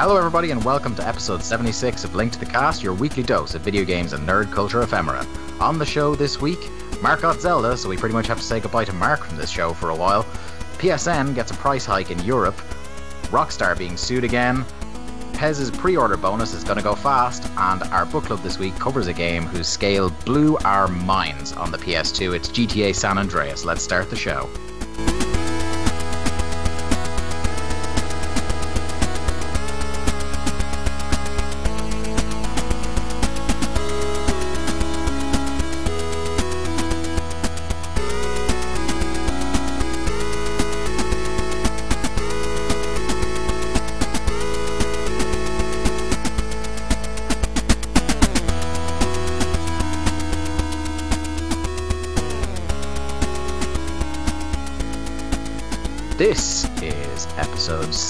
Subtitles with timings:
[0.00, 3.54] Hello, everybody, and welcome to episode 76 of Link to the Cast, your weekly dose
[3.54, 5.26] of video games and nerd culture ephemera.
[5.60, 6.70] On the show this week,
[7.02, 9.50] Mark got Zelda, so we pretty much have to say goodbye to Mark from this
[9.50, 10.24] show for a while.
[10.78, 12.56] PSN gets a price hike in Europe.
[13.24, 14.64] Rockstar being sued again.
[15.34, 18.74] PES's pre order bonus is going to go fast, and our book club this week
[18.76, 22.34] covers a game whose scale blew our minds on the PS2.
[22.34, 23.66] It's GTA San Andreas.
[23.66, 24.48] Let's start the show.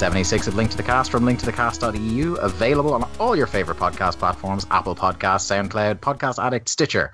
[0.01, 4.67] 76 of Link to the Cast from linktothecast.eu, available on all your favorite podcast platforms
[4.71, 7.13] Apple Podcasts, SoundCloud, Podcast Addict, Stitcher.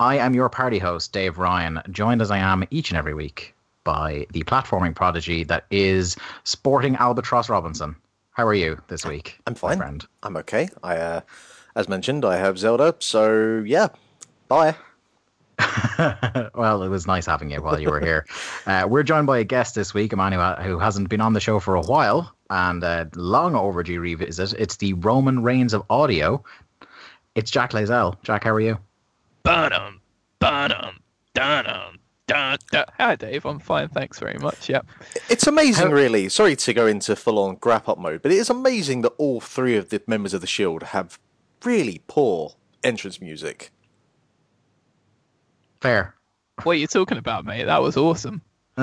[0.00, 3.54] I am your party host, Dave Ryan, joined as I am each and every week
[3.84, 6.14] by the platforming prodigy that is
[6.44, 7.96] Sporting Albatross Robinson.
[8.32, 9.38] How are you this week?
[9.46, 9.78] I'm fine.
[9.78, 10.06] friend?
[10.22, 10.68] I'm okay.
[10.82, 11.20] I, uh,
[11.74, 13.88] as mentioned, I have Zelda, so yeah.
[14.48, 14.74] Bye.
[16.54, 18.26] well, it was nice having you while you were here.
[18.66, 21.34] Uh, we're joined by a guest this week, a man who, who hasn't been on
[21.34, 24.52] the show for a while and uh, long overdue revisit.
[24.58, 26.42] It's the Roman Reigns of audio.
[27.36, 28.20] It's Jack Lazell.
[28.24, 28.76] Jack, how are you?
[29.44, 30.00] Ba-dum,
[30.40, 30.98] ba-dum,
[31.34, 32.84] da-dum, da, da.
[32.98, 33.44] Hi, Dave.
[33.46, 33.88] I'm fine.
[33.88, 34.68] Thanks very much.
[34.68, 34.84] Yep.
[35.30, 36.28] It's amazing, How- really.
[36.28, 39.40] Sorry to go into full on grap up mode, but it is amazing that all
[39.40, 41.20] three of the members of the Shield have
[41.64, 43.70] really poor entrance music.
[45.80, 46.14] Fair.
[46.62, 47.64] What are you talking about, mate?
[47.64, 48.42] That was awesome.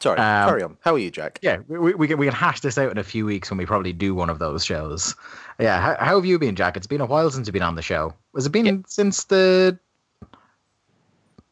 [0.00, 0.78] Sorry, Um, carry on.
[0.80, 1.38] How are you, Jack?
[1.42, 3.58] Yeah, we, we, we, can, we can hash this out in a few weeks when
[3.58, 5.14] we probably do one of those shows.
[5.58, 6.76] Yeah, how, how have you been, Jack?
[6.76, 8.14] It's been a while since you've been on the show.
[8.32, 9.78] Was it been since the.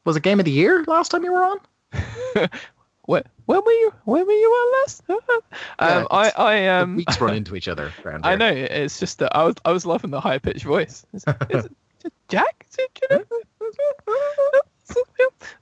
[0.04, 2.48] Was it Game of the Year last time you were on?
[3.08, 3.94] When, when were you?
[4.04, 5.02] When were you on last?
[5.78, 7.90] um, I, I um, weeks run into each other.
[8.04, 8.50] around I know.
[8.50, 11.06] It's just that I was, I was loving the high pitched voice.
[11.14, 11.72] Is, is it
[12.28, 12.66] Jack?
[12.70, 13.24] Is it, you know?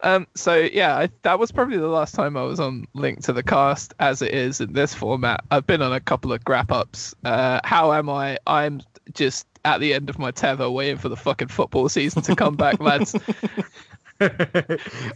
[0.03, 3.32] Um, so yeah, I, that was probably the last time I was on Link to
[3.32, 5.43] the Cast as it is in this format.
[5.50, 7.15] I've been on a couple of grap ups.
[7.25, 8.38] Uh, how am I?
[8.47, 8.82] I'm
[9.15, 12.54] just at the end of my tether, waiting for the fucking football season to come
[12.54, 13.16] back, lads.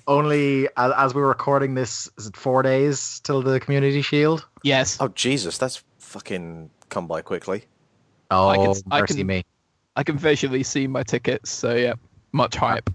[0.07, 4.47] Only as, as we're recording this, is it four days till the Community Shield?
[4.63, 7.65] Yes, Oh, Jesus, that's fucking come by quickly.
[8.31, 9.45] Oh, can- I mercy can- me!
[10.01, 11.51] I can visually see my tickets.
[11.51, 11.93] So yeah,
[12.33, 12.89] much hype.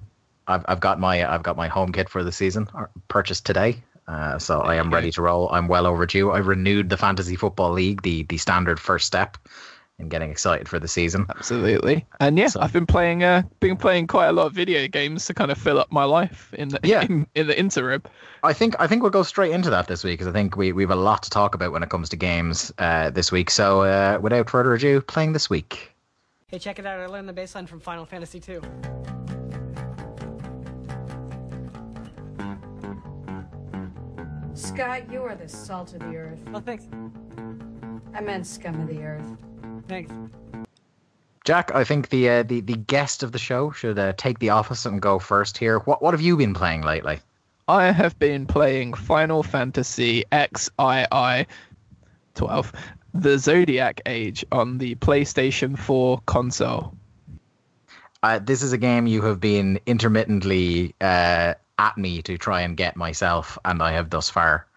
[0.47, 3.77] I've I've got my I've got my home kit for the season uh, purchased today.
[4.07, 5.47] Uh, so I am ready to roll.
[5.51, 6.31] I'm well overdue.
[6.31, 9.37] I renewed the fantasy football league, the the standard first step
[9.99, 11.27] in getting excited for the season.
[11.29, 12.05] Absolutely.
[12.19, 15.25] And yeah, So- I've been playing uh been playing quite a lot of video games
[15.27, 17.03] to kind of fill up my life in the Yeah.
[17.03, 18.01] in, in the interim.
[18.41, 20.71] I think I think we'll go straight into that this week because I think we
[20.71, 23.51] we have a lot to talk about when it comes to games uh, this week.
[23.51, 25.91] So uh, without further ado, playing this week.
[26.55, 27.01] Hey, check it out.
[27.01, 28.61] I learned the bassline from Final Fantasy II.
[34.53, 36.39] Scott, you are the salt of the earth.
[36.53, 36.87] Oh, thanks.
[38.13, 39.25] I meant scum of the earth.
[39.89, 40.13] Thanks.
[41.43, 44.51] Jack, I think the uh, the the guest of the show should uh, take the
[44.51, 45.79] office and go first here.
[45.79, 47.19] What what have you been playing lately?
[47.67, 51.47] I have been playing Final Fantasy XII
[52.35, 52.73] 12,
[53.15, 56.93] the Zodiac Age on the PlayStation 4 console.
[58.21, 62.75] Uh, this is a game you have been intermittently uh, at me to try and
[62.75, 64.67] get myself, and I have thus far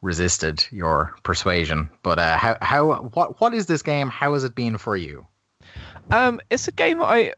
[0.00, 1.90] resisted your persuasion.
[2.02, 4.08] But uh, how how what what is this game?
[4.08, 5.26] How has it been for you?
[6.10, 7.34] Um, it's a game I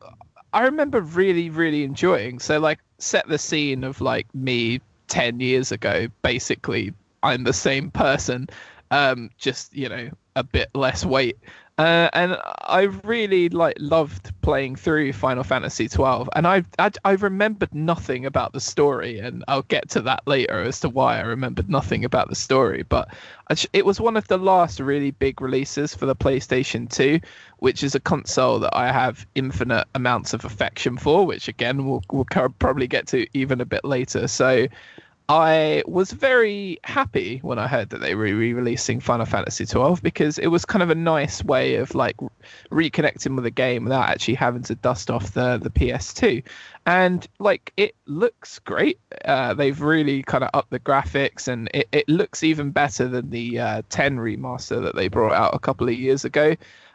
[0.53, 2.39] I remember really really enjoying.
[2.39, 6.93] So like set the scene of like me 10 years ago basically
[7.23, 8.49] I'm the same person
[8.91, 11.39] um just you know a bit less weight.
[11.77, 17.13] Uh, and I really like loved playing through Final Fantasy 12 and I, I I
[17.15, 21.23] remembered nothing about the story and I'll get to that later as to why I
[21.23, 22.85] remembered nothing about the story.
[22.85, 23.09] But
[23.73, 27.19] it was one of the last really big releases for the PlayStation 2
[27.59, 32.05] which is a console that I have infinite amounts of affection for which again we'll,
[32.13, 34.29] we'll probably get to even a bit later.
[34.29, 34.69] So
[35.26, 40.38] I was very happy when I heard that they were re-releasing Final Fantasy twelve because
[40.38, 42.17] it was kind of a nice way of like
[42.71, 46.43] reconnecting with the game without actually having to dust off the the PS2,
[46.85, 48.99] and like it looks great.
[49.25, 53.31] Uh, they've really kind of upped the graphics, and it, it looks even better than
[53.31, 56.55] the uh, 10 remaster that they brought out a couple of years ago.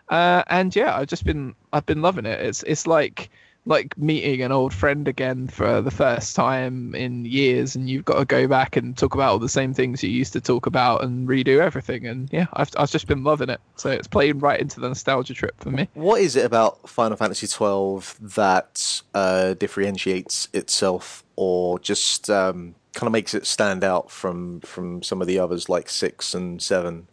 [0.09, 2.39] Uh, and yeah, I've just been I've been loving it.
[2.41, 3.31] It's it's like
[3.69, 8.19] like meeting an old friend again for the first time in years and you've got
[8.19, 11.03] to go back and talk about all the same things you used to talk about
[11.03, 14.59] and redo everything and yeah i've, I've just been loving it so it's playing right
[14.59, 19.53] into the nostalgia trip for me What is it about Final Fantasy twelve that uh,
[19.53, 25.27] differentiates itself, or just um, kind of makes it stand out from from some of
[25.27, 27.07] the others like six and seven,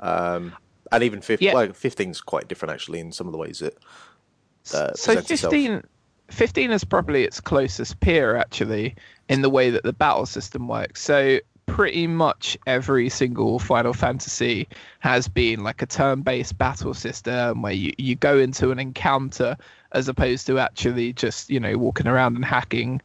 [0.00, 0.54] um,
[0.90, 1.48] and even fifteen?
[1.48, 1.54] Yeah.
[1.54, 3.78] Well, fifteen's quite different actually in some of the ways it.
[4.72, 5.82] Uh, so presents itself.
[6.32, 8.94] 15, 15 is probably its closest peer actually
[9.28, 11.02] in the way that the battle system works.
[11.02, 14.66] So pretty much every single final fantasy
[15.00, 19.56] has been like a turn-based battle system where you, you go into an encounter
[19.92, 23.00] as opposed to actually just you know walking around and hacking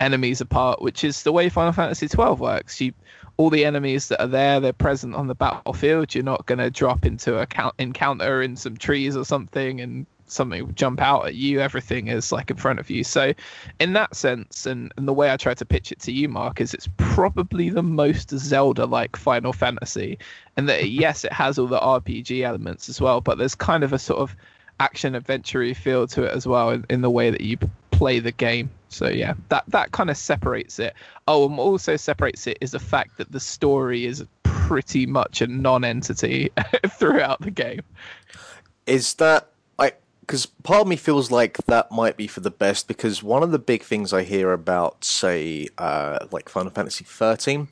[0.00, 2.80] enemies apart which is the way final fantasy 12 works.
[2.80, 2.92] You
[3.36, 6.14] all the enemies that are there they're present on the battlefield.
[6.14, 10.06] You're not going to drop into a count- encounter in some trees or something and
[10.30, 13.04] something will jump out at you everything is like in front of you.
[13.04, 13.32] So
[13.78, 16.60] in that sense and, and the way i try to pitch it to you mark
[16.60, 20.18] is it's probably the most zelda like final fantasy
[20.56, 23.92] and that yes it has all the rpg elements as well but there's kind of
[23.92, 24.36] a sort of
[24.80, 27.56] action adventure feel to it as well in, in the way that you
[27.90, 28.70] play the game.
[28.88, 30.94] So yeah that that kind of separates it.
[31.28, 35.42] Oh and what also separates it is the fact that the story is pretty much
[35.42, 36.50] a non-entity
[36.88, 37.82] throughout the game.
[38.86, 39.48] Is that
[40.30, 43.50] because part of me feels like that might be for the best because one of
[43.50, 47.66] the big things I hear about say uh, like Final Fantasy 13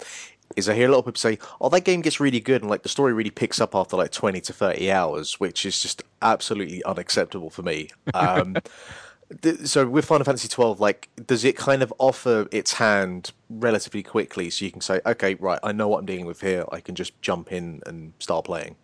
[0.57, 2.69] is I hear a lot of people say oh that game gets really good and
[2.69, 6.03] like the story really picks up after like 20 to 30 hours which is just
[6.21, 7.91] absolutely unacceptable for me.
[8.13, 8.57] Um,
[9.65, 14.51] so with Final Fantasy 12 like does it kind of offer its hand relatively quickly
[14.51, 16.65] so you can say okay right I know what I'm dealing with here.
[16.73, 18.75] I can just jump in and start playing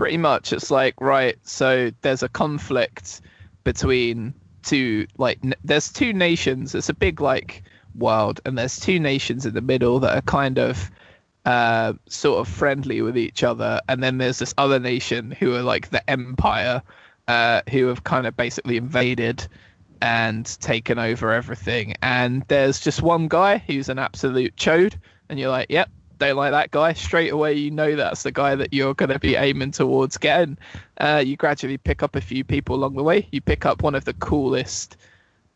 [0.00, 3.20] pretty much it's like right so there's a conflict
[3.64, 4.32] between
[4.62, 6.74] two like n- there's two nations.
[6.74, 7.64] It's a big like
[7.94, 10.90] world and there's two nations in the middle that are kind of
[11.44, 13.78] uh sort of friendly with each other.
[13.90, 16.82] And then there's this other nation who are like the empire
[17.28, 19.46] uh who have kind of basically invaded
[20.00, 21.92] and taken over everything.
[22.00, 24.94] And there's just one guy who's an absolute chode
[25.28, 28.54] and you're like yep don't like that guy straight away you know that's the guy
[28.54, 30.56] that you're going to be aiming towards getting.
[30.98, 33.26] Uh, you gradually pick up a few people along the way.
[33.32, 34.96] You pick up one of the coolest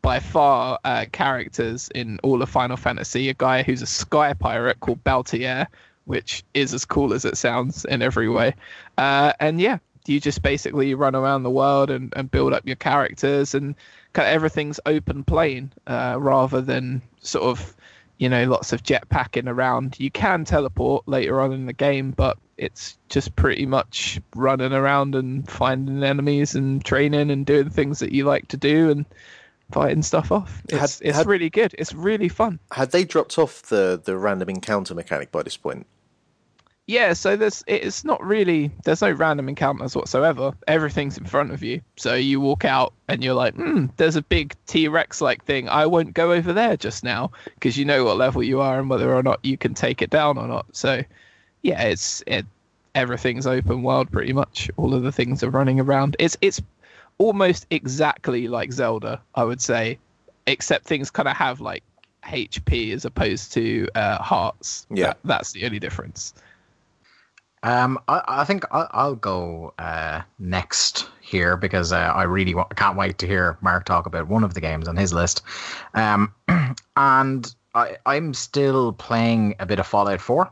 [0.01, 4.79] by far uh, characters in all of final fantasy a guy who's a sky pirate
[4.81, 5.67] called Balthier
[6.03, 8.53] which is as cool as it sounds in every way.
[8.97, 12.75] Uh, and yeah you just basically run around the world and, and build up your
[12.75, 13.75] characters and
[14.13, 17.75] kind of everything's open plane uh, rather than sort of
[18.17, 19.99] you know lots of jetpacking around.
[19.99, 25.13] You can teleport later on in the game but it's just pretty much running around
[25.15, 29.05] and finding enemies and training and doing things that you like to do and
[29.71, 30.61] fighting stuff off.
[30.69, 31.75] It's, Had- it's had- really good.
[31.77, 32.59] It's really fun.
[32.71, 35.85] had they dropped off the the random encounter mechanic by this point
[36.87, 40.53] yeah so there's it's not really there's no random encounters whatsoever.
[40.67, 41.81] Everything's in front of you.
[41.97, 45.67] So you walk out and you're like hmm there's a big t-rex like thing.
[45.69, 48.89] I won't go over there just now because you know what level you are and
[48.89, 50.65] whether or not you can take it down or not.
[50.73, 51.03] So
[51.63, 52.45] yeah it's it
[52.93, 54.69] everything's open world pretty much.
[54.77, 56.15] All of the things are running around.
[56.19, 56.61] It's it's
[57.17, 59.97] almost exactly like zelda i would say
[60.47, 61.81] except things kind of have like
[62.25, 64.85] hp as opposed to uh, hearts.
[64.89, 65.05] Yeah.
[65.07, 66.33] That- that's the only difference
[67.65, 72.95] Um, I, I think I'll, I'll go uh, next here because uh, I really can't
[72.95, 75.41] wait to hear Mark talk about one of the games on his list.
[75.95, 76.31] Um,
[76.95, 80.47] and I, I'm still playing a bit of Fallout 4.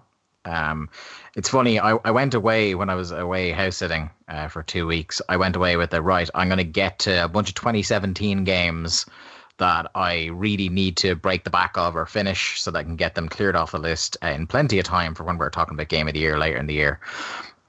[0.45, 0.89] Um,
[1.35, 1.79] it's funny.
[1.79, 5.21] I, I went away when I was away house sitting uh, for two weeks.
[5.29, 6.29] I went away with the right.
[6.33, 9.05] I'm going to get to a bunch of 2017 games
[9.57, 12.95] that I really need to break the back of or finish so that I can
[12.95, 15.89] get them cleared off the list in plenty of time for when we're talking about
[15.89, 16.99] game of the year later in the year.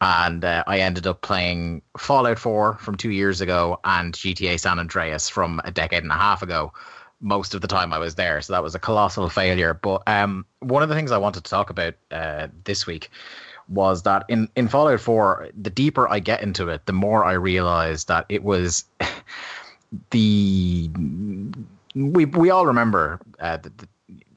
[0.00, 4.78] And uh, I ended up playing Fallout 4 from two years ago and GTA San
[4.78, 6.72] Andreas from a decade and a half ago.
[7.20, 9.72] Most of the time I was there, so that was a colossal failure.
[9.72, 13.10] But um, one of the things I wanted to talk about uh, this week
[13.68, 17.32] was that in, in Fallout 4, the deeper I get into it, the more I
[17.32, 18.84] realize that it was
[20.10, 20.90] the
[21.94, 23.88] we we all remember uh, the, the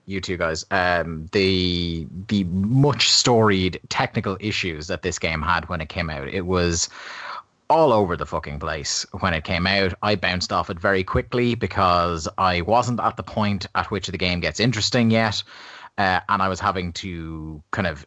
[0.06, 0.66] you two guys.
[0.72, 6.28] Um, the the much storied technical issues that this game had when it came out.
[6.30, 6.90] It was
[7.70, 9.94] all over the fucking place when it came out.
[10.02, 14.18] I bounced off it very quickly because I wasn't at the point at which the
[14.18, 15.44] game gets interesting yet,
[15.98, 18.06] uh, and I was having to kind of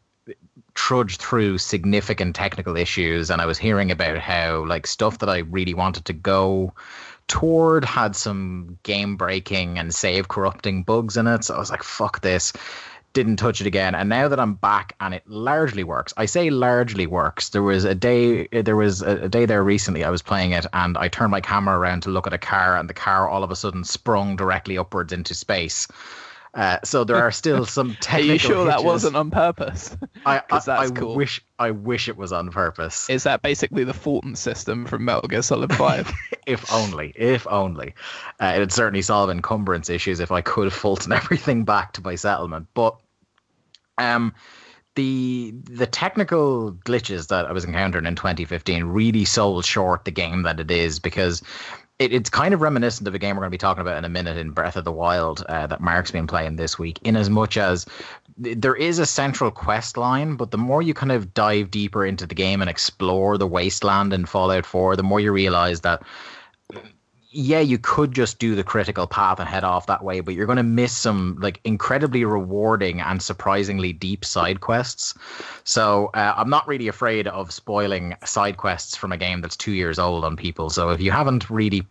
[0.74, 5.38] trudge through significant technical issues and I was hearing about how like stuff that I
[5.38, 6.72] really wanted to go
[7.30, 11.44] toward had some game breaking and save corrupting bugs in it.
[11.44, 12.52] So I was like, fuck this.
[13.12, 13.94] Didn't touch it again.
[13.94, 16.12] And now that I'm back and it largely works.
[16.16, 17.50] I say largely works.
[17.50, 20.66] There was a day eh, there was a, day there recently I was playing it
[20.72, 23.44] and I turned my camera around to look at a car and the car all
[23.44, 25.86] of a sudden sprung directly upwards into space.
[26.52, 28.20] Uh, so there are still some technical.
[28.30, 29.96] Are you sure that wasn't on purpose?
[30.26, 31.14] I, I, I cool.
[31.14, 33.08] wish I wish it was on purpose.
[33.08, 36.12] Is that basically the Fulton system from Metal Gear Solid 5?
[36.46, 37.94] if only, if only.
[38.40, 42.16] Uh, it'd certainly solve encumbrance issues if I could have Fulton everything back to my
[42.16, 42.66] settlement.
[42.74, 42.96] But
[43.98, 44.34] um,
[44.96, 50.42] the the technical glitches that I was encountering in 2015 really sold short the game
[50.42, 51.42] that it is because
[52.00, 54.04] it, it's kind of reminiscent of a game we're going to be talking about in
[54.04, 56.98] a minute in Breath of the Wild uh, that Mark's been playing this week.
[57.04, 57.86] In as much as
[58.38, 62.26] there is a central quest line, but the more you kind of dive deeper into
[62.26, 66.02] the game and explore the wasteland in Fallout 4, the more you realize that
[67.32, 70.46] yeah, you could just do the critical path and head off that way, but you're
[70.46, 75.14] going to miss some like incredibly rewarding and surprisingly deep side quests.
[75.62, 79.72] So uh, I'm not really afraid of spoiling side quests from a game that's two
[79.72, 80.70] years old on people.
[80.70, 81.86] So if you haven't really,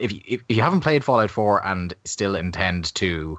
[0.00, 3.38] if you, if you haven't played Fallout 4 and still intend to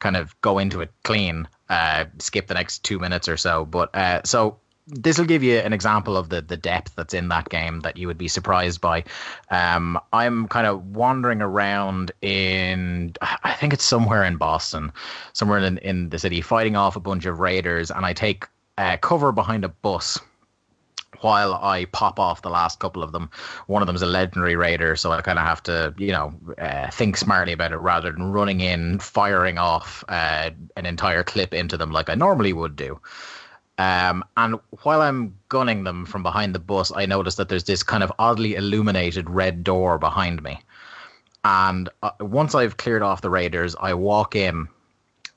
[0.00, 3.64] kind of go into it clean, uh, skip the next two minutes or so.
[3.64, 4.58] But uh, so
[4.90, 7.96] this will give you an example of the the depth that's in that game that
[7.96, 9.04] you would be surprised by.
[9.50, 14.92] Um, I'm kind of wandering around in, I think it's somewhere in Boston,
[15.32, 18.46] somewhere in in the city, fighting off a bunch of raiders, and I take
[18.78, 20.18] uh, cover behind a bus.
[21.20, 23.28] While I pop off the last couple of them,
[23.66, 26.32] one of them is a legendary raider, so I kind of have to, you know,
[26.58, 31.52] uh, think smartly about it rather than running in, firing off uh, an entire clip
[31.52, 33.00] into them like I normally would do.
[33.78, 37.84] Um, and while I'm gunning them from behind the bus, I notice that there's this
[37.84, 40.60] kind of oddly illuminated red door behind me.
[41.44, 44.66] And uh, once I've cleared off the raiders, I walk in,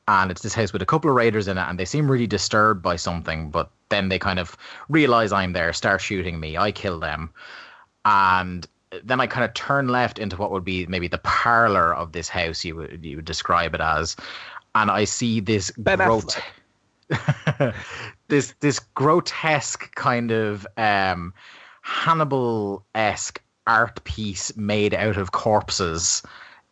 [0.07, 2.25] and it's this house with a couple of raiders in it, and they seem really
[2.25, 3.51] disturbed by something.
[3.51, 4.57] But then they kind of
[4.89, 6.57] realize I'm there, start shooting me.
[6.57, 7.29] I kill them,
[8.05, 8.67] and
[9.03, 12.27] then I kind of turn left into what would be maybe the parlor of this
[12.27, 12.65] house.
[12.65, 14.15] You would you would describe it as,
[14.73, 16.41] and I see this Ben grot-
[17.11, 17.73] Affleck.
[18.31, 21.33] this this grotesque kind of um,
[21.81, 26.23] Hannibal esque art piece made out of corpses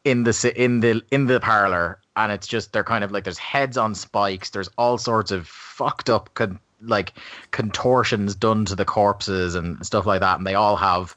[0.05, 3.37] in the in the in the parlor, and it's just they're kind of like there's
[3.37, 4.49] heads on spikes.
[4.51, 7.13] There's all sorts of fucked up con- like
[7.51, 11.13] contortions done to the corpses and stuff like that, and they all have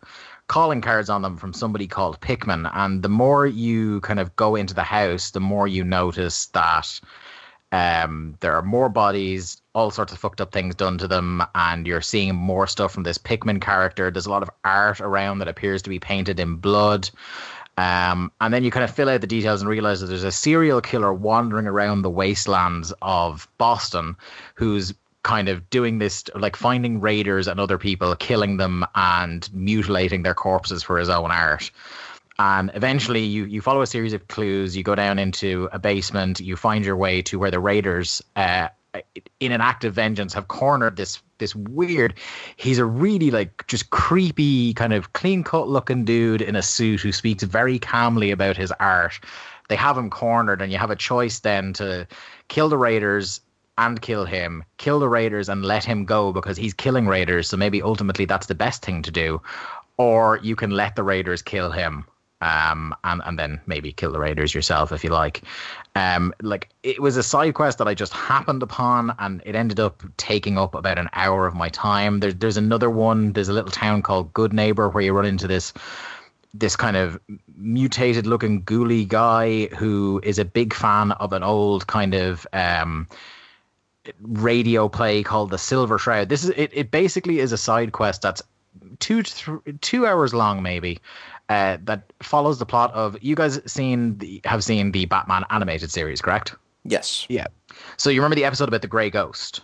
[0.49, 2.67] calling cards on them from somebody called Pickman.
[2.75, 7.01] And the more you kind of go into the house, the more you notice that
[7.73, 11.87] um, there are more bodies, all sorts of fucked up things done to them, and
[11.87, 14.11] you're seeing more stuff from this Pickman character.
[14.11, 17.09] There's a lot of art around that appears to be painted in blood.
[17.79, 20.31] Um, and then you kind of fill out the details and realize that there's a
[20.31, 24.17] serial killer wandering around the wastelands of Boston
[24.55, 30.23] who's kind of doing this, like finding raiders and other people, killing them and mutilating
[30.23, 31.71] their corpses for his own art
[32.43, 36.41] and eventually you you follow a series of clues you go down into a basement
[36.41, 38.69] you find your way to where the raiders uh,
[39.39, 42.15] in an act of vengeance have cornered this this weird
[42.57, 47.01] he's a really like just creepy kind of clean cut looking dude in a suit
[47.01, 49.21] who speaks very calmly about his art.
[49.69, 52.07] They have him cornered and you have a choice then to
[52.49, 53.41] kill the raiders
[53.79, 57.57] and kill him kill the raiders and let him go because he's killing raiders so
[57.57, 59.41] maybe ultimately that's the best thing to do
[59.97, 62.05] or you can let the raiders kill him
[62.43, 65.43] um, and and then maybe kill the raiders yourself if you like.
[65.95, 69.79] Um, like it was a side quest that I just happened upon, and it ended
[69.79, 72.19] up taking up about an hour of my time.
[72.21, 73.33] There's there's another one.
[73.33, 75.73] There's a little town called Goodneighbor where you run into this
[76.53, 77.19] this kind of
[77.57, 83.07] mutated looking ghouly guy who is a big fan of an old kind of um,
[84.21, 86.29] radio play called the Silver Shroud.
[86.29, 86.71] This is it.
[86.75, 88.43] It basically is a side quest that's
[88.99, 91.01] two th- two hours long, maybe.
[91.53, 95.91] Uh, that follows the plot of you guys seen the, have seen the Batman animated
[95.91, 96.55] series, correct?
[96.85, 97.27] Yes.
[97.29, 97.47] Yeah.
[97.97, 99.61] So you remember the episode about the Grey Ghost?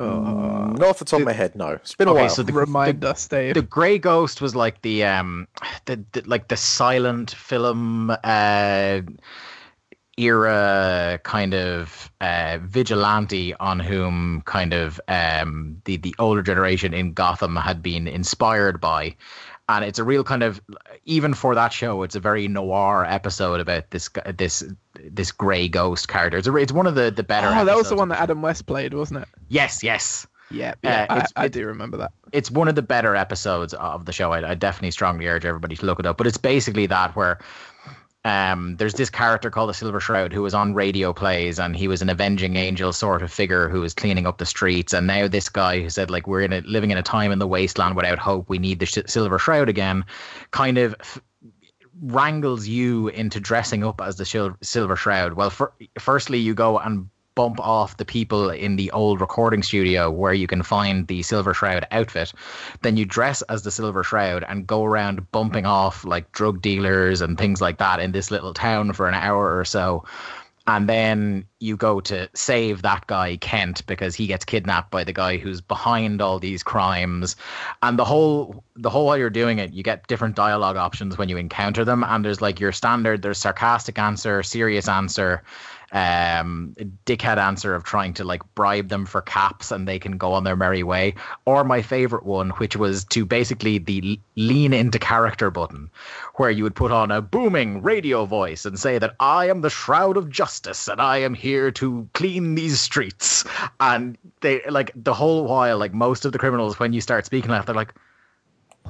[0.00, 1.70] Not off the top of my head, no.
[1.70, 2.28] It's been a Okay, while.
[2.30, 3.54] so the, Remind us, Dave.
[3.54, 5.48] the Grey Ghost was like the um
[5.86, 9.00] the, the like the silent film uh
[10.16, 17.12] era kind of uh, vigilante on whom kind of um, the the older generation in
[17.12, 19.14] Gotham had been inspired by.
[19.70, 20.60] And it's a real kind of
[21.04, 26.08] even for that show, it's a very noir episode about this this this grey ghost
[26.08, 26.38] character.
[26.38, 27.48] It's, a, it's one of the the better.
[27.48, 29.28] Oh, that was the one that Adam West played, wasn't it?
[29.48, 30.26] Yes, yes.
[30.50, 31.06] Yeah, yeah.
[31.10, 32.12] Uh, I, I do remember that.
[32.32, 34.32] it's one of the better episodes of the show.
[34.32, 36.16] I, I definitely strongly urge everybody to look it up.
[36.16, 37.38] But it's basically that where
[38.28, 41.88] um, there's this character called the Silver Shroud who was on radio plays and he
[41.88, 44.92] was an avenging angel sort of figure who was cleaning up the streets.
[44.92, 47.38] And now this guy who said like we're in a, living in a time in
[47.38, 48.48] the wasteland without hope.
[48.48, 50.04] We need the sh- Silver Shroud again.
[50.50, 50.94] Kind of.
[51.00, 51.22] F-
[52.00, 56.78] wrangles you into dressing up as the Shil- silver shroud well fir- firstly you go
[56.78, 57.08] and
[57.38, 61.54] bump off the people in the old recording studio where you can find the silver
[61.54, 62.32] shroud outfit
[62.82, 67.20] then you dress as the silver shroud and go around bumping off like drug dealers
[67.20, 70.04] and things like that in this little town for an hour or so.
[70.66, 75.14] And then you go to save that guy Kent because he gets kidnapped by the
[75.14, 77.36] guy who's behind all these crimes.
[77.82, 81.30] And the whole the whole while you're doing it you get different dialogue options when
[81.30, 82.04] you encounter them.
[82.04, 85.42] And there's like your standard there's sarcastic answer serious answer
[85.90, 86.74] um
[87.06, 90.44] dickhead answer of trying to like bribe them for caps and they can go on
[90.44, 91.14] their merry way.
[91.46, 95.90] Or my favorite one which was to basically the lean into character button
[96.34, 99.70] where you would put on a booming radio voice and say that I am the
[99.70, 103.44] shroud of justice and I am here to clean these streets.
[103.80, 107.50] And they like the whole while like most of the criminals when you start speaking
[107.50, 107.94] like they're like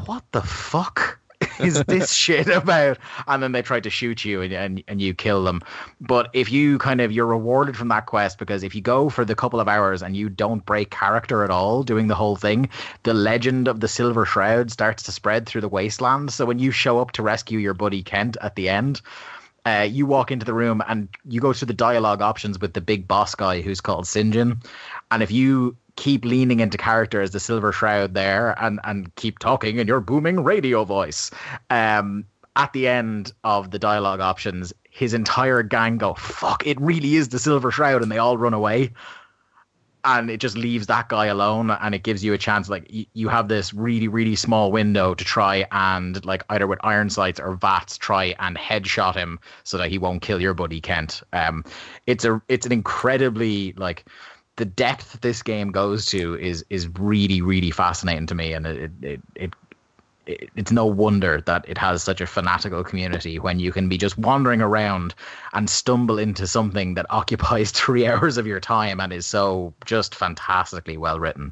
[0.05, 1.19] what the fuck
[1.61, 2.99] is this shit about?
[3.27, 5.63] And then they try to shoot you and, and, and you kill them.
[6.01, 9.25] But if you kind of, you're rewarded from that quest because if you go for
[9.25, 12.69] the couple of hours and you don't break character at all doing the whole thing,
[13.03, 16.33] the legend of the Silver Shroud starts to spread through the wasteland.
[16.33, 19.01] So when you show up to rescue your buddy Kent at the end,
[19.67, 22.81] uh, you walk into the room and you go through the dialogue options with the
[22.81, 24.65] big boss guy who's called Sinjin.
[25.11, 29.41] And if you keep leaning into character as the Silver Shroud there and, and keep
[29.41, 31.33] talking in your booming radio voice,
[31.71, 37.17] um, at the end of the dialogue options, his entire gang go, fuck, it really
[37.17, 38.93] is the Silver Shroud, and they all run away.
[40.05, 42.69] And it just leaves that guy alone, and it gives you a chance.
[42.69, 46.79] Like y- you have this really, really small window to try and, like, either with
[46.85, 50.81] iron sights or VATS, try and headshot him so that he won't kill your buddy
[50.81, 51.23] Kent.
[51.33, 51.65] Um,
[52.07, 54.07] it's a, it's an incredibly like
[54.59, 58.91] the depth this game goes to is is really, really fascinating to me, and it
[59.03, 59.23] it it.
[59.35, 59.55] it
[60.55, 64.19] it's no wonder that it has such a fanatical community when you can be just
[64.19, 65.15] wandering around
[65.55, 70.15] and stumble into something that occupies three hours of your time and is so just
[70.15, 71.51] fantastically well written.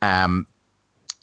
[0.00, 0.46] Um,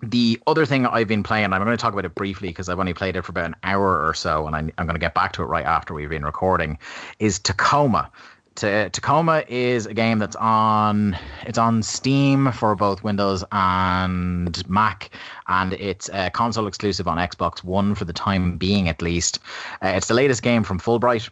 [0.02, 2.80] the other thing I've been playing, I'm going to talk about it briefly because I've
[2.80, 5.14] only played it for about an hour or so, and I, I'm going to get
[5.14, 6.78] back to it right after we've been recording.
[7.20, 8.12] Is Tacoma.
[8.60, 15.12] Ta- Tacoma is a game that's on it's on Steam for both Windows and Mac,
[15.48, 19.40] and it's a console exclusive on Xbox One for the time being, at least.
[19.82, 21.30] Uh, it's the latest game from Fullbright,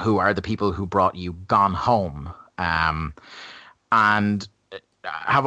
[0.00, 2.32] who are the people who brought you Gone Home.
[2.56, 3.12] Um,
[3.92, 4.78] and uh,
[5.10, 5.44] have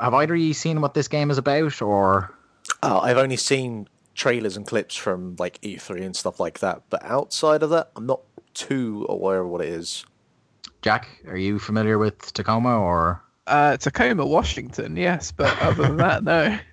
[0.00, 2.34] have either of you seen what this game is about, or
[2.82, 7.04] Oh, I've only seen trailers and clips from like E3 and stuff like that, but
[7.04, 8.20] outside of that, I'm not
[8.58, 10.04] too aware of what it is.
[10.82, 11.08] Jack?
[11.26, 16.58] Are you familiar with Tacoma, or Uh, Tacoma, Washington, yes, but other than that, no.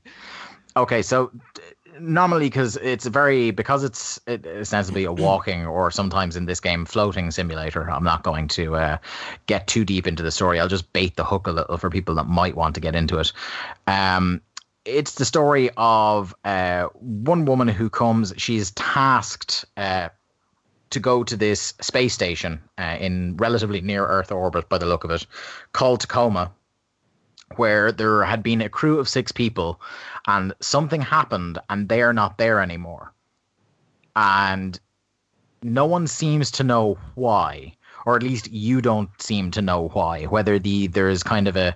[0.77, 1.31] Okay, so
[1.99, 6.85] normally because it's very because it's it, ostensibly a walking or sometimes in this game
[6.85, 7.89] floating simulator.
[7.89, 8.97] I'm not going to uh,
[9.47, 10.59] get too deep into the story.
[10.59, 13.19] I'll just bait the hook a little for people that might want to get into
[13.19, 13.31] it.
[13.87, 14.41] Um,
[14.83, 18.33] it's the story of uh, one woman who comes.
[18.37, 19.63] She's tasked.
[19.77, 20.09] Uh,
[20.95, 25.03] to go to this space station uh, in relatively near Earth orbit, by the look
[25.03, 25.27] of it,
[25.73, 26.53] called Tacoma,
[27.57, 29.81] where there had been a crew of six people
[30.25, 33.13] and something happened and they're not there anymore.
[34.15, 34.79] And
[35.61, 40.23] no one seems to know why, or at least you don't seem to know why,
[40.23, 41.75] whether the there's kind of a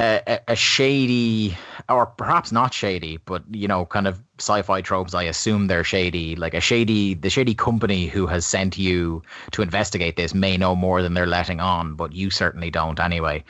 [0.00, 1.56] a, a shady
[1.88, 6.34] or perhaps not shady but you know kind of sci-fi tropes i assume they're shady.
[6.36, 10.74] Like a shady the shady company who has sent you to investigate this may know
[10.74, 13.44] more than they're letting on but you certainly don't anyway.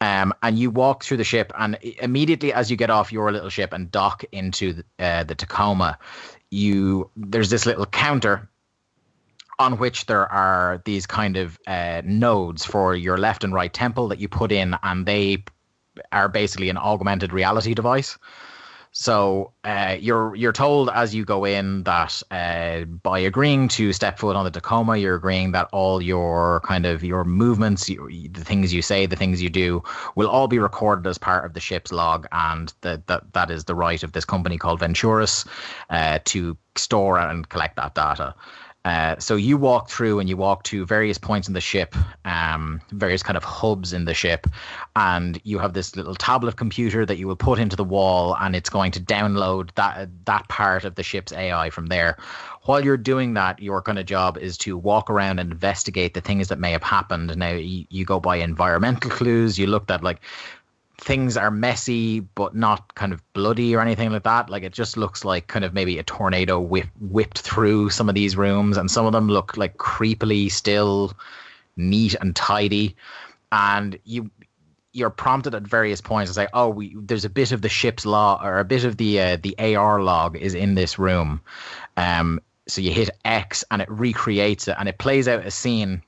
[0.00, 3.48] Um, and you walk through the ship, and immediately as you get off your little
[3.48, 5.98] ship and dock into the, uh, the Tacoma,
[6.50, 8.48] you there's this little counter
[9.58, 14.08] on which there are these kind of uh, nodes for your left and right temple
[14.08, 15.42] that you put in, and they
[16.12, 18.18] are basically an augmented reality device.
[18.98, 24.18] So uh, you're you're told as you go in that uh, by agreeing to step
[24.18, 28.72] foot on the Tacoma, you're agreeing that all your kind of your movements, the things
[28.72, 29.82] you say, the things you do,
[30.14, 33.64] will all be recorded as part of the ship's log, and that that that is
[33.64, 35.46] the right of this company called Venturis
[35.90, 38.34] uh, to store and collect that data.
[38.86, 42.80] Uh, so you walk through and you walk to various points in the ship, um,
[42.92, 44.46] various kind of hubs in the ship,
[44.94, 48.54] and you have this little tablet computer that you will put into the wall, and
[48.54, 52.16] it's going to download that that part of the ship's AI from there.
[52.66, 56.20] While you're doing that, your kind of job is to walk around and investigate the
[56.20, 57.36] things that may have happened.
[57.36, 59.58] Now you, you go by environmental clues.
[59.58, 60.20] You looked at like
[60.98, 64.48] things are messy but not kind of bloody or anything like that.
[64.48, 68.14] Like it just looks like kind of maybe a tornado whip, whipped through some of
[68.14, 71.12] these rooms, and some of them look like creepily still
[71.76, 72.96] neat and tidy.
[73.52, 74.30] And you
[74.92, 78.06] you're prompted at various points to say, "Oh, we there's a bit of the ship's
[78.06, 81.40] law or a bit of the uh, the AR log is in this room."
[81.96, 86.02] Um, so you hit X and it recreates it and it plays out a scene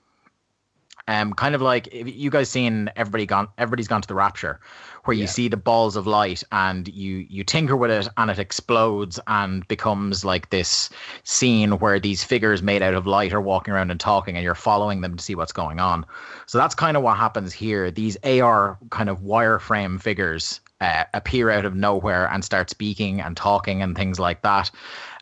[1.08, 4.60] um, kind of like you guys seen everybody gone, everybody's gone to the rapture,
[5.04, 5.30] where you yeah.
[5.30, 9.66] see the balls of light and you you tinker with it and it explodes and
[9.68, 10.90] becomes like this
[11.24, 14.54] scene where these figures made out of light are walking around and talking and you're
[14.54, 16.04] following them to see what's going on.
[16.44, 17.90] So that's kind of what happens here.
[17.90, 23.34] These AR kind of wireframe figures uh, appear out of nowhere and start speaking and
[23.34, 24.70] talking and things like that.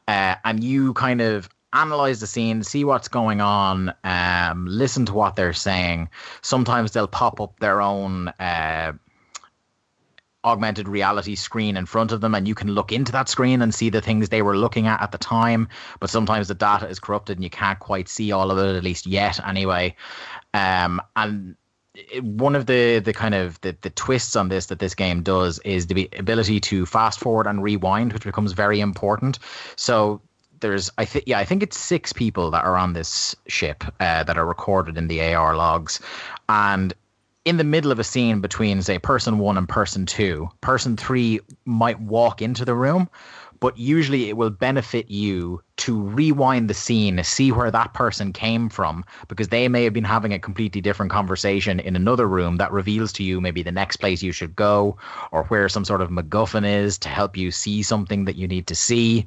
[0.09, 5.13] Uh, and you kind of analyze the scene, see what's going on, um, listen to
[5.13, 6.09] what they're saying.
[6.43, 8.93] Sometimes they'll pop up their own uh,
[10.45, 13.75] augmented reality screen in front of them, and you can look into that screen and
[13.75, 15.69] see the things they were looking at at the time.
[16.01, 18.85] But sometimes the data is corrupted and you can't quite see all of it, at
[18.85, 19.95] least yet, anyway.
[20.55, 21.57] Um, and
[22.21, 25.59] one of the the kind of the, the twists on this that this game does
[25.65, 29.39] is the ability to fast forward and rewind, which becomes very important.
[29.77, 30.21] So
[30.67, 34.25] there's I think yeah I think it's six people that are on this ship uh,
[34.25, 36.01] that are recorded in the AR logs,
[36.49, 36.93] and
[37.45, 41.41] in the middle of a scene between say person one and person two, person three
[41.65, 43.09] might walk into the room,
[43.61, 48.69] but usually it will benefit you to rewind the scene, see where that person came
[48.69, 52.73] from, because they may have been having a completely different conversation in another room that
[52.73, 54.97] reveals to you maybe the next place you should go
[55.31, 58.67] or where some sort of MacGuffin is to help you see something that you need
[58.67, 59.27] to see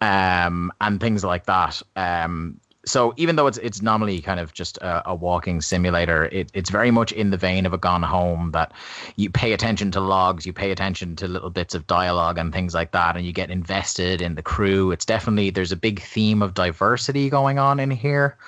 [0.00, 1.82] um, and things like that.
[1.96, 6.50] Um, so even though it's it's normally kind of just a, a, walking simulator, it,
[6.54, 8.72] it's very much in the vein of a Gone Home that
[9.16, 12.74] you pay attention to logs, you pay attention to little bits of dialogue and things
[12.74, 14.92] like that, and you get invested in the crew.
[14.92, 18.38] It's definitely there's a big theme of diversity going on in here,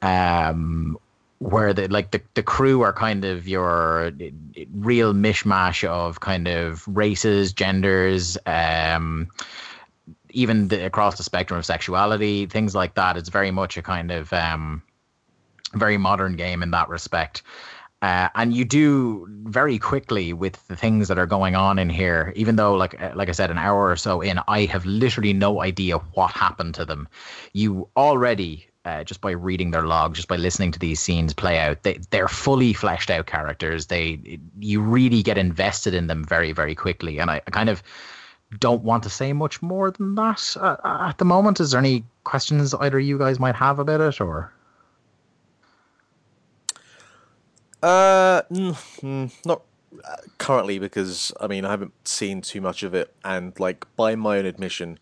[0.00, 0.98] um,
[1.38, 4.12] where the like the, the crew are kind of your
[4.76, 9.28] real mishmash of kind of races, genders, um
[10.30, 13.16] even the, across the spectrum of sexuality, things like that.
[13.16, 14.82] It's very much a kind of um,
[15.74, 17.42] very modern game in that respect.
[18.00, 22.32] Uh, and you do very quickly with the things that are going on in here.
[22.36, 25.32] Even though, like uh, like I said, an hour or so in, I have literally
[25.32, 27.08] no idea what happened to them.
[27.52, 28.64] You already.
[28.84, 31.98] Uh, just by reading their logs, just by listening to these scenes play out, they
[32.08, 33.86] they're fully fleshed out characters.
[33.86, 37.82] They you really get invested in them very very quickly, and I, I kind of
[38.58, 41.60] don't want to say much more than that uh, at the moment.
[41.60, 44.52] Is there any questions either you guys might have about it, or?
[47.82, 49.62] Uh, mm, not
[50.04, 54.14] uh, currently because I mean I haven't seen too much of it, and like by
[54.14, 54.98] my own admission,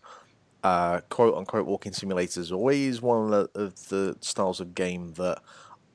[0.63, 5.13] uh, quote unquote walking simulators is always one of the, of the styles of game
[5.13, 5.41] that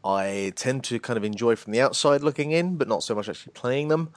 [0.04, 3.28] I tend to kind of enjoy from the outside looking in, but not so much
[3.28, 4.12] actually playing them.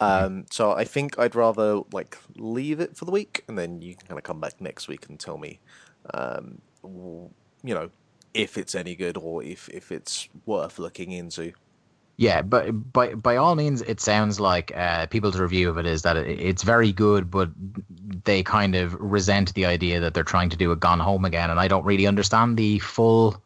[0.00, 3.96] Um, so I think I'd rather like leave it for the week, and then you
[3.96, 5.60] can kind of come back next week and tell me,
[6.14, 7.90] um, you know,
[8.34, 11.52] if it's any good or if if it's worth looking into.
[12.16, 16.02] Yeah, but by by all means, it sounds like uh, people's review of it is
[16.02, 17.50] that it, it's very good, but
[18.24, 21.50] they kind of resent the idea that they're trying to do a Gone Home again,
[21.50, 23.42] and I don't really understand the full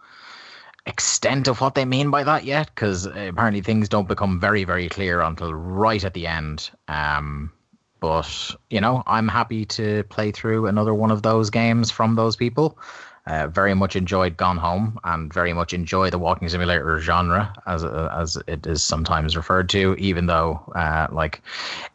[0.87, 4.89] extent of what they mean by that yet, because apparently things don't become very, very
[4.89, 6.71] clear until right at the end.
[6.89, 7.53] Um,
[8.01, 12.37] but you know, I'm happy to play through another one of those games from those
[12.37, 12.79] people.
[13.25, 17.85] Uh, very much enjoyed Gone Home and very much enjoy the walking simulator genre as
[17.85, 19.95] as it is sometimes referred to.
[19.97, 21.41] Even though, uh, like,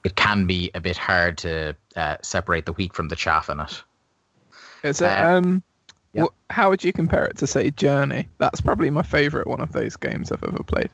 [0.06, 3.60] it can be a bit hard to uh, separate the wheat from the chaff in
[3.60, 3.84] it.
[4.84, 5.08] Is it?
[5.08, 5.42] Uh,
[6.18, 8.28] what, how would you compare it to say Journey?
[8.38, 10.90] That's probably my favorite one of those games I've ever played.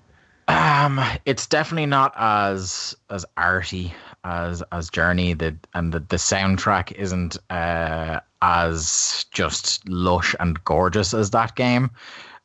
[0.47, 3.93] Um, it's definitely not as as arty
[4.25, 5.33] as as Journey.
[5.33, 11.91] The and the, the soundtrack isn't uh, as just lush and gorgeous as that game.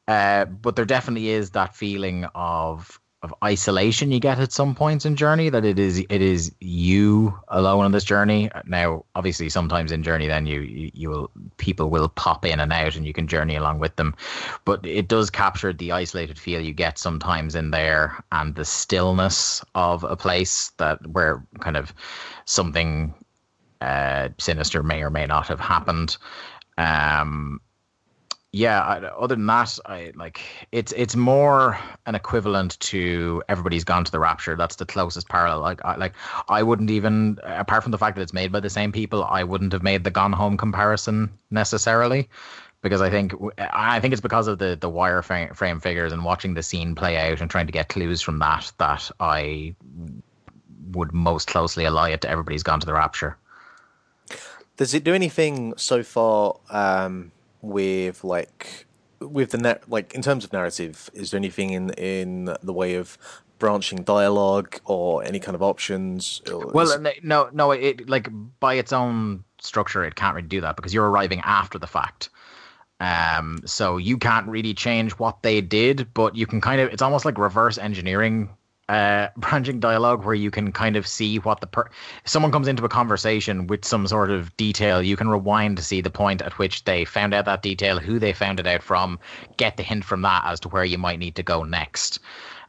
[0.07, 5.05] Uh, but there definitely is that feeling of of isolation you get at some points
[5.05, 8.49] in journey that it is it is you alone on this journey.
[8.65, 12.73] Now obviously sometimes in journey then you, you you will people will pop in and
[12.73, 14.15] out and you can journey along with them.
[14.65, 19.65] But it does capture the isolated feel you get sometimes in there and the stillness
[19.75, 21.93] of a place that where kind of
[22.45, 23.15] something
[23.81, 26.17] uh, sinister may or may not have happened.
[26.77, 27.61] Um
[28.53, 30.41] yeah I, other than that i like
[30.73, 34.57] it's it's more an equivalent to everybody's gone to the rapture.
[34.57, 35.61] That's the closest parallel.
[35.61, 36.15] Like I, like
[36.49, 39.45] i wouldn't even apart from the fact that it's made by the same people i
[39.45, 42.29] wouldn't have made the gone home comparison necessarily.
[42.81, 46.25] Because i think i think it's because of the the wire frame, frame figures and
[46.25, 49.75] watching the scene play out and trying to get clues from that that i
[50.93, 53.37] would most closely ally it to everybody's gone to the rapture.
[54.77, 58.87] Does it do anything so far um, with like
[59.21, 61.11] with the net like in terms of narrative?
[61.15, 63.19] Is there anything in in the way of
[63.59, 66.41] branching dialogue or any kind of options?
[66.49, 67.73] Well, no, no.
[67.73, 68.29] It like
[68.61, 72.31] by its own structure, it can't really do that because you're arriving after the fact.
[73.01, 76.93] Um, so you can't really change what they did, but you can kind of.
[76.93, 78.49] It's almost like reverse engineering.
[78.89, 81.85] Uh, branching dialogue where you can kind of see what the per
[82.25, 86.01] someone comes into a conversation with some sort of detail, you can rewind to see
[86.01, 89.19] the point at which they found out that detail, who they found it out from,
[89.59, 92.19] get the hint from that as to where you might need to go next.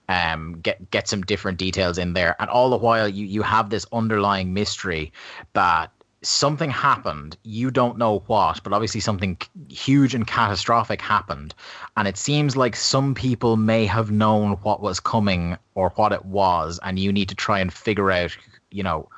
[0.09, 3.69] Um, get get some different details in there, and all the while you you have
[3.69, 5.13] this underlying mystery
[5.53, 5.89] that
[6.21, 7.37] something happened.
[7.43, 9.37] You don't know what, but obviously something
[9.69, 11.53] huge and catastrophic happened,
[11.97, 16.25] and it seems like some people may have known what was coming or what it
[16.25, 18.35] was, and you need to try and figure out,
[18.71, 19.09] you know.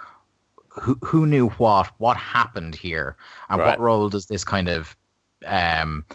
[0.74, 1.88] Who who knew what?
[1.98, 3.18] What happened here,
[3.50, 3.68] and Right.
[3.72, 4.96] what role does this kind of
[5.46, 6.06] um,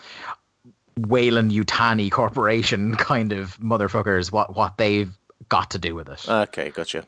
[0.99, 5.12] Weyland-Yutani Corporation kind of motherfuckers what what they've
[5.49, 6.27] got to do with it.
[6.29, 7.05] okay, gotcha.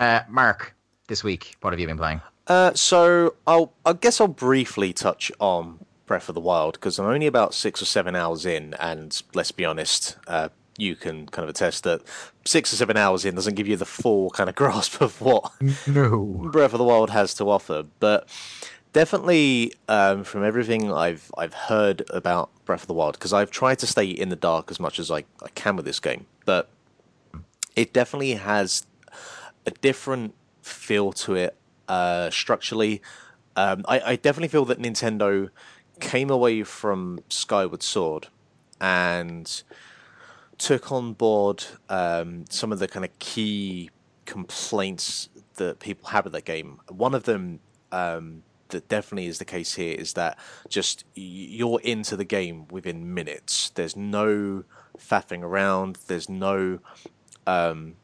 [0.00, 0.74] Uh, Mark,
[1.08, 2.20] this week, what have you been playing?
[2.46, 7.06] Uh, so I'll I guess I'll briefly touch on Breath of the Wild because I'm
[7.06, 11.44] only about six or seven hours in, and let's be honest, uh, you can kind
[11.44, 12.02] of attest that
[12.44, 15.52] six or seven hours in doesn't give you the full kind of grasp of what
[15.86, 16.48] No.
[16.50, 18.28] Breath of the Wild has to offer, but
[18.92, 23.78] definitely um, from everything I've I've heard about Breath of the Wild, because I've tried
[23.80, 26.68] to stay in the dark as much as I, I can with this game, but
[27.76, 28.84] it definitely has
[29.64, 31.56] a different feel to it
[31.88, 33.02] uh, structurally.
[33.56, 35.50] Um, I, I definitely feel that Nintendo
[36.00, 38.28] came away from Skyward Sword
[38.80, 39.62] and
[40.58, 43.90] took on board um, some of the kind of key
[44.24, 46.80] complaints that people have with that game.
[46.88, 52.16] One of them um, that definitely is the case here is that just you're into
[52.16, 53.70] the game within minutes.
[53.70, 54.64] There's no
[54.98, 55.98] faffing around.
[56.06, 56.78] There's no
[57.46, 57.94] um,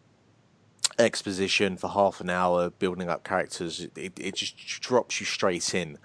[0.99, 3.87] exposition for half an hour building up characters.
[3.97, 5.99] It, it just drops you straight in.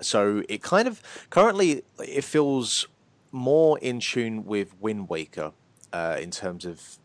[0.00, 2.86] So it kind of currently it feels
[3.32, 5.52] more in tune with Wind Waker
[5.92, 6.98] uh, in terms of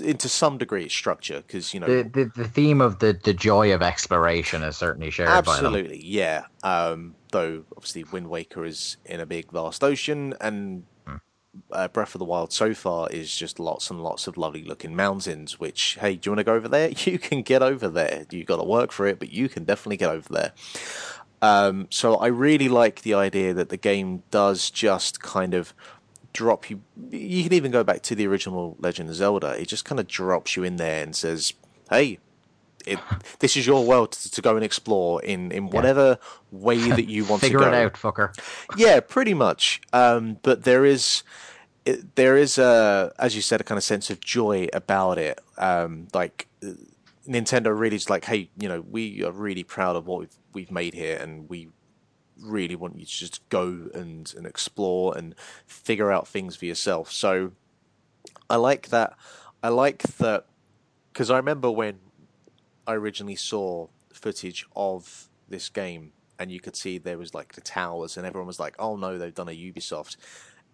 [0.00, 3.74] into some degree structure because you know The, the the theme of the, the joy
[3.74, 5.28] of exploration is certainly shared.
[5.28, 6.44] Absolutely, yeah.
[6.62, 10.84] Um, though obviously Wind Waker is in a big vast ocean, and
[11.70, 14.94] uh, Breath of the Wild so far is just lots and lots of lovely looking
[14.94, 15.58] mountains.
[15.58, 16.90] Which, hey, do you want to go over there?
[17.06, 18.26] You can get over there.
[18.30, 20.52] You've got to work for it, but you can definitely get over there.
[21.40, 25.72] Um, so I really like the idea that the game does just kind of
[26.32, 26.82] drop you.
[27.10, 29.60] You can even go back to the original Legend of Zelda.
[29.60, 31.54] It just kind of drops you in there and says,
[31.88, 32.18] "Hey,
[32.86, 32.98] it,
[33.40, 36.18] this is your world to, to go and explore in, in whatever
[36.50, 37.66] way that you want to go.
[37.66, 38.34] it out, fucker.
[38.76, 39.80] Yeah, pretty much.
[39.92, 41.22] Um, but there is
[41.84, 45.40] it, there is a, as you said, a kind of sense of joy about it.
[45.58, 46.48] Um, like
[47.26, 50.70] Nintendo really is like, hey, you know, we are really proud of what we've we've
[50.70, 51.68] made here, and we
[52.40, 55.34] really want you to just go and and explore and
[55.66, 57.10] figure out things for yourself.
[57.10, 57.52] So
[58.50, 59.16] I like that.
[59.62, 60.46] I like that
[61.12, 61.98] because I remember when
[62.86, 67.60] I originally saw footage of this game, and you could see there was like the
[67.60, 70.16] towers, and everyone was like, "Oh no, they've done a Ubisoft,"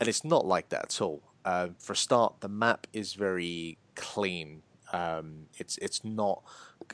[0.01, 1.22] and it's not like that at all.
[1.44, 4.62] Um, for a start, the map is very clean.
[4.92, 6.42] Um, it's it's not,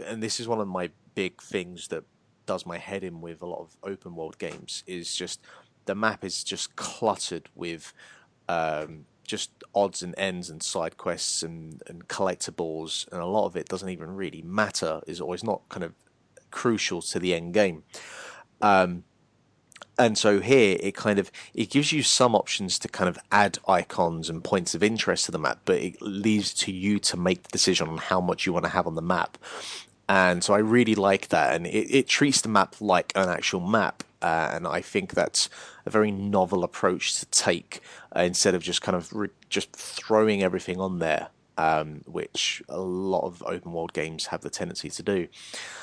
[0.05, 2.05] and this is one of my big things that
[2.47, 4.85] does my head in with a lot of open world games.
[4.87, 5.41] Is just
[5.85, 7.93] the map is just cluttered with
[8.49, 13.57] um, just odds and ends and side quests and, and collectibles, and a lot of
[13.57, 15.01] it doesn't even really matter.
[15.07, 15.93] Is always not kind of
[16.51, 17.85] crucial to the end game.
[18.61, 19.05] Um,
[19.99, 23.59] and so here it kind of it gives you some options to kind of add
[23.69, 27.43] icons and points of interest to the map, but it leaves to you to make
[27.43, 29.39] the decision on how much you want to have on the map.
[30.09, 33.61] And so I really like that, and it, it treats the map like an actual
[33.61, 35.49] map, uh, and I think that's
[35.87, 37.81] a very novel approach to take
[38.15, 41.29] uh, instead of just kind of re- just throwing everything on there
[41.59, 45.27] um, which a lot of open world games have the tendency to do.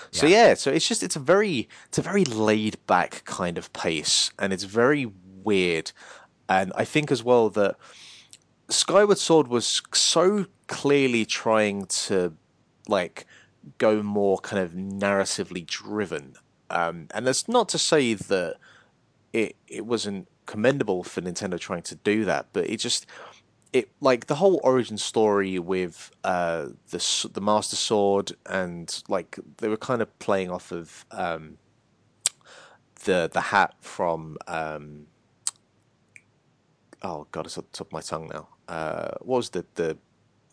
[0.09, 0.47] So yeah.
[0.47, 4.31] yeah, so it's just it's a very it's a very laid back kind of pace,
[4.39, 5.11] and it's very
[5.43, 5.91] weird.
[6.47, 7.75] And I think as well that
[8.69, 12.33] Skyward Sword was so clearly trying to
[12.87, 13.27] like
[13.77, 16.35] go more kind of narratively driven.
[16.75, 18.57] Um, and that's not to say that
[19.31, 23.05] it it wasn't commendable for Nintendo trying to do that, but it just
[23.71, 29.69] it like the whole origin story with uh, the the Master Sword and like they
[29.69, 31.57] were kind of playing off of um,
[33.05, 35.07] the the hat from um,
[37.03, 38.49] oh god, it's on top of my tongue now.
[38.67, 39.97] Uh, what was the the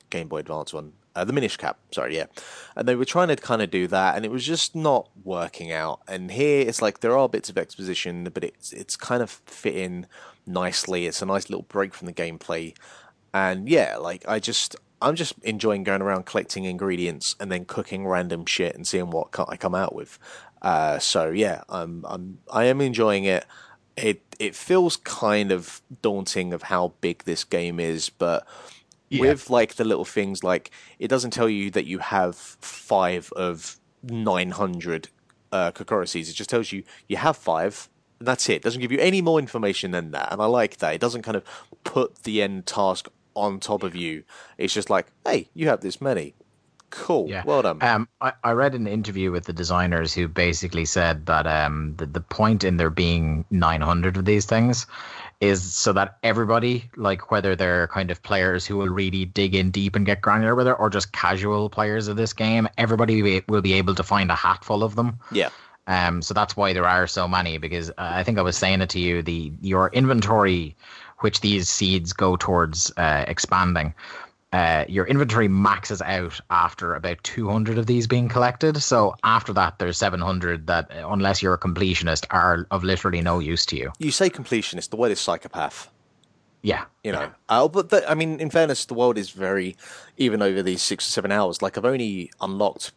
[0.09, 0.93] Game Boy Advance one?
[1.15, 2.27] Uh, the Minish Cap, sorry, yeah.
[2.75, 5.71] And they were trying to kind of do that, and it was just not working
[5.71, 6.01] out.
[6.09, 9.77] And here, it's like there are bits of exposition, but it's it's kind of fit
[9.77, 10.07] in
[10.47, 11.07] nicely.
[11.07, 12.75] It's a nice little break from the gameplay,
[13.35, 18.07] and yeah, like I just I'm just enjoying going around collecting ingredients and then cooking
[18.07, 20.19] random shit and seeing what I come out with.
[20.63, 23.45] Uh, so yeah, I'm I'm I am enjoying it.
[23.97, 28.47] It it feels kind of daunting of how big this game is, but
[29.13, 29.21] yeah.
[29.21, 33.77] with like the little things like it doesn't tell you that you have five of
[34.03, 35.09] nine hundred
[35.53, 36.29] uh, Korok seeds.
[36.29, 37.89] It just tells you you have five.
[38.19, 38.55] And that's it.
[38.55, 38.63] it.
[38.63, 40.95] Doesn't give you any more information than that, and I like that.
[40.95, 41.45] It doesn't kind of
[41.85, 44.25] put the end task on top of you.
[44.59, 46.35] It's just like, hey, you have this many.
[46.91, 47.27] Cool.
[47.29, 47.43] Yeah.
[47.47, 47.79] Well done.
[47.81, 52.05] Um, I, I read an interview with the designers who basically said that um, the,
[52.05, 54.87] the point in there being 900 of these things
[55.43, 59.73] is so that everybody, like whether they're kind of players who will really dig in
[59.73, 63.61] deep and get granular with it, or just casual players of this game, everybody will
[63.61, 65.19] be able to find a hatful of them.
[65.33, 65.51] Yeah.
[65.89, 67.59] Um, so that's why there are so many.
[67.59, 70.77] Because uh, I think I was saying it to you, the your inventory
[71.19, 73.95] which these seeds go towards uh, expanding.
[74.53, 78.83] Uh, your inventory maxes out after about 200 of these being collected.
[78.83, 83.65] So after that, there's 700 that, unless you're a completionist, are of literally no use
[83.67, 83.93] to you.
[83.99, 85.91] You say completionist, the word is psychopath.
[86.63, 87.23] Yeah, you know.
[87.23, 87.31] Yeah.
[87.49, 89.77] Uh, but the, I mean, in fairness, the world is very
[90.17, 91.61] even over these six or seven hours.
[91.61, 92.93] Like I've only unlocked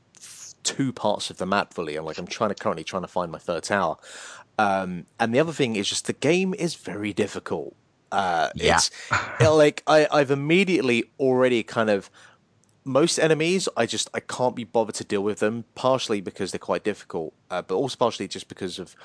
[0.64, 3.32] two parts of the map fully, and like I'm trying to currently trying to find
[3.32, 3.98] my third tower.
[4.58, 7.76] Um, and the other thing is just the game is very difficult.
[8.12, 8.76] Uh, yeah.
[8.78, 8.92] It's
[9.42, 12.10] like I, I've immediately already kind of
[12.84, 15.66] most enemies I just I can't be bothered to deal with them.
[15.76, 18.96] Partially because they're quite difficult, uh, but also partially just because of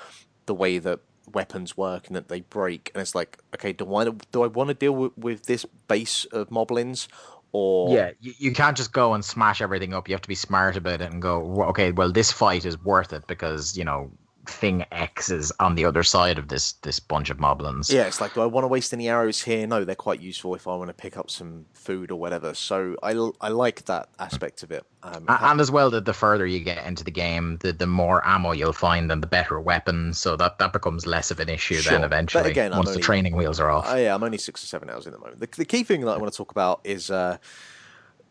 [0.47, 1.01] the way that
[1.33, 2.91] weapons work and that they break.
[2.95, 6.25] And it's like, okay, do I do I want to deal with, with this base
[6.27, 7.09] of moblins?
[7.53, 7.93] Or...
[7.93, 10.09] Yeah, you, you can't just go and smash everything up.
[10.09, 13.13] You have to be smart about it and go, okay, well, this fight is worth
[13.13, 14.13] it because you know
[14.51, 17.93] thing X is on the other side of this this bunch of moblins.
[17.93, 19.67] Yeah, it's like, do I want to waste any arrows here?
[19.67, 22.55] No, they're quite useful if I want to pick up some food or whatever.
[22.55, 23.11] So I,
[23.41, 24.85] I like that aspect of it.
[25.03, 27.87] Um, and, and as well, that the further you get into the game, the, the
[27.87, 30.19] more ammo you'll find and the better weapons.
[30.19, 31.93] So that, that becomes less of an issue sure.
[31.93, 33.91] then eventually but again, once only, the training wheels are off.
[33.91, 35.41] Uh, yeah, I'm only six or seven hours in the moment.
[35.41, 37.11] The, the key thing that I want to talk about is.
[37.11, 37.39] Uh,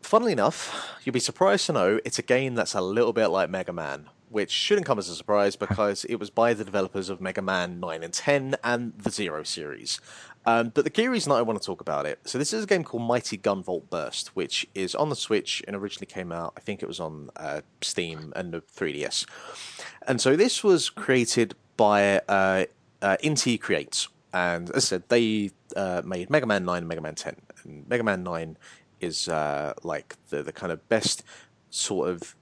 [0.02, 3.50] funnily enough, you'll be surprised to know it's a game that's a little bit like
[3.50, 7.20] Mega Man, which shouldn't come as a surprise because it was by the developers of
[7.20, 10.00] Mega Man 9 and 10 and the Zero series.
[10.46, 12.66] Um, but the key reason I want to talk about it, so this is a
[12.66, 16.60] game called Mighty Gunvolt Burst, which is on the Switch and originally came out, I
[16.60, 19.26] think it was on uh, Steam and the 3DS.
[20.06, 22.64] And so this was created by uh,
[23.02, 24.08] uh, Inti Creates.
[24.32, 27.36] And as I said, they uh, made Mega Man 9 and Mega Man 10.
[27.64, 28.56] And Mega Man 9
[29.00, 31.22] is uh, like the, the kind of best
[31.70, 32.34] sort of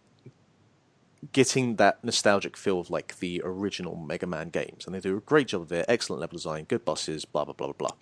[1.33, 5.21] getting that nostalgic feel of like the original Mega Man games, and they do a
[5.21, 5.85] great job of it.
[5.89, 7.97] Excellent level design, good bosses, blah blah blah blah blah.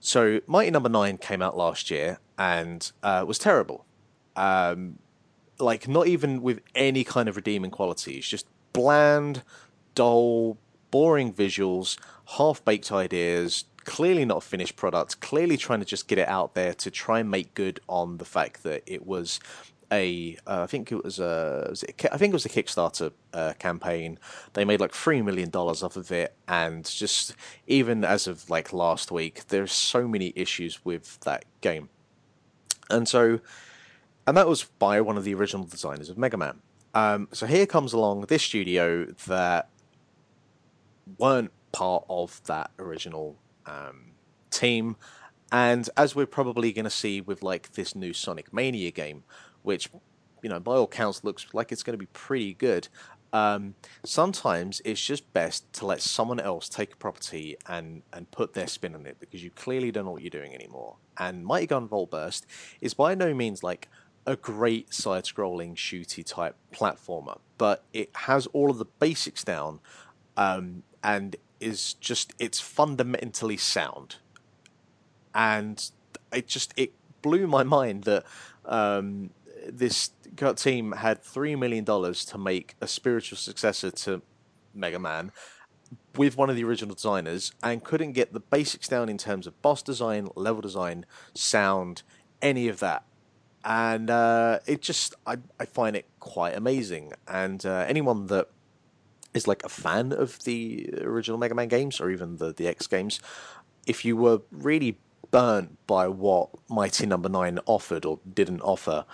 [0.00, 0.98] So Mighty Number no.
[0.98, 3.84] Nine came out last year and uh, was terrible.
[4.36, 4.98] Um,
[5.58, 9.42] like not even with any kind of redeeming qualities, just bland,
[9.94, 10.58] dull,
[10.90, 11.98] boring visuals,
[12.36, 13.64] half baked ideas.
[13.84, 15.20] Clearly not a finished product.
[15.20, 18.24] Clearly trying to just get it out there to try and make good on the
[18.24, 19.40] fact that it was
[19.90, 23.12] a uh, I think it was a was it, I think it was a Kickstarter
[23.32, 24.18] uh, campaign.
[24.52, 27.34] They made like three million dollars off of it, and just
[27.66, 31.88] even as of like last week, there's so many issues with that game,
[32.90, 33.40] and so
[34.26, 36.60] and that was by one of the original designers of Mega Man.
[36.94, 39.68] Um, so here comes along this studio that
[41.18, 44.12] weren't part of that original um,
[44.50, 44.96] team,
[45.50, 49.24] and as we're probably going to see with like this new Sonic Mania game,
[49.62, 49.90] which
[50.42, 52.88] you know by all counts looks like it's going to be pretty good.
[53.32, 58.54] Um, sometimes it's just best to let someone else take a property and, and put
[58.54, 60.96] their spin on it because you clearly don't know what you're doing anymore.
[61.18, 62.46] And Mighty Gunvolt Burst
[62.80, 63.88] is by no means like
[64.26, 69.80] a great side scrolling shooty type platformer, but it has all of the basics down
[70.36, 74.16] um, and is just it's fundamentally sound.
[75.34, 75.90] And
[76.32, 76.92] it just it
[77.22, 78.24] blew my mind that
[78.64, 79.30] um,
[79.72, 80.10] this
[80.56, 84.22] team had three million dollars to make a spiritual successor to
[84.74, 85.32] Mega Man
[86.16, 89.60] with one of the original designers and couldn't get the basics down in terms of
[89.62, 92.02] boss design, level design, sound,
[92.42, 93.04] any of that.
[93.64, 97.12] And uh, it just, I, I find it quite amazing.
[97.26, 98.48] And uh, anyone that
[99.34, 102.86] is like a fan of the original Mega Man games or even the, the X
[102.86, 103.20] games,
[103.86, 104.98] if you were really
[105.30, 107.42] burnt by what Mighty Number no.
[107.42, 109.04] 9 offered or didn't offer,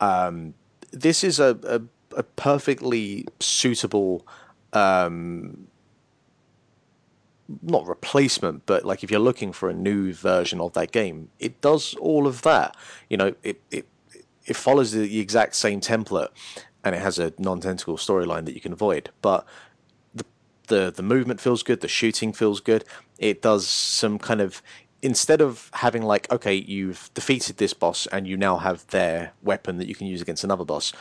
[0.00, 0.54] um,
[0.92, 4.26] this is a, a, a perfectly suitable
[4.72, 5.68] um,
[7.62, 11.60] not replacement, but like if you're looking for a new version of that game, it
[11.60, 12.76] does all of that.
[13.08, 13.86] You know, it it
[14.44, 16.28] it follows the exact same template,
[16.84, 19.10] and it has a non-tentacle storyline that you can avoid.
[19.20, 19.46] But
[20.14, 20.24] the
[20.68, 22.84] the the movement feels good, the shooting feels good.
[23.18, 24.62] It does some kind of
[25.02, 29.78] instead of having like okay you've defeated this boss and you now have their weapon
[29.78, 30.92] that you can use against another boss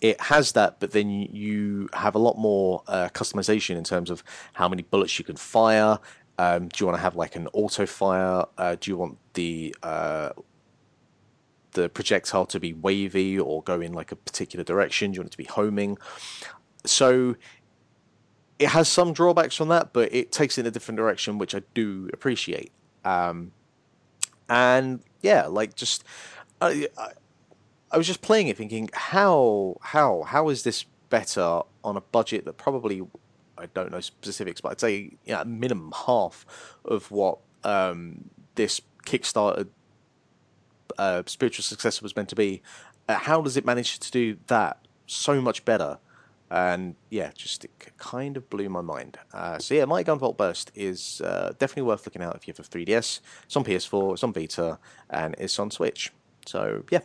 [0.00, 4.24] it has that but then you have a lot more uh, customization in terms of
[4.54, 5.98] how many bullets you can fire.
[6.38, 8.44] Um, do you want to have like an auto fire?
[8.56, 10.30] Uh, do you want the uh,
[11.72, 15.10] the projectile to be wavy or go in like a particular direction?
[15.10, 15.98] Do you want it to be homing?
[16.86, 17.36] So
[18.58, 21.54] it has some drawbacks from that but it takes it in a different direction which
[21.54, 22.70] i do appreciate
[23.04, 23.52] um,
[24.48, 26.04] and yeah, like just
[26.60, 27.08] I, I,
[27.90, 32.44] I was just playing it, thinking how how how is this better on a budget
[32.44, 33.02] that probably
[33.58, 36.46] I don't know specifics, but I'd say yeah, minimum half
[36.84, 39.68] of what um, this Kickstarter
[40.98, 42.62] uh, spiritual successor was meant to be.
[43.08, 45.98] Uh, how does it manage to do that so much better?
[46.50, 49.18] And yeah, just it kind of blew my mind.
[49.32, 52.66] Uh, so yeah, Mighty Gunvolt Burst is uh, definitely worth looking out if you have
[52.66, 53.20] a 3DS.
[53.44, 54.78] It's on PS4, it's on Vita,
[55.10, 56.12] and it's on Switch.
[56.46, 57.00] So yeah.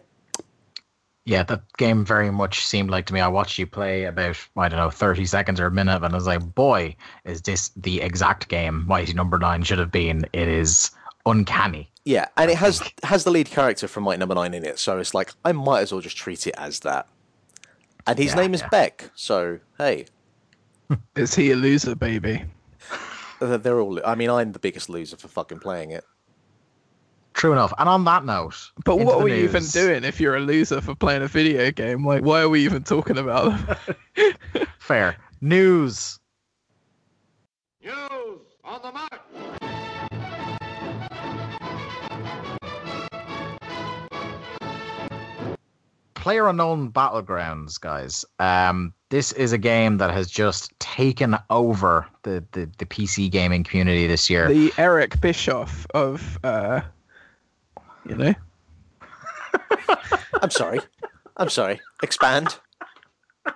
[1.25, 3.19] Yeah, that game very much seemed like to me.
[3.19, 6.15] I watched you play about I don't know thirty seconds or a minute, and I
[6.15, 9.47] was like, "Boy, is this the exact game Mighty Number no.
[9.47, 10.91] Nine should have been?" It is
[11.25, 11.89] uncanny.
[12.05, 14.41] Yeah, and it has has the lead character from Mighty Number no.
[14.41, 17.07] Nine in it, so it's like I might as well just treat it as that.
[18.07, 18.69] And his yeah, name is yeah.
[18.69, 20.05] Beck, so hey.
[21.15, 22.43] is he a loser, baby?
[23.39, 23.99] They're all.
[24.05, 26.03] I mean, I'm the biggest loser for fucking playing it.
[27.33, 27.73] True enough.
[27.77, 30.95] And on that note, but what are you even doing if you're a loser for
[30.95, 32.05] playing a video game?
[32.05, 33.51] Like, why are we even talking about
[34.15, 34.65] them?
[34.79, 36.17] Fair news.
[37.83, 39.64] News on the mark.
[46.25, 48.25] Player Unknown Battlegrounds, guys.
[48.39, 53.63] Um, this is a game that has just taken over the, the, the PC gaming
[53.63, 54.47] community this year.
[54.47, 56.81] The Eric Bischoff of, uh,
[58.09, 58.33] you know.
[60.41, 60.79] I'm sorry.
[61.37, 61.79] I'm sorry.
[62.01, 62.57] Expand.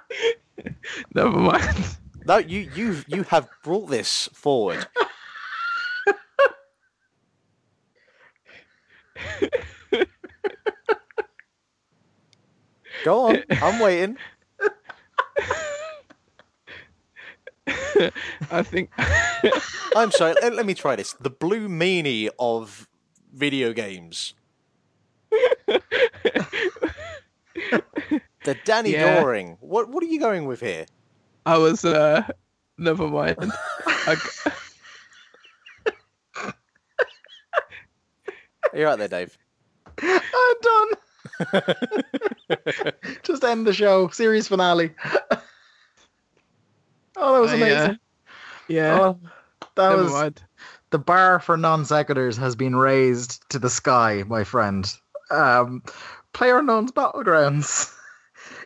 [1.15, 1.97] Never mind.
[2.27, 4.85] No, you you you have brought this forward.
[13.03, 14.17] Go on, I'm waiting.
[18.51, 18.89] I think.
[19.95, 20.35] I'm sorry.
[20.41, 21.13] Let, let, me try this.
[21.13, 22.87] The blue meanie of
[23.33, 24.33] video games.
[25.65, 25.81] the
[28.65, 29.21] Danny yeah.
[29.21, 29.57] Doring.
[29.59, 30.85] What What are you going with here?
[31.45, 31.85] I was.
[31.85, 32.23] uh
[32.77, 33.51] Never mind.
[33.85, 34.15] I...
[38.73, 39.37] You're right there, Dave.
[40.01, 40.87] I'm done.
[43.23, 44.09] Just end the show.
[44.09, 44.93] Series finale.
[47.17, 47.91] oh, that was amazing.
[47.91, 47.95] Uh,
[48.67, 48.99] yeah.
[48.99, 49.19] Oh,
[49.75, 50.41] that Never was mind.
[50.91, 54.91] the bar for non sequiturs has been raised to the sky, my friend.
[55.31, 55.83] Um,
[56.33, 57.93] Player Unknown's Battlegrounds.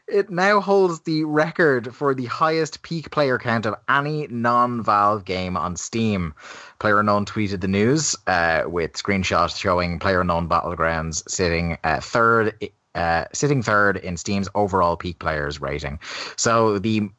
[0.07, 5.23] It now holds the record for the highest peak player count of any non Valve
[5.23, 6.33] game on Steam.
[6.79, 12.57] Player Unknown tweeted the news uh, with screenshots showing Player Unknown Battlegrounds sitting uh, third
[12.95, 15.99] uh, sitting third in Steam's overall peak players rating.
[16.35, 17.09] So the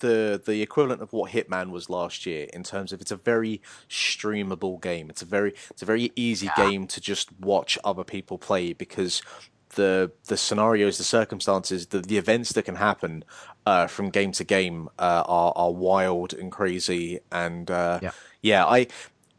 [0.00, 3.62] the the equivalent of what Hitman was last year in terms of it's a very
[3.88, 5.08] streamable game.
[5.08, 6.68] It's a very it's a very easy yeah.
[6.68, 9.22] game to just watch other people play because
[9.70, 13.24] the the scenarios, the circumstances, the, the events that can happen
[13.66, 17.20] uh, from game to game uh, are are wild and crazy.
[17.30, 18.10] And uh, yeah.
[18.42, 18.88] yeah, I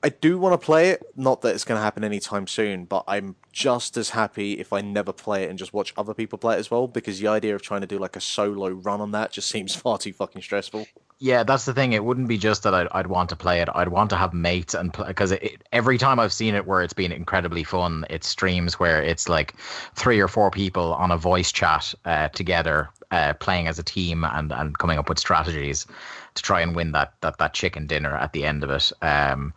[0.04, 1.04] I do want to play it.
[1.16, 4.82] Not that it's going to happen anytime soon, but I'm just as happy if I
[4.82, 6.88] never play it and just watch other people play it as well.
[6.88, 9.76] Because the idea of trying to do like a solo run on that just seems
[9.76, 10.88] far too fucking stressful.
[11.20, 11.94] Yeah, that's the thing.
[11.94, 13.70] It wouldn't be just that I'd, I'd want to play it.
[13.76, 15.36] I'd want to have mates and because
[15.72, 19.54] every time I've seen it where it's been incredibly fun, it's streams where it's like
[19.94, 24.24] three or four people on a voice chat uh, together, uh, playing as a team
[24.24, 25.86] and, and coming up with strategies
[26.34, 28.92] to try and win that that that chicken dinner at the end of it.
[29.04, 29.54] Um,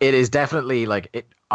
[0.00, 1.26] it is definitely like it.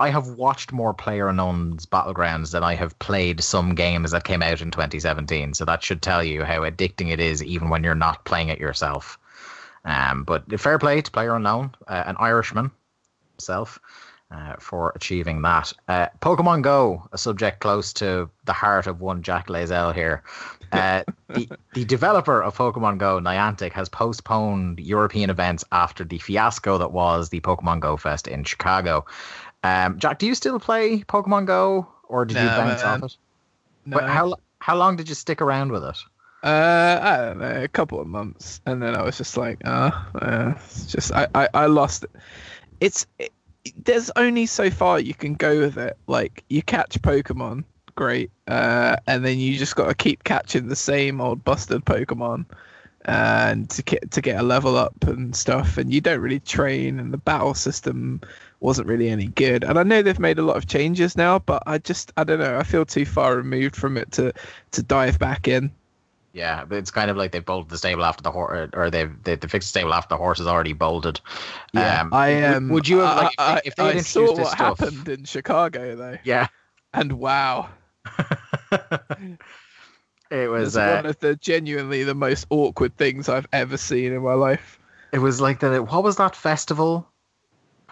[0.00, 4.42] I have watched more Player Unknown's Battlegrounds than I have played some games that came
[4.42, 5.54] out in 2017.
[5.54, 8.58] So that should tell you how addicting it is, even when you're not playing it
[8.58, 9.18] yourself.
[9.84, 12.70] Um, but fair play to Player Unknown, uh, an Irishman
[13.34, 13.78] himself,
[14.30, 15.72] uh, for achieving that.
[15.88, 20.22] Uh, Pokemon Go, a subject close to the heart of one Jack Layzell here.
[20.72, 26.78] Uh, the, the developer of Pokemon Go, Niantic, has postponed European events after the fiasco
[26.78, 29.04] that was the Pokemon Go Fest in Chicago.
[29.62, 33.16] Um, Jack, do you still play Pokemon Go, or did no, you bounce off it?
[33.86, 33.98] No.
[33.98, 35.98] how how long did you stick around with it?
[36.42, 40.08] Uh, I don't know, a couple of months, and then I was just like, ah,
[40.14, 42.10] uh, uh, just I, I, I lost it.
[42.80, 43.32] It's it,
[43.76, 45.98] there's only so far you can go with it.
[46.06, 47.64] Like you catch Pokemon,
[48.00, 48.30] great.
[48.46, 52.46] Uh, and then you just got to keep catching the same old busted Pokemon
[53.04, 55.76] and to get to get a level up and stuff.
[55.76, 58.22] And you don't really train, and the battle system
[58.60, 59.64] wasn't really any good.
[59.64, 62.38] And I know they've made a lot of changes now, but I just I don't
[62.38, 62.58] know.
[62.58, 64.32] I feel too far removed from it to
[64.70, 65.70] to dive back in.
[66.32, 69.12] Yeah, but it's kind of like they bolted the stable after the horse, or they've
[69.24, 71.20] they, they fixed the stable after the horse is already bolted.
[71.74, 73.98] Yeah, um, I um, would, would you have like I, if, if they I, I
[73.98, 76.16] saw what stuff, happened in Chicago though?
[76.24, 76.46] Yeah,
[76.94, 77.68] and wow,
[80.30, 84.22] it was uh, one of the genuinely the most awkward things I've ever seen in
[84.22, 84.78] my life.
[85.12, 87.06] It was like the what was that festival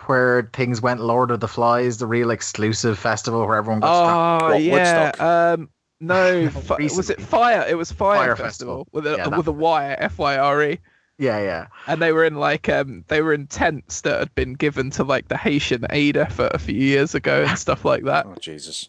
[0.07, 4.57] where things went Lord of the Flies, the real exclusive festival where everyone got oh,
[4.57, 5.13] yeah.
[5.19, 5.69] Um,
[6.01, 7.67] no, was it Fire?
[7.69, 10.63] It was Fire, Fire Festival, Festival, with a yeah, with a Y, F Y R
[10.63, 10.79] E.
[11.19, 11.67] Yeah, yeah.
[11.89, 15.03] And they were in like um they were in tents that had been given to
[15.03, 18.27] like the Haitian aid effort a few years ago and stuff like that.
[18.27, 18.89] Oh Jesus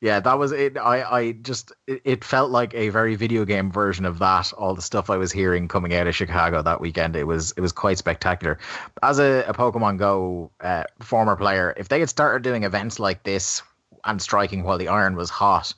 [0.00, 0.76] yeah, that was it.
[0.76, 4.52] I, I just it, felt like a very video game version of that.
[4.52, 7.60] All the stuff I was hearing coming out of Chicago that weekend, it was it
[7.60, 8.58] was quite spectacular.
[9.02, 13.24] As a, a Pokemon Go uh, former player, if they had started doing events like
[13.24, 13.62] this
[14.04, 15.74] and striking while the iron was hot,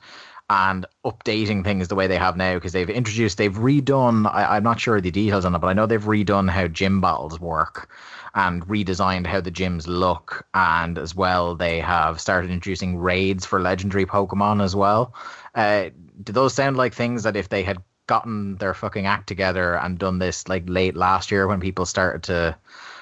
[0.51, 4.29] and updating things the way they have now because they've introduced, they've redone.
[4.31, 7.01] I, I'm not sure the details on it, but I know they've redone how gym
[7.01, 7.89] battles work
[8.33, 10.45] and redesigned how the gyms look.
[10.53, 15.13] And as well, they have started introducing raids for legendary Pokemon as well.
[15.55, 15.89] Uh,
[16.23, 19.97] do those sound like things that if they had gotten their fucking act together and
[19.97, 22.55] done this like late last year when people started to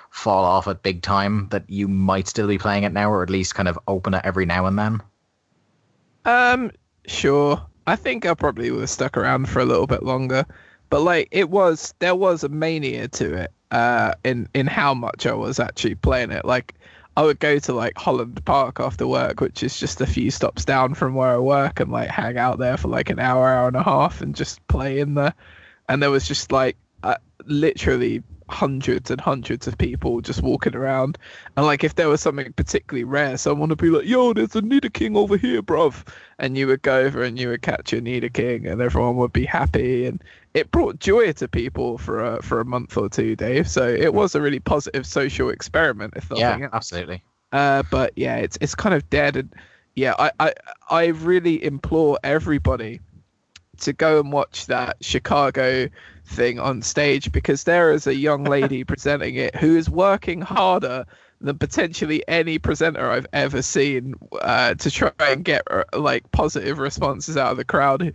[0.10, 3.30] fall off at big time, that you might still be playing it now, or at
[3.30, 5.02] least kind of open it every now and then?
[6.26, 6.72] Um,
[7.06, 7.62] sure.
[7.86, 10.46] I think I probably would have stuck around for a little bit longer,
[10.90, 15.26] but like it was, there was a mania to it uh, in in how much
[15.26, 16.45] I was actually playing it.
[16.45, 16.76] Like
[17.17, 20.65] I would go to like Holland Park after work, which is just a few stops
[20.65, 23.67] down from where I work, and like hang out there for like an hour, hour
[23.67, 25.34] and a half, and just play in there.
[25.88, 27.15] And there was just like uh,
[27.45, 31.18] literally hundreds and hundreds of people just walking around.
[31.56, 34.62] And like if there was something particularly rare, someone would be like, "Yo, there's a
[34.62, 36.08] Nidoking over here, bruv,"
[36.39, 39.45] and you would go over and you would catch a Nidoking, and everyone would be
[39.45, 40.06] happy.
[40.06, 40.24] And
[40.54, 43.70] it brought joy to people for a for a month or two, Dave.
[43.70, 46.14] So it was a really positive social experiment.
[46.16, 46.74] If nothing Yeah, else.
[46.74, 47.24] absolutely.
[47.52, 49.54] Uh, but yeah, it's it's kind of dead, and
[49.95, 50.54] yeah, I, I
[50.89, 53.00] I really implore everybody
[53.82, 55.88] to go and watch that Chicago
[56.30, 61.06] thing on stage because there is a young lady presenting it who is working harder
[61.42, 66.80] than potentially any presenter I've ever seen uh, to try and get uh, like positive
[66.80, 68.14] responses out of the crowd.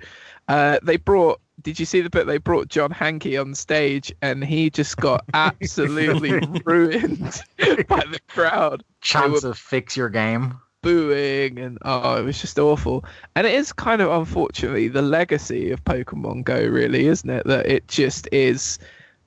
[0.48, 1.40] Uh, they brought.
[1.62, 5.24] Did you see the bit they brought John Hanke on stage and he just got
[5.34, 7.42] absolutely ruined
[7.88, 10.58] by the crowd Chance of fix your game.
[10.84, 13.04] Booing and oh it was just awful.
[13.36, 17.46] And it is kind of unfortunately the legacy of pokemon go really isn't it?
[17.46, 18.78] That it just is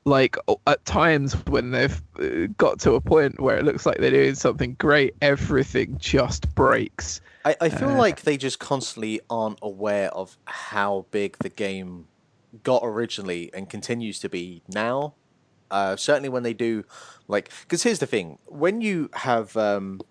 [0.06, 0.38] like
[0.68, 4.36] at times when they've uh, got to a point where it looks like they're doing
[4.36, 7.22] something great everything just breaks.
[7.46, 12.08] I, I feel Uh, like they just constantly aren't aware of how big the game
[12.64, 15.16] got originally and continues to be now.
[15.72, 16.86] Uh, certainly when they do,
[17.28, 20.02] like, because here's the thing: when you have um,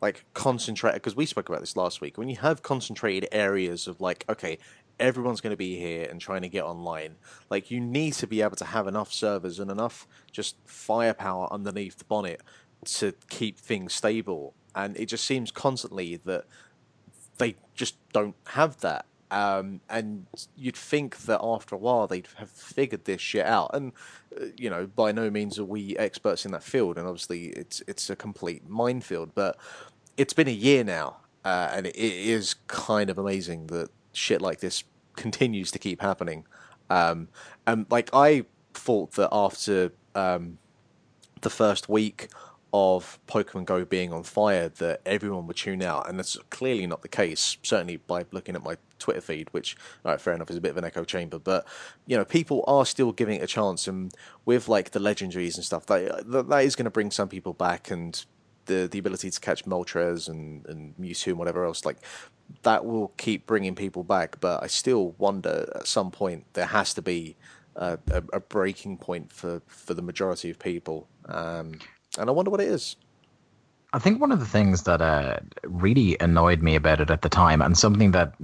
[0.00, 4.00] like concentrated, because we spoke about this last week, when you have concentrated areas of
[4.00, 4.58] like, okay,
[5.00, 7.16] everyone's going to be here and trying to get online,
[7.50, 11.98] like you need to be able to have enough servers and enough just firepower underneath
[11.98, 12.40] the bonnet
[12.84, 14.54] to keep things stable.
[14.74, 16.44] And it just seems constantly that
[17.38, 19.06] they just don't have that.
[19.30, 20.26] Um, and
[20.56, 23.70] you'd think that after a while they'd have figured this shit out.
[23.74, 23.92] And
[24.40, 27.82] uh, you know, by no means are we experts in that field, and obviously it's
[27.86, 29.34] it's a complete minefield.
[29.34, 29.58] But
[30.16, 34.60] it's been a year now, uh, and it, is kind of amazing that shit like
[34.60, 34.84] this
[35.16, 36.46] continues to keep happening.
[36.90, 37.28] Um,
[37.66, 40.58] and like I thought that after um,
[41.42, 42.28] the first week
[42.72, 47.02] of Pokemon Go being on fire that everyone would tune out, and that's clearly not
[47.02, 47.56] the case.
[47.62, 50.70] Certainly by looking at my Twitter feed, which, all right, fair enough, is a bit
[50.70, 51.66] of an echo chamber, but
[52.06, 54.12] you know, people are still giving it a chance, and
[54.44, 57.52] with like the legendaries and stuff, that that, that is going to bring some people
[57.52, 58.24] back, and
[58.66, 61.98] the the ability to catch Moltres and and Mewtwo and whatever else, like
[62.62, 64.40] that will keep bringing people back.
[64.40, 67.36] But I still wonder at some point there has to be
[67.78, 67.98] a,
[68.32, 71.08] a, breaking point for for the majority of people.
[71.26, 71.78] Um,
[72.18, 72.96] and I wonder what it is.
[73.94, 77.30] I think one of the things that uh, really annoyed me about it at the
[77.30, 78.34] time, and something that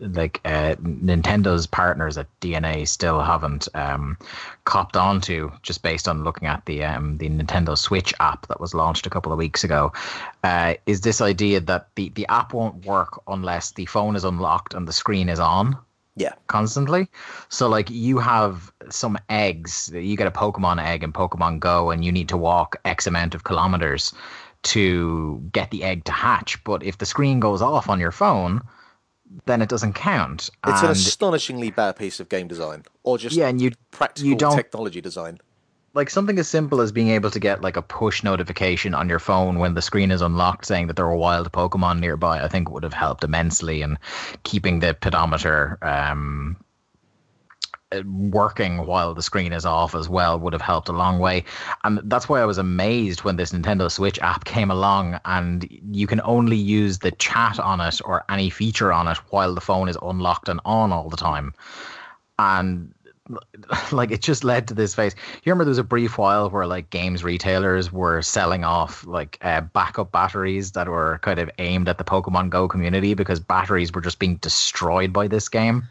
[0.00, 4.18] like uh, Nintendo's partners at DeNA still haven't um,
[4.64, 8.74] copped onto, just based on looking at the um, the Nintendo Switch app that was
[8.74, 9.92] launched a couple of weeks ago,
[10.42, 14.74] uh, is this idea that the the app won't work unless the phone is unlocked
[14.74, 15.78] and the screen is on
[16.18, 17.08] Yeah, constantly.
[17.48, 22.04] So like you have some eggs, you get a Pokemon egg in Pokemon Go and
[22.04, 24.12] you need to walk X amount of kilometers
[24.64, 26.62] to get the egg to hatch.
[26.64, 28.60] But if the screen goes off on your phone,
[29.46, 30.50] then it doesn't count.
[30.66, 34.34] it's an astonishingly bad piece of game design, or just yeah, and you practical you
[34.36, 35.38] don't- technology design.
[35.98, 39.18] Like something as simple as being able to get like a push notification on your
[39.18, 42.70] phone when the screen is unlocked saying that there are wild Pokemon nearby, I think
[42.70, 43.98] would have helped immensely in
[44.44, 46.56] keeping the pedometer um,
[48.04, 51.44] working while the screen is off as well would have helped a long way.
[51.82, 56.06] And that's why I was amazed when this Nintendo Switch app came along and you
[56.06, 59.88] can only use the chat on it or any feature on it while the phone
[59.88, 61.54] is unlocked and on all the time.
[62.38, 62.94] And
[63.92, 65.14] like it just led to this phase.
[65.44, 69.38] You remember there was a brief while where like games retailers were selling off like
[69.42, 73.92] uh, backup batteries that were kind of aimed at the Pokemon Go community because batteries
[73.92, 75.84] were just being destroyed by this game.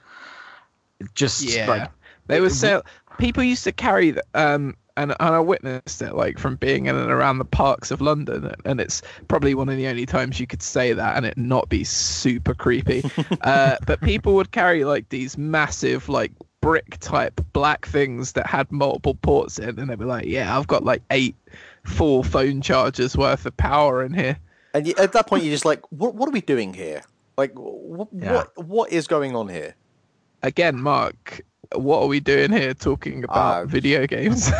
[1.13, 1.91] Just yeah like
[2.25, 2.83] they were sell
[3.19, 7.11] people used to carry um and, and I witnessed it like from being in and
[7.11, 10.63] around the parks of London, and it's probably one of the only times you could
[10.63, 13.03] say that and it not be super creepy.
[13.41, 16.31] uh, but people would carry like these massive like
[16.61, 20.67] brick type black things that had multiple ports in, and they'd be like, "Yeah, I've
[20.67, 21.35] got like eight
[21.83, 24.37] full phone chargers worth of power in here."
[24.73, 27.01] And at that point, you're just like, what, what are we doing here?
[27.37, 28.33] Like, wh- Yeah.
[28.33, 29.75] what what is going on here?
[30.43, 31.41] Again, Mark,
[31.73, 34.51] what are we doing here talking about Uh, video games?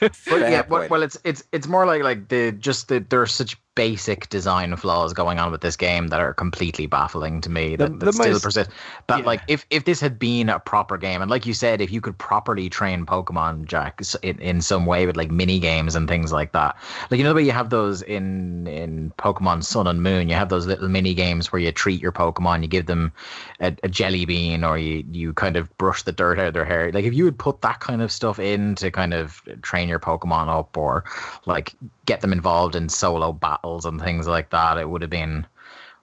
[0.00, 3.56] But yeah, well, well, it's it's it's more like like the just the there's such
[3.74, 7.90] basic design flaws going on with this game that are completely baffling to me that,
[7.92, 8.70] The- that the still most- persist.
[9.06, 9.26] But yeah.
[9.26, 12.00] like if if this had been a proper game and like you said if you
[12.00, 16.32] could properly train pokemon jack in, in some way with like mini games and things
[16.32, 16.76] like that.
[17.10, 20.34] Like you know the way you have those in in pokemon sun and moon you
[20.34, 23.12] have those little mini games where you treat your pokemon you give them
[23.60, 26.64] a, a jelly bean or you you kind of brush the dirt out of their
[26.64, 26.92] hair.
[26.92, 29.98] Like if you would put that kind of stuff in to kind of train your
[30.00, 31.04] pokemon up or
[31.46, 31.74] like
[32.06, 33.32] get them involved in solo
[33.64, 35.46] battles and things like that it would have been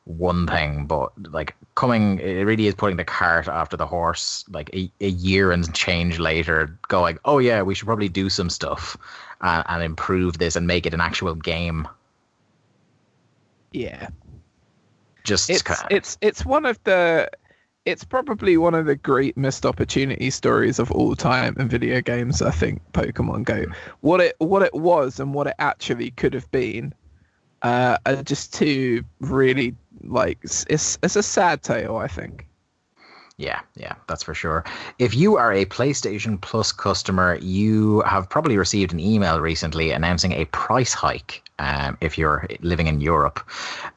[0.05, 4.70] one thing but like coming it really is putting the cart after the horse like
[4.74, 8.97] a, a year and change later going oh yeah we should probably do some stuff
[9.41, 11.88] and, and improve this and make it an actual game.
[13.72, 14.09] Yeah.
[15.24, 17.30] just it's kinda- it's it's one of the
[17.86, 22.41] it's probably one of the great missed opportunity stories of all time in video games
[22.41, 23.64] i think pokemon go.
[23.64, 23.72] Hmm.
[24.01, 26.93] What it what it was and what it actually could have been
[27.62, 30.66] uh are just two really like it's
[31.01, 32.47] it's, a sad tale i think
[33.41, 34.64] Yeah, yeah, that's for sure.
[34.99, 40.34] If you are a PlayStation Plus customer, you have probably received an email recently announcing
[40.34, 43.39] a price hike um, if you're living in Europe.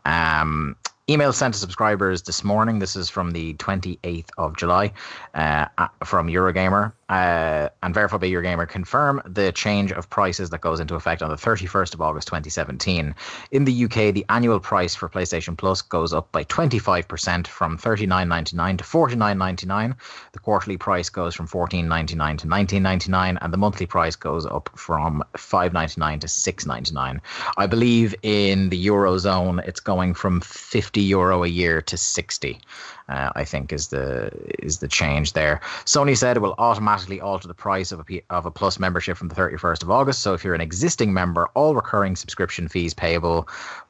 [0.06, 0.76] Um,
[1.10, 2.78] email sent to subscribers this morning.
[2.78, 4.92] This is from the 28th of July
[5.34, 5.66] uh,
[6.04, 6.92] from Eurogamer.
[7.08, 8.66] Uh, and Verified by gamer.
[8.66, 13.14] confirm the change of prices that goes into effect on the 31st of August 2017.
[13.50, 18.78] In the UK, the annual price for PlayStation Plus goes up by 25% from $39.99
[18.78, 19.94] to $49.99.
[20.32, 25.22] The quarterly price goes from $14.99 to $19.99, and the monthly price goes up from
[25.34, 27.20] $5.99 to $6.99.
[27.56, 32.60] I believe in the Eurozone, it's going from 50 euro a year to 60.
[33.06, 34.30] Uh, I think is the
[34.60, 35.60] is the change there.
[35.84, 39.18] Sony said it will automatically alter the price of a P- of a Plus membership
[39.18, 40.22] from the 31st of August.
[40.22, 43.46] So if you're an existing member, all recurring subscription fees payable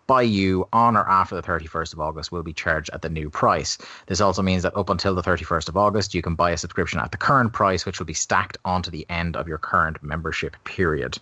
[0.08, 3.30] by you on or after the 31st of August will be charged at the new
[3.30, 3.78] price.
[4.06, 6.98] This also means that up until the 31st of August, you can buy a subscription
[6.98, 10.56] at the current price, which will be stacked onto the end of your current membership
[10.64, 11.18] period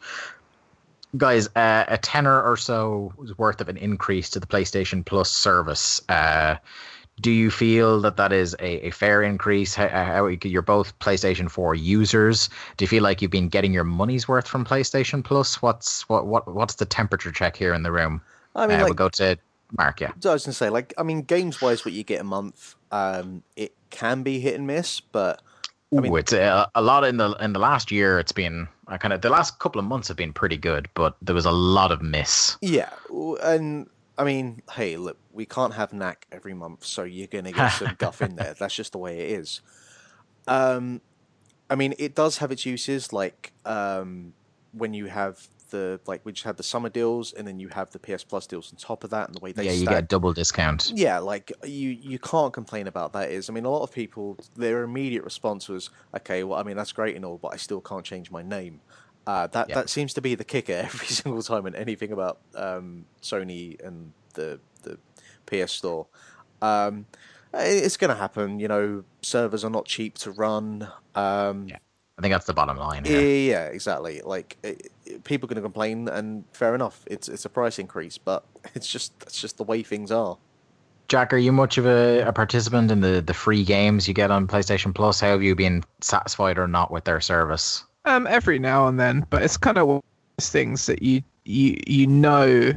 [1.16, 6.00] guys, uh, a tenner or so worth of an increase to the PlayStation Plus service.
[6.08, 6.56] Uh,
[7.20, 9.74] do you feel that that is a, a fair increase?
[9.74, 12.48] How, how you're both PlayStation 4 users.
[12.76, 15.60] Do you feel like you've been getting your money's worth from PlayStation Plus?
[15.60, 18.20] What's what what what's the temperature check here in the room?
[18.54, 19.36] I mean, uh, like, we'll go to
[19.76, 20.00] Mark.
[20.00, 22.74] Yeah, I was gonna say, like, I mean, games wise, what you get a month,
[22.90, 25.42] um, it can be hit and miss, but
[25.96, 28.18] I mean- Ooh, it's uh, a lot in the in the last year.
[28.18, 31.16] It's been I kind of the last couple of months have been pretty good, but
[31.22, 32.56] there was a lot of miss.
[32.60, 32.90] yeah,
[33.42, 33.86] and
[34.22, 37.94] I mean, hey, look, we can't have knack every month, so you're gonna get some
[37.98, 38.54] guff in there.
[38.56, 39.62] That's just the way it is.
[40.46, 41.00] Um,
[41.68, 44.32] I mean, it does have its uses, like um,
[44.70, 47.90] when you have the like we just had the summer deals, and then you have
[47.90, 49.98] the PS Plus deals on top of that, and the way they yeah, you get
[49.98, 50.92] a double discount.
[50.94, 53.32] Yeah, like you you can't complain about that.
[53.32, 56.76] Is I mean, a lot of people their immediate response was, okay, well, I mean
[56.76, 58.82] that's great and all, but I still can't change my name.
[59.26, 59.74] Uh, that Yeah.
[59.76, 64.12] that seems to be the kicker every single time in anything about um, Sony and
[64.34, 64.98] the the
[65.46, 66.06] PS Store.
[66.60, 67.06] Um,
[67.54, 68.58] it's going to happen.
[68.60, 70.88] You know, servers are not cheap to run.
[71.14, 71.78] Um, Yeah.
[72.18, 73.50] I think that's the bottom line yeah, here.
[73.52, 74.20] yeah, exactly.
[74.24, 77.02] Like it, it- people are going to complain, and fair enough.
[77.06, 78.44] It's it's a price increase, but
[78.74, 80.36] it's just that's just the way things are.
[81.08, 84.30] Jack, are you much of a, a participant in the, the free games you get
[84.30, 85.20] on PlayStation Plus?
[85.20, 87.84] How have you been satisfied or not with their service?
[88.04, 90.02] Um every now and then but it's kind of one of
[90.38, 92.72] those things that you you you know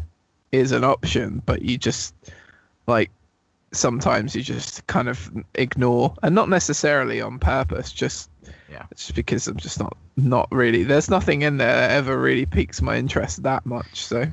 [0.52, 2.14] is an option but you just
[2.88, 3.10] like
[3.72, 8.30] sometimes you just kind of ignore and not necessarily on purpose just
[8.72, 8.86] Yeah.
[8.96, 12.82] just because i'm just not not really there's nothing in there that ever really piques
[12.82, 14.26] my interest that much so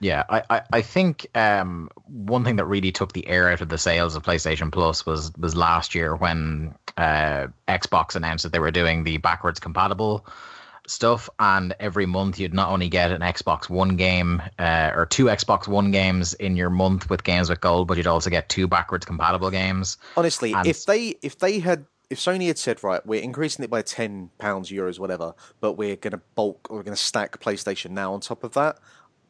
[0.00, 3.68] Yeah, I, I, I think um, one thing that really took the air out of
[3.68, 8.60] the sales of PlayStation Plus was was last year when uh, Xbox announced that they
[8.60, 10.24] were doing the backwards compatible
[10.86, 15.24] stuff, and every month you'd not only get an Xbox One game uh, or two
[15.26, 18.68] Xbox One games in your month with games with gold, but you'd also get two
[18.68, 19.96] backwards compatible games.
[20.16, 23.70] Honestly, And- if they if they had if Sony had said right, we're increasing it
[23.70, 27.90] by ten pounds, euros, whatever, but we're going to bulk we're going to stack PlayStation
[27.90, 28.78] Now on top of that,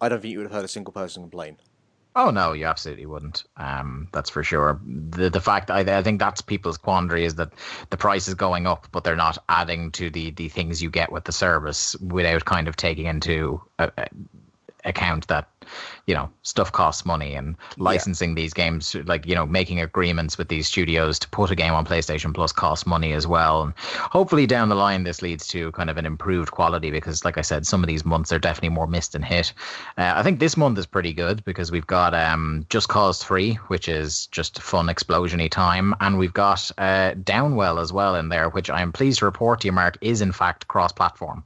[0.01, 1.59] I don't think you would have heard a single person complain.
[2.16, 3.44] Oh no, you absolutely wouldn't.
[3.59, 4.80] Um, that's for sure.
[4.84, 7.53] The the fact I, I think that's people's quandary is that
[7.90, 11.12] the price is going up, but they're not adding to the the things you get
[11.12, 14.07] with the service without kind of taking into uh, uh,
[14.89, 15.49] account that
[16.07, 20.49] you know stuff costs money and licensing these games like you know making agreements with
[20.49, 23.62] these studios to put a game on PlayStation Plus costs money as well.
[23.62, 27.39] And hopefully down the line this leads to kind of an improved quality because like
[27.39, 29.53] I said some of these months are definitely more missed than hit.
[29.97, 33.55] Uh, I think this month is pretty good because we've got um, Just Cause 3
[33.68, 35.95] which is just fun explosiony time.
[36.01, 39.61] And we've got uh, Downwell as well in there which I am pleased to report
[39.61, 41.45] to you Mark is in fact cross platform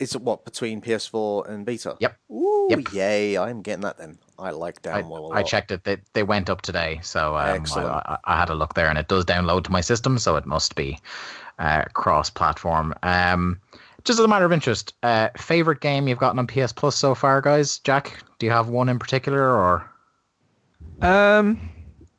[0.00, 1.96] Is it what between PS4 and Vita?
[2.00, 2.16] Yep.
[2.30, 2.92] Ooh, Yep.
[2.92, 3.36] yay!
[3.38, 4.18] I'm getting that then.
[4.38, 5.30] I like I, Downwell.
[5.30, 5.46] a I lot.
[5.46, 5.84] checked it.
[5.84, 8.98] They, they went up today, so um, I, I, I had a look there, and
[8.98, 10.98] it does download to my system, so it must be
[11.58, 12.94] uh, cross-platform.
[13.02, 13.60] Um,
[14.04, 17.14] just as a matter of interest, uh, favorite game you've gotten on PS Plus so
[17.14, 17.78] far, guys?
[17.80, 19.84] Jack, do you have one in particular, or
[21.02, 21.60] Um,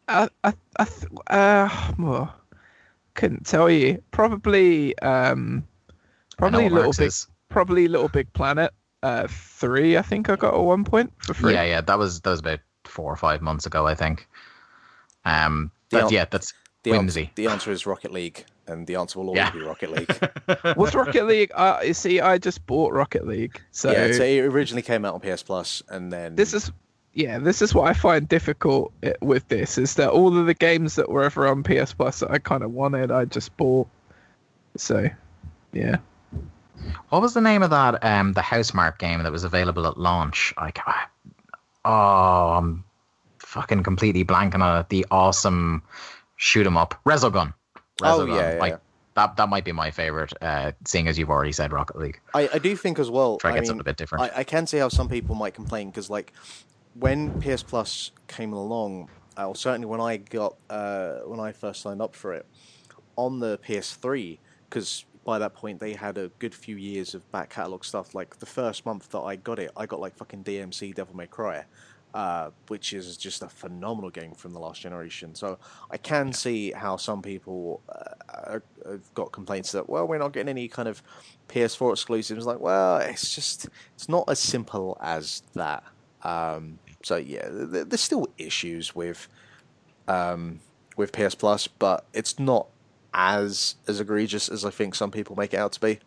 [0.07, 2.35] I, I, I th- uh, well,
[3.15, 4.03] couldn't tell you.
[4.11, 5.65] Probably, um,
[6.37, 7.27] probably what little Mark's big, is.
[7.51, 8.73] Probably little big planet.
[9.03, 9.97] Uh, three.
[9.97, 11.53] I think I got at one point for free.
[11.53, 14.27] Yeah, yeah, that was that was about four or five months ago, I think.
[15.25, 17.21] Um, The that's, yeah, that's The whimsy.
[17.21, 19.51] Answer, the answer is Rocket League, and the answer will always Yeah.
[19.51, 20.75] be Rocket League.
[20.77, 21.51] Was Rocket League?
[21.53, 25.13] Uh, you see, I just bought Rocket League, so, yeah, so it originally came out
[25.13, 26.71] on PS Plus, and then this is.
[27.13, 30.95] Yeah, this is what I find difficult with this is that all of the games
[30.95, 33.87] that were ever on PS Plus that I kind of wanted, I just bought.
[34.77, 35.09] So,
[35.73, 35.97] yeah.
[37.09, 38.03] What was the name of that?
[38.03, 40.53] Um, the Housemarque game that was available at launch.
[40.57, 41.09] I ca-
[41.85, 42.83] oh, I'm
[43.39, 44.89] fucking completely blanking on it.
[44.89, 45.83] The awesome
[46.37, 47.53] shoot 'em up, Resogun.
[48.01, 48.35] Oh, Resogun.
[48.35, 48.77] yeah, yeah, like yeah.
[49.15, 49.35] that.
[49.35, 50.33] That might be my favorite.
[50.41, 52.19] Uh, seeing as you've already said Rocket League.
[52.33, 53.37] I, I do think as well.
[53.37, 54.23] Try to get mean, something a bit different.
[54.23, 56.33] I, I can see how some people might complain because, like,
[56.93, 61.81] when PS Plus came along, uh, or certainly when I got uh, when I first
[61.81, 62.45] signed up for it
[63.17, 67.49] on the PS3, because by that point they had a good few years of back
[67.49, 68.15] catalog stuff.
[68.15, 71.27] Like the first month that I got it, I got like fucking DMC Devil May
[71.27, 71.65] Cry.
[72.13, 75.33] Uh, which is just a phenomenal game from the last generation.
[75.33, 75.57] So
[75.89, 80.49] I can see how some people uh, have got complaints that well, we're not getting
[80.49, 81.01] any kind of
[81.47, 82.45] PS4 exclusives.
[82.45, 85.85] Like, well, it's just it's not as simple as that.
[86.23, 89.29] Um, so yeah, there's still issues with
[90.09, 90.59] um,
[90.97, 92.67] with PS Plus, but it's not
[93.13, 95.99] as as egregious as I think some people make it out to be.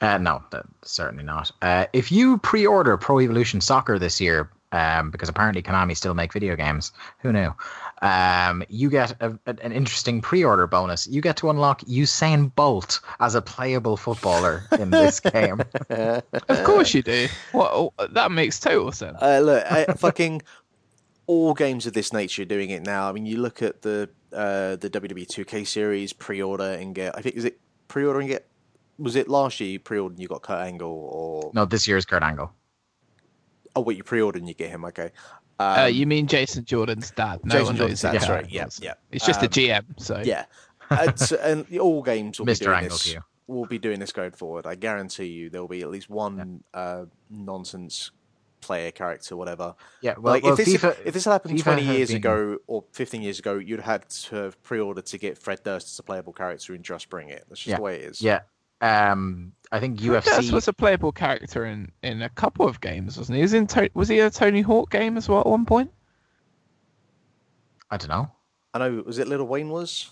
[0.00, 1.50] Uh, no, that, certainly not.
[1.62, 6.32] Uh, if you pre-order Pro Evolution Soccer this year, um, because apparently Konami still make
[6.32, 7.54] video games, who knew?
[8.02, 11.06] Um, you get a, a- an interesting pre-order bonus.
[11.06, 15.60] You get to unlock Usain Bolt as a playable footballer in this game.
[15.88, 17.28] Of course you do.
[17.54, 19.16] Well, that makes total sense.
[19.22, 20.42] Uh, look, I, fucking
[21.26, 23.08] all games of this nature are doing it now.
[23.08, 27.16] I mean, you look at the uh, the WWE 2K series, pre-order and get.
[27.16, 27.58] I think is it
[27.88, 28.46] pre-order and get.
[28.98, 32.04] Was it last year you pre-ordered and you got Kurt Angle or no, this year's
[32.04, 32.52] Kurt Angle.
[33.76, 35.10] oh wait you pre-ordered and you get him okay.
[35.58, 37.40] Um, uh, you mean Jason Jordan's dad?
[37.44, 38.94] No Jason Jordan's dad, that's right, yeah, yeah.
[39.12, 39.84] It's just a Um, GM.
[40.00, 40.44] So yeah,
[40.90, 43.16] It's- and all games will be doing Angle this.
[43.46, 44.64] Will be doing this going forward.
[44.66, 48.10] I guarantee you there will be at least one uh, nonsense
[48.64, 49.74] player character, whatever.
[50.00, 52.08] Yeah, well, like well, if this FIFA, if this had happened FIFA twenty has years
[52.08, 55.86] been- ago or fifteen years ago, you'd had to have pre-ordered to get Fred Durst
[55.88, 57.44] as a playable character and just bring it.
[57.48, 57.76] That's just Yeah.
[57.76, 58.22] the way it is.
[58.22, 58.40] Yeah.
[58.80, 60.36] Um, I think Fred UFC.
[60.36, 63.40] Durst was a playable character in, in a couple of games, wasn't he?
[63.40, 65.90] He Was in to- was he a Tony Hawk game as well at one point?
[67.90, 68.30] I don't know.
[68.72, 69.02] I know.
[69.06, 70.10] Was it Little Wayne was?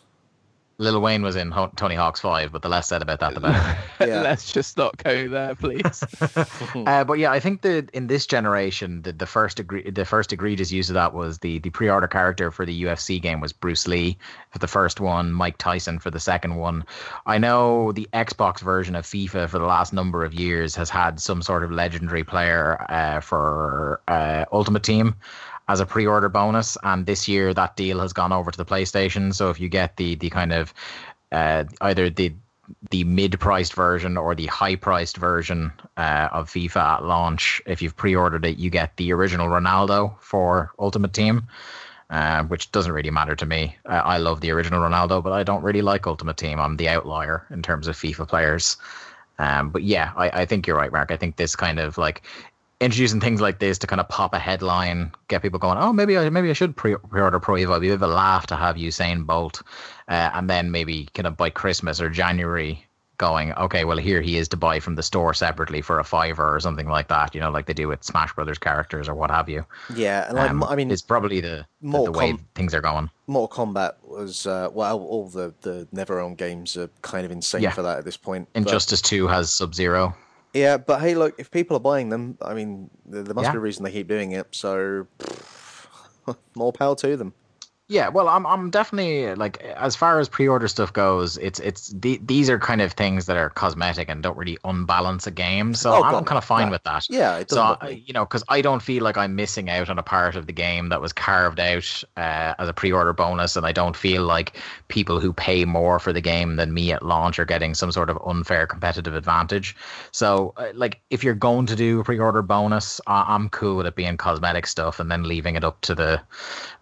[0.78, 3.40] Lil Wayne was in Ho- Tony Hawk's Five, but the less said about that, the
[3.40, 3.78] better.
[4.00, 4.22] Yeah.
[4.22, 6.02] Let's just not go there, please.
[6.74, 10.32] uh, but yeah, I think that in this generation, the, the first egre- the first
[10.32, 13.86] egregious use of that was the the pre-order character for the UFC game was Bruce
[13.86, 14.18] Lee
[14.50, 16.84] for the first one, Mike Tyson for the second one.
[17.26, 21.20] I know the Xbox version of FIFA for the last number of years has had
[21.20, 25.14] some sort of legendary player uh, for uh, Ultimate Team
[25.68, 29.34] as a pre-order bonus, and this year that deal has gone over to the PlayStation.
[29.34, 30.74] So if you get the the kind of
[31.30, 32.34] uh, either the
[32.90, 37.60] the mid-priced version or the high-priced version uh, of FIFA at launch.
[37.66, 41.42] If you've pre-ordered it, you get the original Ronaldo for Ultimate Team,
[42.10, 43.76] uh, which doesn't really matter to me.
[43.84, 46.60] Uh, I love the original Ronaldo, but I don't really like Ultimate Team.
[46.60, 48.76] I'm the outlier in terms of FIFA players.
[49.38, 51.10] Um, but yeah, I, I think you're right, Mark.
[51.10, 52.22] I think this kind of like
[52.82, 55.78] introducing things like this to kind of pop a headline, get people going.
[55.78, 57.70] Oh, maybe I maybe I should pre- pre-order Pro Evo.
[57.70, 59.62] It'd be a bit of a laugh to have Usain Bolt,
[60.08, 62.84] uh, and then maybe kind of by Christmas or January
[63.18, 66.52] going, okay, well here he is to buy from the store separately for a fiver
[66.56, 67.34] or something like that.
[67.36, 69.64] You know, like they do with Smash Brothers characters or what have you.
[69.94, 72.80] Yeah, and like, Um, I mean, it's probably the the, the way com- things are
[72.80, 73.10] going.
[73.28, 77.70] Mortal Kombat was uh, well, all the the NetherRealm games are kind of insane Yeah.
[77.70, 78.48] for that at this point.
[78.52, 80.16] but- Injustice Two has Sub Zero.
[80.52, 83.52] Yeah, but hey, look, if people are buying them, I mean, there there must Yeah.
[83.52, 84.48] be a reason they keep doing it.
[84.52, 85.06] So,
[86.54, 87.32] more power to them.
[87.92, 92.18] Yeah, well, I'm I'm definitely like as far as pre-order stuff goes, it's it's the,
[92.24, 95.74] these are kind of things that are cosmetic and don't really unbalance a game.
[95.74, 96.72] So Oh, I'm God, kind of fine no.
[96.72, 97.06] with that.
[97.10, 100.02] Yeah, So I- you know, because I don't feel like I'm missing out on a
[100.02, 103.72] part of the game that was carved out uh, as a pre-order bonus, and I
[103.72, 104.56] don't feel like
[104.88, 108.08] people who pay more for the game than me at launch are getting some sort
[108.08, 109.76] of unfair competitive advantage.
[110.12, 113.86] So, uh, like, if you're going to do a pre-order bonus, I- I'm cool with
[113.86, 116.22] it being cosmetic stuff, and then leaving it up to the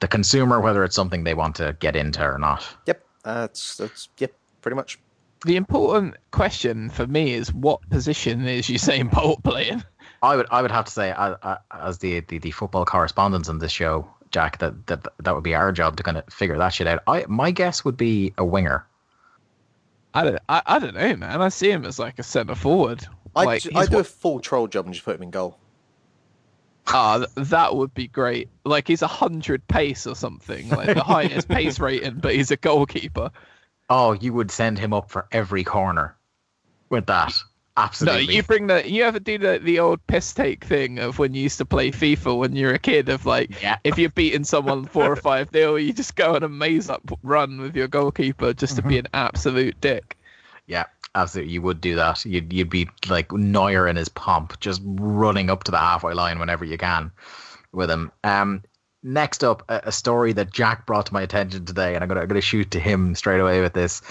[0.00, 2.66] the consumer whether it's something they want to get into or not.
[2.86, 4.98] Yep, that's that's yep, pretty much.
[5.46, 9.82] The important question for me is what position is Usain Bolt playing?
[10.22, 11.34] I would I would have to say as,
[11.72, 15.54] as the, the the football correspondents on this show, Jack, that that that would be
[15.54, 17.02] our job to kind of figure that shit out.
[17.06, 18.84] I my guess would be a winger.
[20.12, 21.40] I don't, I, I don't know, man.
[21.40, 23.06] I see him as like a centre forward.
[23.34, 25.22] I like, d- he's I do what- a full troll job and just put him
[25.22, 25.56] in goal.
[26.86, 28.48] Ah, th- that would be great.
[28.64, 32.56] Like he's a hundred pace or something, like the highest pace rating, but he's a
[32.56, 33.30] goalkeeper.
[33.88, 36.16] Oh, you would send him up for every corner
[36.88, 37.32] with that.
[37.76, 38.12] Absolutely.
[38.12, 38.36] No, Absolutely.
[38.36, 38.90] you bring the.
[38.90, 41.90] You ever do the the old piss take thing of when you used to play
[41.92, 43.08] FIFA when you were a kid?
[43.08, 43.78] Of like, Yeah.
[43.84, 47.02] if you're beating someone four or five nil, you just go on a maze up
[47.22, 49.06] run with your goalkeeper just to be Mm-hmm.
[49.06, 50.16] an absolute dick.
[50.66, 50.84] Yeah,
[51.14, 51.52] absolutely.
[51.52, 52.24] You would do that.
[52.24, 56.38] You'd you'd be like Neuer in his pomp, just running up to the halfway line
[56.38, 57.10] whenever you can
[57.72, 58.10] with him.
[58.24, 58.62] Um,
[59.02, 62.20] next up, a, a story that Jack brought to my attention today, and I'm gonna
[62.20, 64.02] I'm gonna shoot to him straight away with this.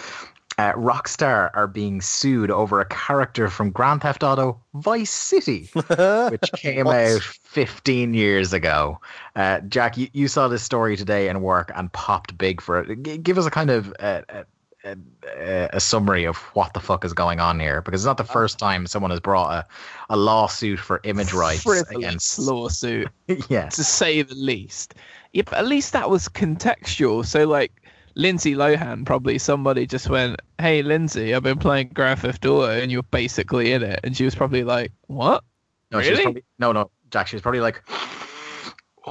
[0.57, 6.51] Uh, Rockstar are being sued over a character from Grand Theft Auto Vice City, which
[6.57, 8.99] came out 15 years ago.
[9.37, 13.03] Uh, Jack, you, you saw this story today in work and popped big for it.
[13.03, 14.43] G- give us a kind of uh, uh,
[14.83, 18.23] a, a summary of what the fuck is going on here because it's not the
[18.23, 19.65] uh, first time someone has brought a,
[20.09, 23.09] a lawsuit for image rights Frivolous against lawsuit.
[23.49, 24.95] yeah to say the least.
[25.33, 27.25] Yeah, but at least that was contextual.
[27.25, 27.71] So like
[28.15, 32.91] Lindsay Lohan, probably somebody just went, "Hey Lindsay, I've been playing Grand Theft Auto, and
[32.91, 35.43] you're basically in it," and she was probably like, "What?"
[35.91, 36.23] no she was Really?
[36.23, 37.83] probably, no no Jack she was probably like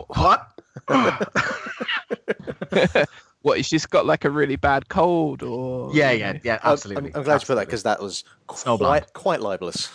[0.09, 0.47] what
[3.49, 3.59] What?
[3.59, 7.23] She's just got like a really bad cold, or yeah yeah yeah absolutely I'm, I'm
[7.25, 8.79] glad you put that because that was Snowblind.
[8.79, 9.89] quite quite libelous.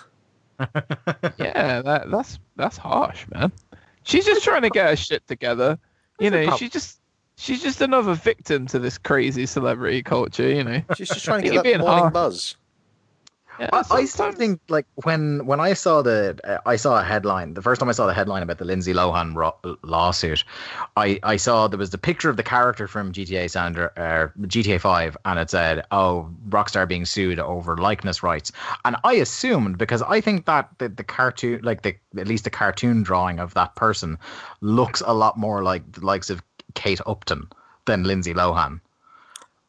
[1.37, 3.51] yeah, that that's that's harsh, man.
[4.03, 5.79] She's just trying to get her shit together.
[6.19, 6.99] You What's know, prob- she's just
[7.37, 10.49] she's just another victim to this crazy celebrity culture.
[10.49, 10.81] You know.
[10.95, 12.13] She's just trying to You're get that being morning hard.
[12.13, 12.55] buzz.
[13.59, 17.03] Yeah, I, I still think like when when I saw the uh, I saw a
[17.03, 20.43] headline the first time I saw the headline about the Lindsay Lohan ro- lawsuit,
[20.97, 24.81] I I saw there was the picture of the character from GTA Sandra uh, GTA
[24.81, 28.51] Five and it said oh Rockstar being sued over likeness rights
[28.85, 32.49] and I assumed because I think that the, the cartoon like the at least the
[32.49, 34.17] cartoon drawing of that person
[34.61, 36.41] looks a lot more like the likes of
[36.73, 37.47] Kate Upton
[37.85, 38.79] than Lindsay Lohan.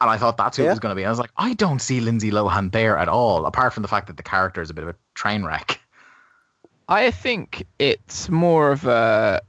[0.05, 1.07] And I thought that's who it was going to be.
[1.07, 4.07] I was like, I don't see Lindsay Lohan there at all, apart from the fact
[4.09, 5.81] that the character is a bit of a train wreck.
[6.91, 9.41] I think it's more of a,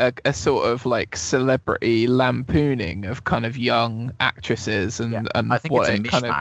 [0.00, 5.52] a a sort of like celebrity lampooning of kind of young actresses and Yeah, and
[5.52, 6.34] I think what it's a it kind of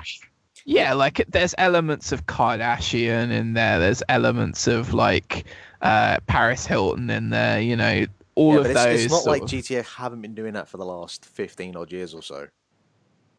[0.66, 5.46] yeah like it- there's elements of Kardashian in there there's elements of like
[5.84, 9.44] uh Paris Hilton in there you know all Yeah, of it's, those it's not like
[9.44, 12.48] of- GTA haven't been doing that for the last fifteen odd years or so.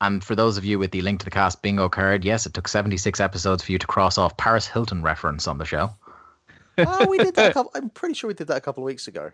[0.01, 2.55] And for those of you with the link to the cast bingo card, yes, it
[2.55, 5.91] took 76 episodes for you to cross off Paris Hilton reference on the show.
[6.79, 7.51] oh, we did that.
[7.51, 9.33] A couple, I'm pretty sure we did that a couple of weeks ago.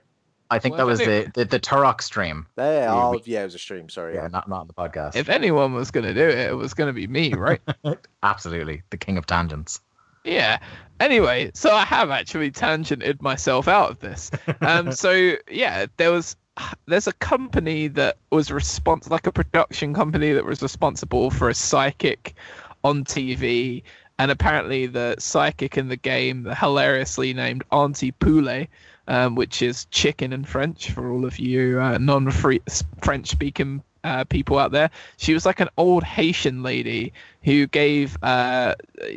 [0.51, 2.47] I think Well, that was I the, the, the Turok stream.
[2.57, 2.89] There.
[2.91, 3.89] We- Oh, yeah, it was a stream.
[3.89, 4.15] Sorry.
[4.15, 5.17] Yeah, not, not on the podcast.
[5.17, 7.61] if anyone was going to do it it was going to be me right
[8.23, 8.83] Absolutely.
[8.91, 9.81] The king of tangents.
[10.23, 10.59] Yeah.
[11.01, 14.31] Anyway, so I have actually tangented myself out of this.
[14.63, 16.37] Um, so yeah, there was
[16.87, 21.55] there's a company that was responsible, like a production company that was responsible for a
[21.55, 22.35] psychic
[22.83, 23.83] on TV,
[24.19, 28.69] and apparently the psychic in the game, the hilariously named Auntie Poulet,
[29.09, 34.59] um, which is chicken in French for all of you uh, non-French speaking uh, people
[34.59, 34.91] out there.
[35.17, 38.75] She was like an old Haitian lady who gave uh,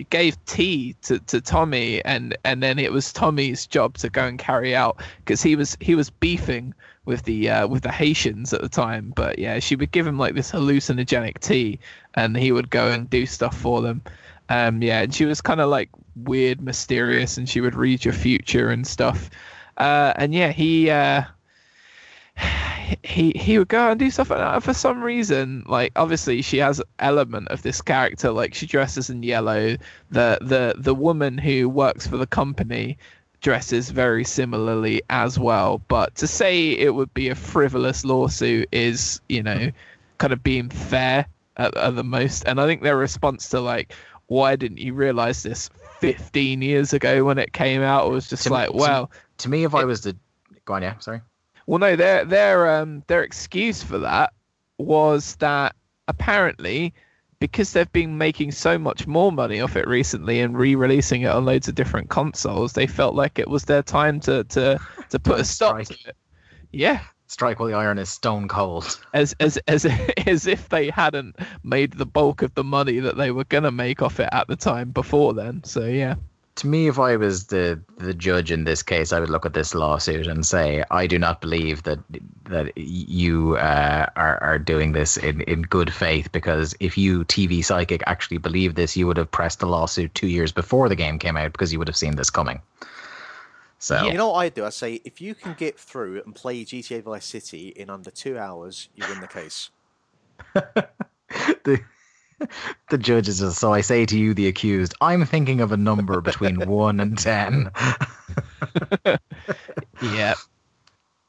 [0.09, 4.39] gave tea to, to Tommy, and and then it was Tommy's job to go and
[4.39, 6.73] carry out because he was he was beefing
[7.07, 9.13] with the uh, with the Haitians at the time.
[9.15, 11.79] But yeah, she would give him like this hallucinogenic tea,
[12.13, 14.01] and he would go and do stuff for them.
[14.49, 18.13] Um, yeah, and she was kind of like weird, mysterious, and she would read your
[18.13, 19.29] future and stuff.
[19.77, 21.23] Uh, and yeah, he uh,
[23.03, 25.63] he he would go and do stuff that for some reason.
[25.65, 28.31] Like obviously she has element of this character.
[28.31, 29.77] Like she dresses in yellow.
[30.11, 32.97] The the the woman who works for the company
[33.41, 35.81] dresses very similarly as well.
[35.87, 39.71] But to say it would be a frivolous lawsuit is, you know,
[40.17, 41.25] kind of being fair
[41.57, 42.43] at, at the most.
[42.47, 43.93] And I think their response to like,
[44.27, 45.69] why didn't you realize this
[45.99, 49.63] 15 years ago when it came out was just To like, to- well, To me,
[49.63, 50.15] if I was the
[50.65, 51.21] go on, yeah, sorry.
[51.65, 54.33] well, no, their their um their excuse for that
[54.77, 55.75] was that
[56.07, 56.93] apparently
[57.39, 61.45] because they've been making so much more money off it recently and re-releasing it on
[61.45, 64.79] loads of different consoles, they felt like it was their time to to
[65.09, 65.87] to put a stop Strike.
[65.87, 66.15] to it.
[66.71, 68.99] Yeah, Strike while the iron is stone cold.
[69.13, 69.85] as as as
[70.25, 74.01] as if they hadn't made the bulk of the money that they were gonna make
[74.01, 75.63] off it at the time before then.
[75.63, 76.15] So yeah.
[76.57, 79.53] To me, if I was the the judge in this case, I would look at
[79.53, 81.99] this lawsuit and say, I do not believe that
[82.45, 86.31] that you uh, are are doing this in, in good faith.
[86.31, 90.27] Because if you TV psychic actually believed this, you would have pressed the lawsuit two
[90.27, 92.59] years before the game came out because you would have seen this coming.
[93.79, 94.65] So You know what I do?
[94.65, 98.37] I say if you can get through and play GTA Vice City in under two
[98.37, 99.69] hours, you win the case.
[100.53, 101.79] the
[102.89, 105.77] the judge is just so I say to you, the accused, I'm thinking of a
[105.77, 107.71] number between one and ten.
[110.01, 110.35] Yeah.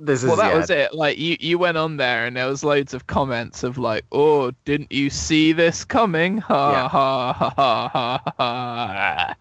[0.01, 2.47] This is well that yeah, was it like you you went on there and there
[2.47, 6.89] was loads of comments of like oh didn't you see this coming ha Yeah.
[6.89, 9.35] ha ha ha ha ha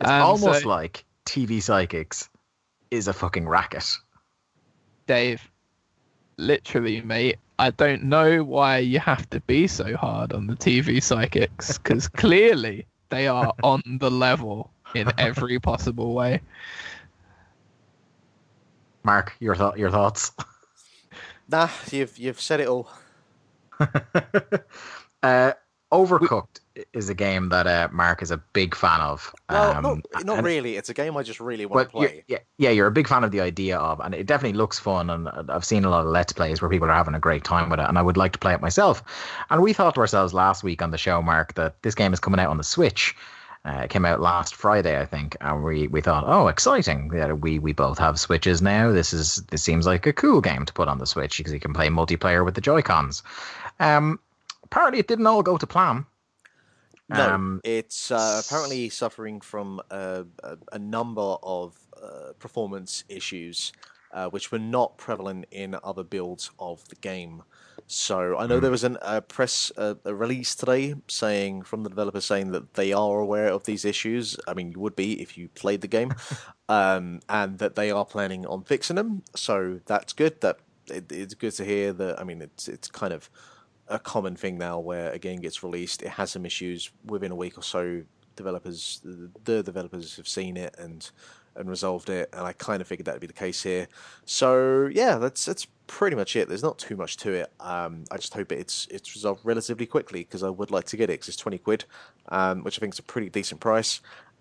[0.00, 2.28] It's And almost so- like TV psychics
[2.92, 3.90] is a fucking racket.
[5.08, 5.50] dave
[6.36, 11.02] literally mate i don't know why you have to be so hard on the tv
[11.02, 16.40] psychics because clearly they are on the level in every possible way
[19.04, 20.32] Mark, your thought, your thoughts.
[21.46, 22.90] Nah, you've you've said it all.
[25.22, 25.52] uh,
[25.94, 26.60] Overcooked
[26.92, 29.32] is a game that uh, Mark is a big fan of.
[29.48, 29.82] Well, Um,
[30.12, 30.76] not, not and- really.
[30.76, 32.24] It's a game I just really want to play.
[32.26, 35.08] yeah, yeah, you're a big fan of the idea of, and it definitely looks fun.
[35.08, 37.70] And I've seen a lot of let's plays where people are having a great time
[37.70, 39.02] with it, and I would like to play it myself.
[39.50, 42.20] And we thought to ourselves last week on the show, Mark, that this game is
[42.20, 43.14] coming out on the Switch.
[43.66, 47.10] Uh, it came out last Friday, I think, and we, we thought, oh, exciting!
[47.14, 48.92] Yeah, we we both have Switches now.
[48.92, 51.60] This is this seems like a cool game to put on the Switch because you
[51.60, 53.22] can play multiplayer with the Joy Cons.
[53.80, 54.20] Um,
[54.74, 56.06] apparently, it didn't all go to plan.
[57.08, 63.72] No, Um, it's uh, apparently suffering from a, a, a number of uh, performance issues,
[64.12, 67.42] uh, which were not prevalent in other builds of the game.
[67.86, 71.90] So I know there was an, a press uh, a release today saying from the
[71.90, 74.36] developer saying that they are aware of these issues.
[74.48, 76.14] I mean, you would be if you played the game,
[76.70, 79.22] um, and that they are planning on fixing them.
[79.36, 80.40] So that's good.
[80.40, 80.56] That
[80.90, 82.18] it, it's good to hear that.
[82.18, 83.28] I mean, it's it's kind of
[83.88, 87.36] a common thing now where a game gets released, it has some issues within a
[87.36, 88.02] week or so.
[88.36, 89.00] Developers,
[89.44, 91.08] the developers have seen it and
[91.56, 93.86] and resolved it, and I kind of figured that would be the case here.
[94.24, 96.48] So yeah, that's that's pretty much it.
[96.48, 97.52] There's not too much to it.
[97.60, 101.10] Um, I just hope it's it's resolved relatively quickly because I would like to get
[101.10, 101.84] it because it's twenty quid,
[102.28, 104.00] um, which I think is a pretty decent price.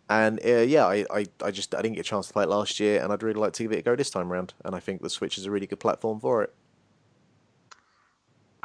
[0.09, 2.49] And uh, yeah, I, I, I just I didn't get a chance to play it
[2.49, 4.53] last year, and I'd really like to give it a go this time around.
[4.65, 6.53] And I think the Switch is a really good platform for it.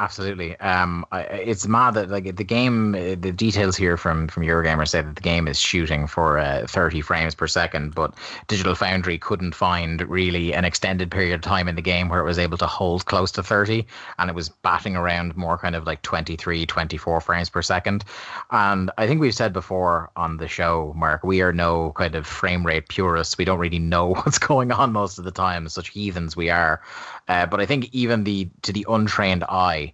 [0.00, 0.56] Absolutely.
[0.60, 5.16] Um, it's mad that like the game, the details here from from Eurogamer say that
[5.16, 8.14] the game is shooting for uh, 30 frames per second, but
[8.46, 12.24] Digital Foundry couldn't find really an extended period of time in the game where it
[12.24, 13.84] was able to hold close to 30,
[14.20, 18.04] and it was batting around more kind of like 23, 24 frames per second.
[18.52, 22.24] And I think we've said before on the show, Mark, we are no kind of
[22.24, 23.36] frame rate purists.
[23.36, 25.68] We don't really know what's going on most of the time.
[25.68, 26.80] Such heathens we are.
[27.28, 29.92] Uh, but I think even the to the untrained eye,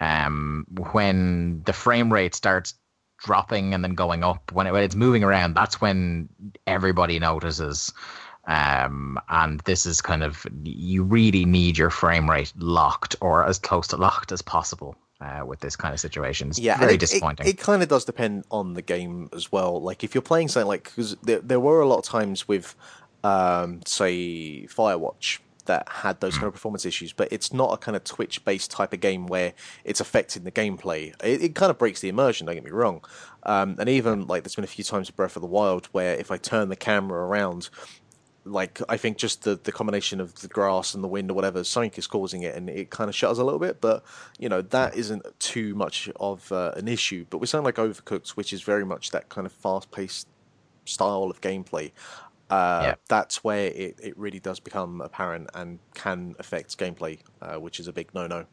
[0.00, 2.74] um, when the frame rate starts
[3.18, 6.28] dropping and then going up, when, it, when it's moving around, that's when
[6.66, 7.92] everybody notices.
[8.46, 13.58] Um, and this is kind of you really need your frame rate locked or as
[13.58, 14.96] close to locked as possible.
[15.18, 17.46] Uh, with this kind of situation, it's yeah, very it- it- disappointing.
[17.46, 19.80] It, kind of does depend on the game as well.
[19.80, 22.74] Like if you're playing something like because there, there were a lot of times with,
[23.24, 27.96] um, say Firewatch that had those kind of performance issues, but it's not a kind
[27.96, 29.52] of Twitch based type of game where
[29.84, 31.14] it's affecting the gameplay.
[31.22, 32.46] It, it kind of breaks the immersion.
[32.46, 33.04] Don't get me wrong.
[33.42, 36.14] Um, and even like there's been a few times with Breath of the Wild where
[36.14, 37.68] if I turn the camera around,
[38.44, 41.64] like I think just the, the combination of the grass and the wind or whatever,
[41.64, 43.80] something is causing it, and it kind of shutters a little bit.
[43.80, 44.04] But
[44.38, 47.26] you know that isn't too much of uh, an issue.
[47.28, 50.28] But with something like Overcooked, which is very much that kind of fast paced
[50.84, 51.90] style of gameplay,
[52.50, 52.94] uh, Yeah.
[53.08, 57.88] that's where it, it really does become apparent and can affect gameplay, uh, which is
[57.88, 58.46] a big no no.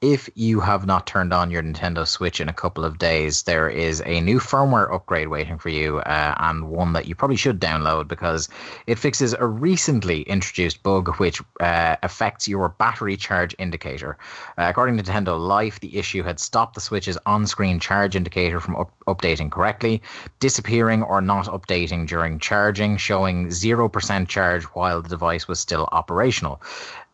[0.00, 3.68] If you have not turned on your Nintendo Switch in a couple of days, there
[3.68, 7.60] is a new firmware upgrade waiting for you, uh, and one that you probably should
[7.60, 8.48] download because
[8.86, 14.16] it fixes a recently introduced bug which uh, affects your battery charge indicator.
[14.56, 18.60] Uh, according to Nintendo Life, the issue had stopped the Switch's on screen charge indicator
[18.60, 20.00] from up- updating correctly,
[20.38, 26.62] disappearing or not updating during charging, showing 0% charge while the device was still operational.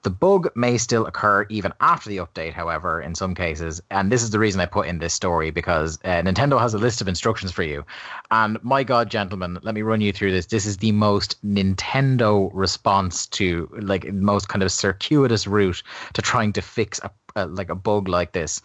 [0.05, 3.83] The bug may still occur even after the update, however, in some cases.
[3.91, 6.79] And this is the reason I put in this story because uh, Nintendo has a
[6.79, 7.87] list of instructions for you.
[8.31, 10.47] And my God, gentlemen, let me run you through this.
[10.47, 15.83] This is the most Nintendo response to, like, most kind of circuitous route
[16.13, 18.61] to trying to fix a, a like a bug like this.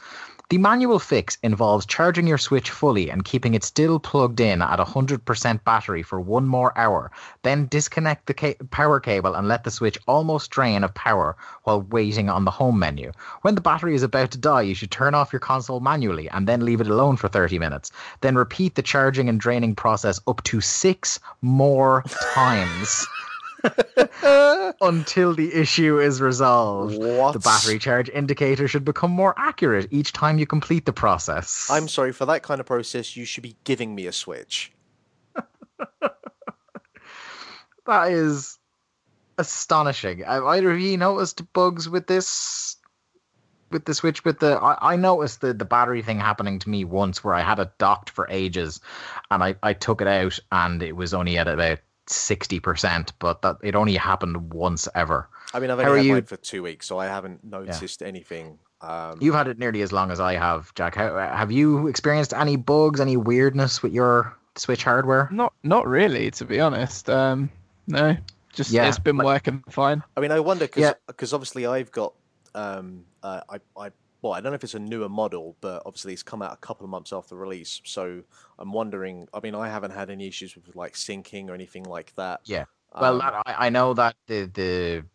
[0.49, 4.79] The manual fix involves charging your Switch fully and keeping it still plugged in at
[4.79, 7.11] 100% battery for one more hour.
[7.43, 11.83] Then disconnect the ca- power cable and let the Switch almost drain of power while
[11.83, 13.11] waiting on the home menu.
[13.43, 16.47] When the battery is about to die, you should turn off your console manually and
[16.47, 17.91] then leave it alone for 30 minutes.
[18.21, 22.03] Then repeat the charging and draining process up to six more
[22.33, 23.05] times.
[24.81, 26.97] until the issue is resolved.
[26.97, 27.33] What?
[27.33, 31.67] The battery charge indicator should become more accurate each time you complete the process.
[31.69, 33.15] I'm sorry for that kind of process.
[33.15, 34.71] You should be giving me a Switch.
[37.85, 38.57] that is
[39.37, 40.19] astonishing.
[40.19, 42.75] Have either of you noticed bugs with this?
[43.71, 46.85] With the switch, with the I, I noticed the the battery thing happening to me
[46.85, 48.81] once, where I had it docked for ages,
[49.29, 51.77] and I I took it out and it was only at about
[52.11, 55.27] sixty percent, but that it only happened once ever.
[55.53, 58.01] I mean, I've only are had you- mine for two weeks, so I haven't noticed
[58.03, 58.59] anything.
[58.81, 60.95] Um, You've had it nearly as long as I have, Jack.
[60.95, 65.27] How, have you experienced any bugs, any weirdness with your Switch hardware?
[65.31, 67.09] Not not really, to be honest.
[67.09, 67.49] Um,
[67.87, 68.15] no,
[68.53, 70.01] just Yeah, it's been like- working fine.
[70.15, 70.93] I mean, I wonder because Yeah.
[71.33, 72.13] obviously I've got
[72.55, 73.91] um, uh, I I
[74.21, 76.57] well, I don't know if it's a newer model, but obviously it's come out a
[76.57, 77.81] couple of months after release.
[77.85, 78.21] So
[78.57, 79.27] I'm wondering.
[79.33, 82.41] I mean, I haven't had any issues with like syncing or anything like that.
[82.45, 82.65] Yeah.
[82.99, 85.05] Well, Um, I, I know that the, the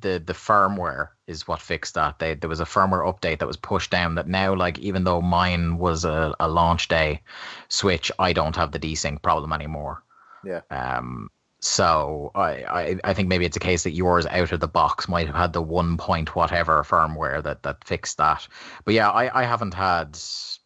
[0.00, 2.18] the the firmware is what fixed that.
[2.20, 4.14] They, there was a firmware update that was pushed down.
[4.14, 7.22] That now, like, even though mine was a, a launch day
[7.68, 10.04] Switch, I don't have the desync problem anymore.
[10.44, 10.60] Yeah.
[10.70, 11.28] Um.
[11.64, 15.08] So I, I I think maybe it's a case that yours out of the box
[15.08, 18.46] might have had the one point whatever firmware that that fixed that.
[18.84, 20.18] But yeah, I I haven't had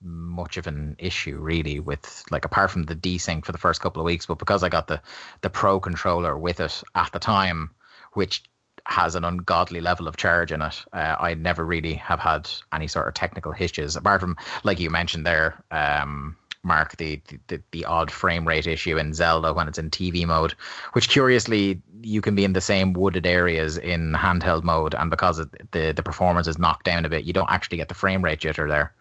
[0.02, 4.02] much of an issue really with like apart from the desync for the first couple
[4.02, 5.00] of weeks, but because I got the
[5.42, 7.70] the pro controller with it at the time,
[8.14, 8.42] which
[8.86, 10.82] has an ungodly level of charge in it.
[10.92, 14.90] Uh, I never really have had any sort of technical hitches, apart from like you
[14.90, 16.36] mentioned there, um,
[16.68, 20.52] Mark, the, the the odd frame rate issue in Zelda when it's in TV mode,
[20.92, 25.40] which curiously you can be in the same wooded areas in handheld mode, and because
[25.40, 28.22] it, the the performance is knocked down a bit, you don't actually get the frame
[28.22, 28.92] rate jitter there,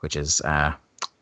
[0.00, 0.40] which is.
[0.42, 0.74] Uh,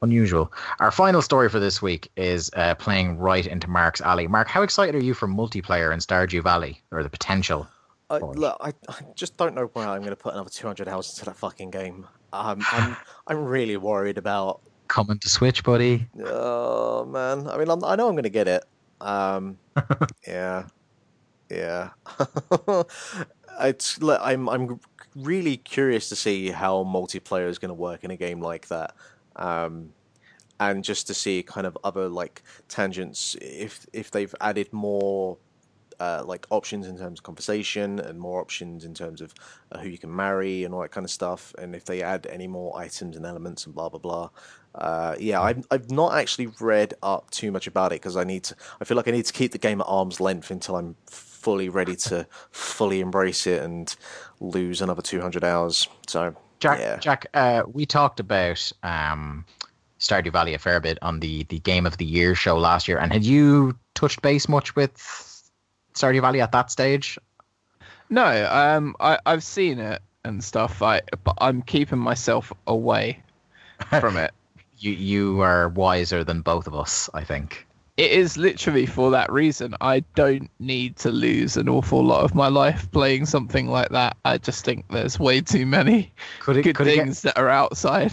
[0.02, 0.52] Unusual.
[0.78, 4.28] Our final story for this week is uh, playing right into Mark's alley.
[4.28, 7.66] Mark, how excited are you for multiplayer in Stardew Valley or the potential?
[8.10, 11.10] I, look, I, I just don't know where I'm going to put another 200 hours
[11.10, 12.06] into that fucking game.
[12.32, 12.96] Um, I'm
[13.26, 14.60] I'm really worried about.
[14.88, 16.06] Coming to Switch, buddy.
[16.24, 18.64] Oh man, I mean, I'm, I know I'm going to get it.
[19.00, 19.58] Um,
[20.26, 20.66] yeah,
[21.50, 21.90] yeah.
[23.60, 24.80] it's I'm I'm
[25.14, 28.94] really curious to see how multiplayer is going to work in a game like that.
[29.36, 29.92] Um,
[30.58, 35.36] and just to see kind of other like tangents if if they've added more
[36.00, 39.32] uh, like options in terms of conversation and more options in terms of
[39.72, 42.26] uh, who you can marry and all that kind of stuff, and if they add
[42.26, 44.30] any more items and elements and blah blah blah.
[44.76, 48.44] Uh, yeah, I've I've not actually read up too much about it because I need
[48.44, 48.56] to.
[48.80, 51.68] I feel like I need to keep the game at arm's length until I'm fully
[51.68, 53.94] ready to fully embrace it and
[54.40, 55.88] lose another 200 hours.
[56.06, 56.96] So Jack, yeah.
[56.96, 59.44] Jack, uh, we talked about um,
[60.00, 62.98] Stardew Valley a fair bit on the, the Game of the Year show last year.
[62.98, 64.94] And had you touched base much with
[65.94, 67.18] Stardew Valley at that stage?
[68.08, 70.80] No, um, I I've seen it and stuff.
[70.80, 73.22] I but I'm keeping myself away
[74.00, 74.32] from it.
[74.78, 77.66] You you are wiser than both of us, I think.
[77.96, 79.74] It is literally for that reason.
[79.80, 84.16] I don't need to lose an awful lot of my life playing something like that.
[84.24, 87.48] I just think there's way too many Could it good could it, things that are
[87.48, 88.12] outside.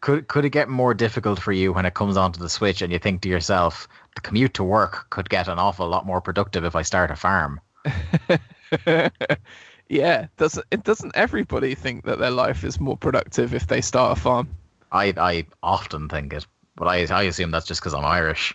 [0.00, 2.92] could could it get more difficult for you when it comes onto the Switch and
[2.92, 6.64] you think to yourself, the commute to work could get an awful lot more productive
[6.64, 7.60] if I start a farm?
[9.88, 10.82] yeah, doesn't it?
[10.84, 14.48] Doesn't everybody think that their life is more productive if they start a farm?
[14.92, 16.46] I I often think it,
[16.76, 18.54] but I I assume that's just because I'm Irish.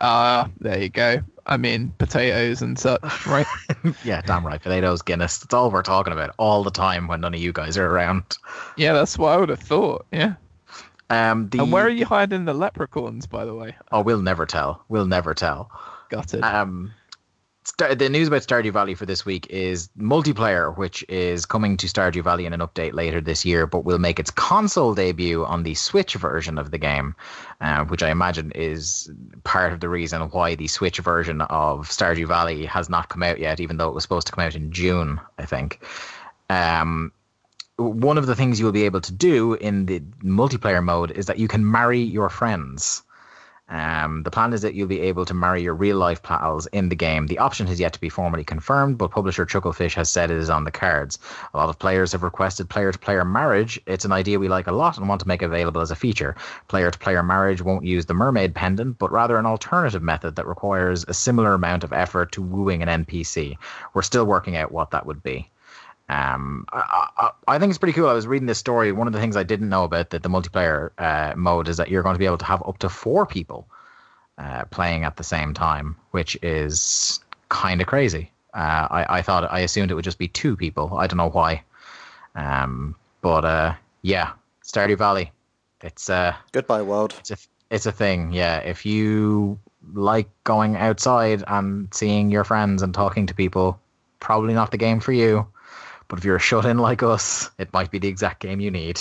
[0.00, 1.20] Ah, there you go.
[1.46, 3.46] I mean, potatoes and such, right?
[4.04, 4.62] yeah, damn right.
[4.62, 5.38] Potatoes, Guinness.
[5.38, 8.36] That's all we're talking about all the time when none of you guys are around.
[8.76, 10.06] yeah, that's what I would have thought.
[10.12, 10.34] Yeah.
[11.10, 13.74] Um, the, And where are you hiding the leprechauns, by the way?
[13.90, 14.84] Oh, we'll never tell.
[14.88, 15.70] We'll never tell.
[16.10, 16.44] Got it.
[16.44, 16.92] Um,
[17.68, 21.86] Star- the news about Stardew Valley for this week is multiplayer, which is coming to
[21.86, 25.64] Stardew Valley in an update later this year, but will make its console debut on
[25.64, 27.14] the Switch version of the game,
[27.60, 29.10] uh, which I imagine is
[29.44, 33.38] part of the reason why the Switch version of Stardew Valley has not come out
[33.38, 35.80] yet, even though it was supposed to come out in June, I think.
[36.48, 37.12] Um,
[37.76, 41.38] one of the things you'll be able to do in the multiplayer mode is that
[41.38, 43.02] you can marry your friends.
[43.70, 46.88] Um, the plan is that you'll be able to marry your real life pals in
[46.88, 47.26] the game.
[47.26, 50.48] The option has yet to be formally confirmed, but publisher Chucklefish has said it is
[50.48, 51.18] on the cards.
[51.52, 53.78] A lot of players have requested player to player marriage.
[53.86, 56.34] It's an idea we like a lot and want to make available as a feature.
[56.68, 60.46] Player to player marriage won't use the mermaid pendant, but rather an alternative method that
[60.46, 63.58] requires a similar amount of effort to wooing an NPC.
[63.92, 65.50] We're still working out what that would be.
[66.08, 68.08] Um, I, I, I think it's pretty cool.
[68.08, 68.92] I was reading this story.
[68.92, 71.90] One of the things I didn't know about the, the multiplayer uh, mode is that
[71.90, 73.68] you're going to be able to have up to four people
[74.38, 77.20] uh, playing at the same time, which is
[77.50, 78.30] kind of crazy.
[78.54, 80.96] Uh, I, I thought I assumed it would just be two people.
[80.96, 81.62] I don't know why.
[82.34, 84.32] Um, but uh, yeah,
[84.64, 85.30] Stardew Valley.
[85.82, 87.14] It's uh, Goodbye, world.
[87.18, 87.36] it's a
[87.70, 88.32] it's a thing.
[88.32, 89.58] Yeah, if you
[89.94, 93.78] like going outside and seeing your friends and talking to people,
[94.20, 95.46] probably not the game for you.
[96.08, 98.70] But if you're a shut in like us, it might be the exact game you
[98.70, 99.00] need.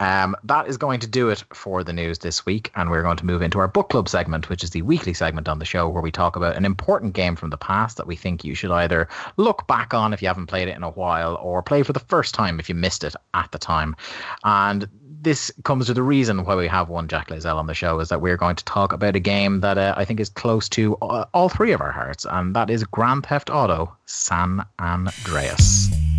[0.00, 3.18] Um, that is going to do it for the news this week, and we're going
[3.18, 5.90] to move into our book club segment, which is the weekly segment on the show
[5.90, 8.70] where we talk about an important game from the past that we think you should
[8.70, 11.92] either look back on if you haven't played it in a while, or play for
[11.92, 13.94] the first time if you missed it at the time.
[14.42, 14.88] And
[15.20, 18.08] this comes to the reason why we have one Jack Lazell on the show is
[18.08, 20.96] that we're going to talk about a game that uh, I think is close to
[20.96, 26.09] uh, all three of our hearts, and that is Grand Theft Auto San Andreas.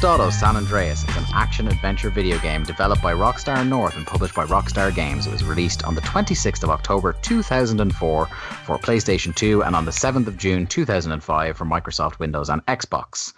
[0.00, 3.96] Grand Theft Auto San Andreas is an action adventure video game developed by Rockstar North
[3.98, 5.26] and published by Rockstar Games.
[5.26, 9.90] It was released on the 26th of October 2004 for PlayStation 2 and on the
[9.90, 13.34] 7th of June 2005 for Microsoft Windows and Xbox.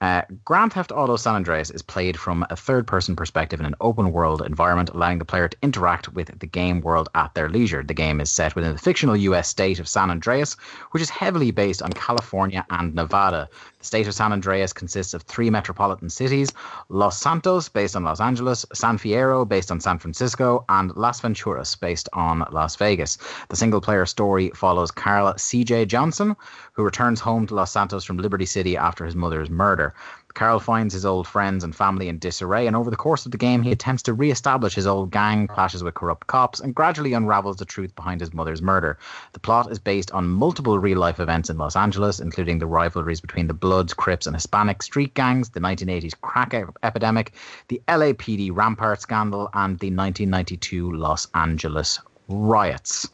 [0.00, 3.74] Uh, Grand Theft Auto San Andreas is played from a third person perspective in an
[3.80, 7.82] open world environment, allowing the player to interact with the game world at their leisure.
[7.82, 10.54] The game is set within the fictional US state of San Andreas,
[10.90, 13.48] which is heavily based on California and Nevada.
[13.84, 16.52] State of San Andreas consists of three metropolitan cities
[16.88, 21.78] Los Santos, based on Los Angeles, San Fierro, based on San Francisco, and Las Venturas,
[21.78, 23.18] based on Las Vegas.
[23.50, 25.86] The single player story follows Carl C.J.
[25.86, 26.34] Johnson,
[26.72, 29.94] who returns home to Los Santos from Liberty City after his mother's murder.
[30.34, 33.38] Carl finds his old friends and family in disarray, and over the course of the
[33.38, 37.12] game, he attempts to re establish his old gang, clashes with corrupt cops, and gradually
[37.12, 38.98] unravels the truth behind his mother's murder.
[39.32, 43.20] The plot is based on multiple real life events in Los Angeles, including the rivalries
[43.20, 46.52] between the Bloods, Crips, and Hispanic street gangs, the 1980s crack
[46.82, 47.34] epidemic,
[47.68, 53.08] the LAPD Rampart scandal, and the 1992 Los Angeles riots.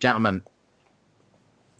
[0.00, 0.42] Gentlemen,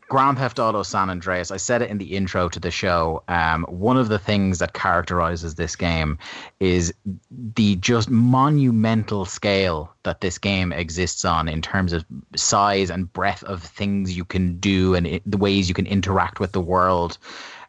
[0.09, 3.23] Grand Theft Auto San Andreas, I said it in the intro to the show.
[3.29, 6.19] Um, one of the things that characterizes this game
[6.61, 6.93] is
[7.55, 12.05] the just monumental scale that this game exists on in terms of
[12.37, 16.39] size and breadth of things you can do and it, the ways you can interact
[16.39, 17.19] with the world.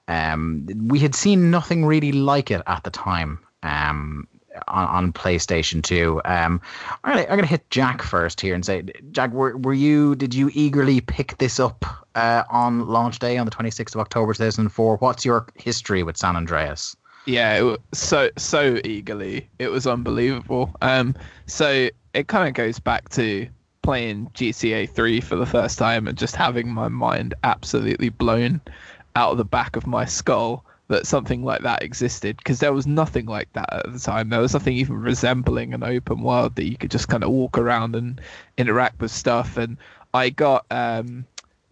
[0.08, 3.40] Um, we had seen nothing really like it at the time.
[3.64, 4.28] Um,
[4.68, 6.22] on, on PlayStation 2.
[6.26, 6.62] Um,
[7.04, 10.34] I'm gonna, I'm gonna hit Jack first here and say, Jack, were, were you did
[10.34, 14.98] you eagerly pick this up uh, on launch day on the 26th of October 2004?
[14.98, 16.96] What's your history with San Andreas?
[17.26, 19.50] yeah, was so so eagerly.
[19.60, 20.76] It was unbelievable.
[20.82, 21.16] Um,
[21.48, 23.48] so it kind of goes back to
[23.82, 28.62] playing GTA 3 for the first time and just having my mind absolutely blown
[29.16, 32.86] out of the back of my skull that something like that existed because there was
[32.86, 34.30] nothing like that at the time.
[34.30, 37.58] There was nothing even resembling an open world that you could just kind of walk
[37.58, 38.22] around and
[38.58, 39.58] interact with stuff.
[39.58, 39.78] And
[40.14, 41.26] I got um,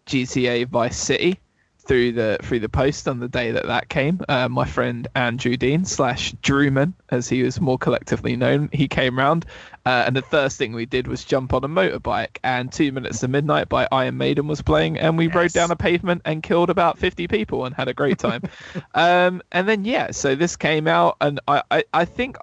[0.07, 1.39] GTA Vice City
[1.85, 4.21] through the through the post on the day that that came.
[4.27, 9.17] Uh, my friend Andrew Dean slash Drewman, as he was more collectively known, he came
[9.17, 9.45] round,
[9.85, 12.37] uh, and the first thing we did was jump on a motorbike.
[12.43, 15.35] And Two Minutes to Midnight by Iron Maiden was playing, and we yes.
[15.35, 18.43] rode down a pavement and killed about fifty people and had a great time.
[18.95, 22.37] um, and then yeah, so this came out, and I I, I think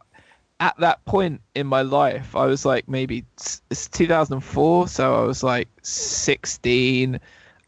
[0.60, 3.24] at that point in my life, I was like maybe
[3.70, 7.18] it's 2004, so I was like 16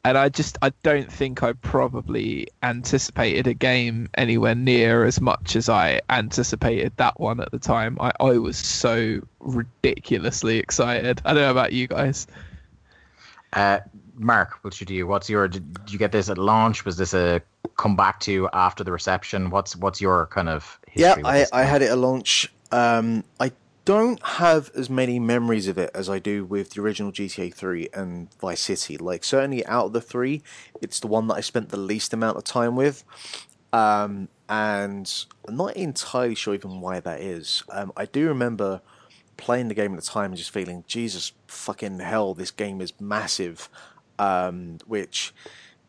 [0.05, 5.55] and I just I don't think I probably anticipated a game anywhere near as much
[5.55, 7.97] as I anticipated that one at the time.
[8.01, 11.23] I, I was so ridiculously excited.
[11.25, 12.27] I don't know about you guys.
[13.53, 13.81] Uh,
[14.17, 15.07] Mark, what should you?
[15.07, 15.47] What's your?
[15.47, 16.85] Did you get this at launch?
[16.85, 17.41] Was this a
[17.77, 19.51] come back to after the reception?
[19.51, 20.81] What's what's your kind of?
[20.95, 22.53] yeah, I, I had it at launch.
[22.73, 23.53] Um, I
[23.85, 27.89] don't have as many memories of it as I do with the original GTA 3
[27.93, 28.97] and Vice City.
[28.97, 30.43] Like, certainly out of the three,
[30.81, 33.05] it's the one that I spent the least amount of time with.
[33.73, 35.13] Um, and
[35.49, 37.65] I'm not entirely sure even why that is.
[37.71, 38.83] Um, I do remember
[39.37, 42.93] playing the game at the time and just feeling, Jesus fucking hell, this game is
[43.01, 43.69] massive.
[44.19, 45.35] Um, which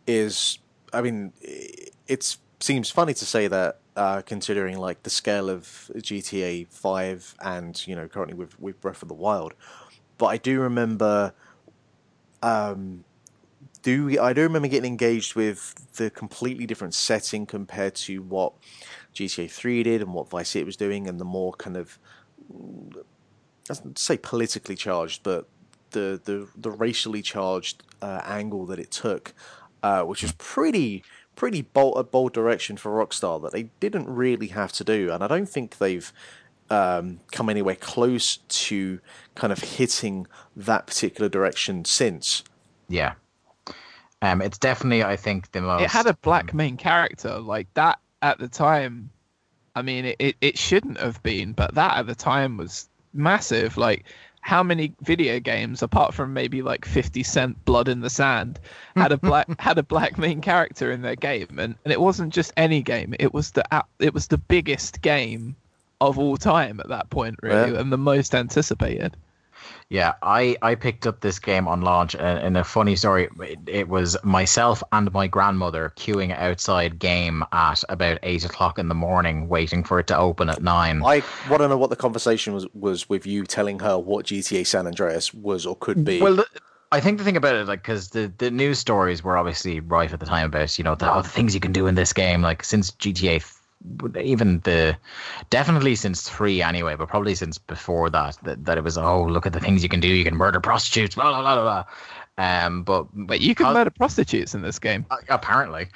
[0.07, 0.57] is,
[0.91, 6.67] I mean, it seems funny to say that uh, considering like the scale of GTA
[6.67, 9.53] Five and you know currently with with Breath of the Wild.
[10.17, 11.33] But I do remember,
[12.41, 13.03] um,
[13.81, 18.53] do I do remember getting engaged with the completely different setting compared to what
[19.13, 21.99] GTA Three did and what Vice City was doing, and the more kind of
[23.69, 25.47] I don't say politically charged, but
[25.91, 29.33] the the the racially charged uh, angle that it took,
[29.81, 31.03] uh, which was pretty
[31.35, 35.23] pretty bold, a bold direction for Rockstar that they didn't really have to do, and
[35.23, 36.11] I don't think they've
[36.69, 38.99] um, come anywhere close to
[39.35, 42.43] kind of hitting that particular direction since.
[42.87, 43.13] Yeah,
[44.21, 45.83] um, it's definitely I think the most.
[45.83, 49.09] It had a black main character like that at the time.
[49.75, 53.75] I mean, it, it, it shouldn't have been, but that at the time was massive.
[53.75, 54.05] Like
[54.43, 58.59] how many video games, apart from maybe like Fifty Cent Blood in the Sand,
[58.95, 62.33] had a black had a black main character in their game, and, and it wasn't
[62.33, 63.15] just any game.
[63.19, 63.63] It was the
[63.99, 65.55] it was the biggest game
[66.01, 67.79] of all time at that point, really, yeah.
[67.79, 69.15] and the most anticipated.
[69.89, 73.89] Yeah, I, I picked up this game on launch, and, a funny story, it, it,
[73.89, 79.47] was myself and my grandmother queuing outside game at about eight o'clock in the morning,
[79.49, 81.03] waiting for it to open at nine.
[81.03, 84.65] I want to know what the conversation was was with you telling her what GTA
[84.65, 86.21] San Andreas was or could be.
[86.21, 86.35] Well.
[86.35, 86.47] The,
[86.91, 90.13] I think the thing about it, like, because the, the news stories were obviously right
[90.13, 92.13] at the time about, you know, the, oh, the things you can do in this
[92.13, 92.43] game.
[92.43, 93.41] Like, since GTA
[94.19, 94.97] even the
[95.49, 99.45] definitely since three anyway, but probably since before that, that, that it was oh look
[99.45, 100.07] at the things you can do.
[100.07, 101.83] You can murder prostitutes, blah blah blah blah.
[102.37, 105.05] Um, but but you can murder prostitutes in this game.
[105.09, 105.87] Uh, apparently.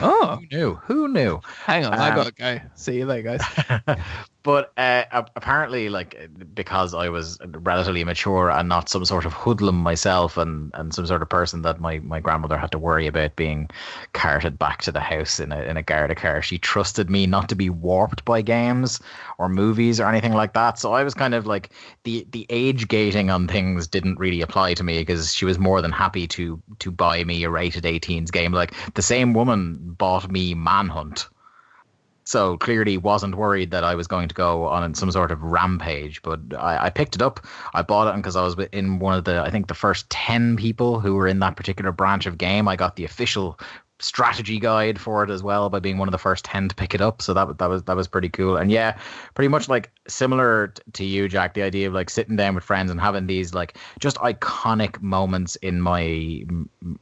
[0.00, 0.74] Oh, who knew?
[0.86, 1.40] Who knew?
[1.64, 2.60] Hang on, um, I gotta go.
[2.74, 3.98] See you later, guys.
[4.44, 9.76] but uh, apparently, like because I was relatively mature and not some sort of hoodlum
[9.76, 13.36] myself, and, and some sort of person that my, my grandmother had to worry about
[13.36, 13.70] being
[14.12, 16.42] carted back to the house in a in a Garda car.
[16.42, 19.00] She trusted me not to be warped by games
[19.38, 20.78] or movies or anything like that.
[20.78, 21.70] So I was kind of like
[22.02, 25.80] the the age gating on things didn't really apply to me because she was more
[25.80, 28.52] than happy to to buy me a rated 18s game.
[28.52, 31.28] Like the same woman bought me Manhunt.
[32.24, 36.22] So clearly wasn't worried that I was going to go on some sort of rampage,
[36.22, 37.46] but I, I picked it up.
[37.74, 40.56] I bought it because I was in one of the, I think the first 10
[40.56, 42.66] people who were in that particular branch of game.
[42.66, 43.58] I got the official
[44.04, 46.94] strategy guide for it as well by being one of the first 10 to pick
[46.94, 47.22] it up.
[47.22, 48.56] So that that was that was pretty cool.
[48.56, 48.98] And yeah
[49.34, 52.90] pretty much like similar to you Jack the idea of like sitting down with friends
[52.90, 56.44] and having these like just iconic moments in my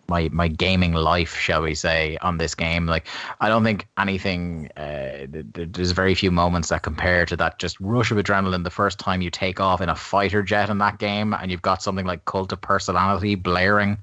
[0.09, 2.87] my my gaming life shall we say on this game.
[2.87, 3.07] Like
[3.41, 8.11] I don't think anything uh, there's very few moments that compare to that just rush
[8.11, 11.35] of adrenaline the first time you take off in a fighter jet in that game
[11.35, 13.99] and you've got something like cult of personality blaring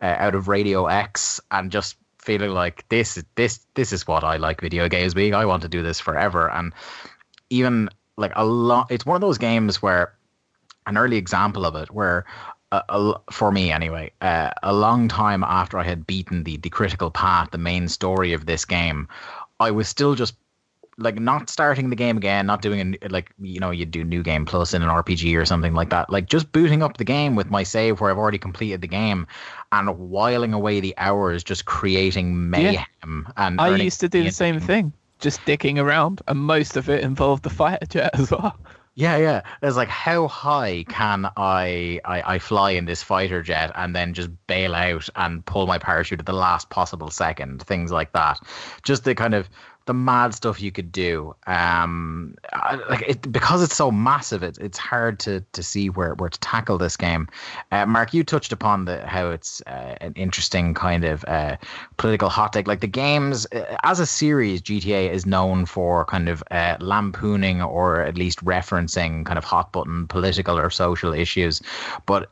[0.00, 1.96] uh, out of Radio X and just
[2.26, 5.34] feeling like this this this is what I like video games being.
[5.34, 6.50] I want to do this forever.
[6.50, 6.74] And
[7.48, 7.88] even
[8.18, 10.12] like a lot, it's one of those games where
[10.86, 12.26] an early example of it where.
[12.72, 17.12] Uh, for me anyway, uh, a long time after I had beaten the the critical
[17.12, 19.06] path, the main story of this game,
[19.60, 20.34] I was still just
[20.98, 24.22] like not starting the game again, not doing a, like you know you do new
[24.22, 26.10] game plus in an RPG or something like that.
[26.10, 29.26] Like just booting up the game with my save where I've already completed the game
[29.72, 33.28] and whiling away the hours just creating mayhem.
[33.36, 37.02] And I used to do the same thing, just dicking around, and most of it
[37.02, 38.58] involved the fighter jet as well.
[38.98, 39.42] Yeah, yeah.
[39.62, 44.14] It's like how high can I, I I fly in this fighter jet and then
[44.14, 48.40] just bail out and pull my parachute at the last possible second, things like that.
[48.84, 49.50] Just the kind of
[49.86, 51.34] the mad stuff you could do.
[51.46, 52.36] Um,
[52.90, 56.40] like it, because it's so massive, it, it's hard to to see where where to
[56.40, 57.28] tackle this game.
[57.70, 61.56] Uh, Mark, you touched upon the how it's uh, an interesting kind of uh,
[61.96, 62.66] political hot take.
[62.66, 67.62] Like the games uh, as a series, GTA is known for kind of uh, lampooning
[67.62, 71.62] or at least referencing kind of hot button political or social issues.
[72.06, 72.30] But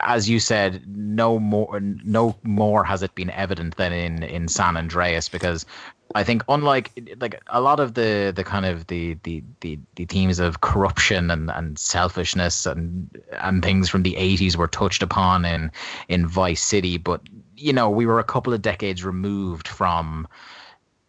[0.00, 4.78] as you said, no more no more has it been evident than in in San
[4.78, 5.66] Andreas because
[6.14, 10.04] I think unlike like a lot of the the kind of the the the, the
[10.04, 15.44] themes of corruption and, and selfishness and and things from the 80s were touched upon
[15.44, 15.72] in
[16.08, 17.20] in Vice City but
[17.56, 20.28] you know we were a couple of decades removed from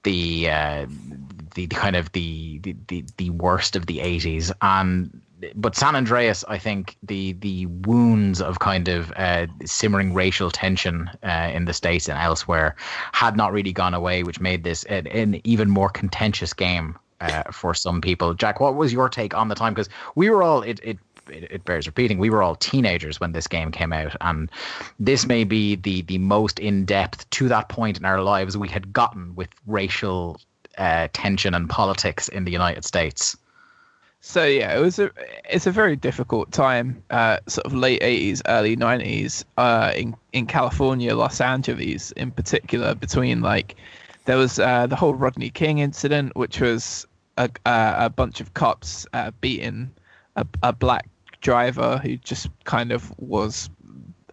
[0.04, 0.86] the uh,
[1.56, 5.22] the, kind of the the the worst of the 80s and
[5.56, 11.10] but San Andreas, I think the the wounds of kind of uh, simmering racial tension
[11.24, 12.76] uh, in the states and elsewhere
[13.12, 17.44] had not really gone away, which made this an, an even more contentious game uh,
[17.52, 18.34] for some people.
[18.34, 19.74] Jack, what was your take on the time?
[19.74, 20.80] Because we were all it.
[20.84, 20.98] it
[21.28, 22.20] it, bears repeating.
[22.20, 24.48] We were all teenagers when this game came out, and
[25.00, 28.68] this may be the the most in depth to that point in our lives we
[28.68, 30.40] had gotten with racial
[30.78, 33.36] uh, tension and politics in the United States.
[34.28, 35.12] So yeah, it was a
[35.48, 40.48] it's a very difficult time, uh, sort of late eighties, early nineties, uh, in in
[40.48, 42.96] California, Los Angeles in particular.
[42.96, 43.76] Between like,
[44.26, 47.06] there was uh, the whole Rodney King incident, which was
[47.38, 49.92] a a, bunch of cops uh, beating
[50.36, 51.08] a, a black
[51.42, 53.70] driver who just kind of was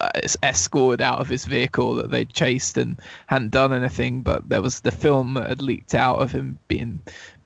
[0.01, 0.10] uh,
[0.43, 4.23] escorted out of his vehicle that they chased and hadn't done anything.
[4.23, 6.98] But there was the film that had leaked out of him being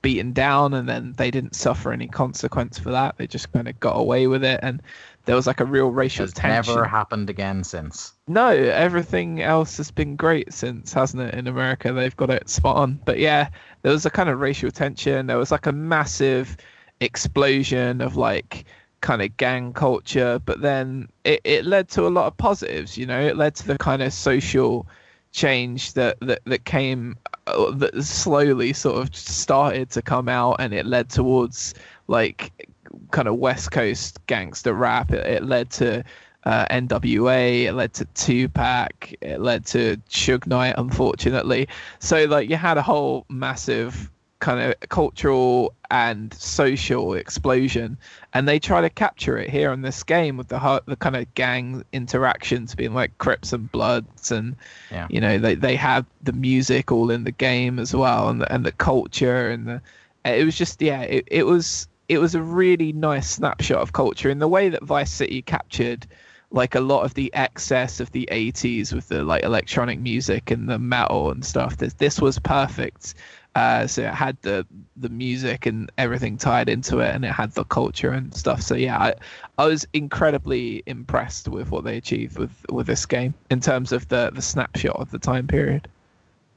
[0.07, 3.17] beaten down, and then they didn't suffer any consequence for that.
[3.17, 4.81] They just kind of got away with it, and
[5.25, 6.75] there was like a real racial tension.
[6.75, 8.13] never happened again since.
[8.25, 11.33] No, everything else has been great since, hasn't it?
[11.33, 13.01] In America, they've got it spot on.
[13.03, 13.49] But yeah,
[13.81, 15.27] there was a kind of racial tension.
[15.27, 16.55] There was like a massive
[17.01, 18.63] explosion of like
[19.01, 22.97] kind of gang culture, but then it, it led to a lot of positives.
[22.97, 24.87] You know, it led to the kind of social
[25.31, 27.15] change that that, that came
[27.47, 31.73] uh, that slowly sort of started to come out, and it led towards
[32.07, 32.71] like
[33.11, 35.11] kind of West Coast gangster rap.
[35.11, 36.03] It, it led to
[36.43, 37.65] uh, NWA.
[37.65, 39.13] It led to Tupac.
[39.21, 41.67] It led to Suge Knight, unfortunately.
[41.99, 47.97] So like you had a whole massive kind of cultural and social explosion,
[48.33, 51.15] and they try to capture it here in this game with the hu- the kind
[51.15, 54.55] of gang interactions being like Crips and Bloods, and
[54.91, 55.07] Yeah.
[55.09, 58.51] you know they they have the music all in the game as well, and the,
[58.53, 59.81] and the culture and the
[60.25, 64.29] it was just yeah it, it was it was a really nice snapshot of culture
[64.29, 66.05] in the way that Vice City captured
[66.51, 70.69] like a lot of the excess of the 80s with the like electronic music and
[70.69, 73.15] the metal and stuff this this was perfect
[73.57, 74.67] uh, so it had the
[74.97, 78.61] the music and everything tied into it and it had the culture and stuff.
[78.61, 79.15] So yeah I,
[79.57, 84.07] I was incredibly impressed with what they achieved with with this game in terms of
[84.09, 85.87] the the snapshot of the time period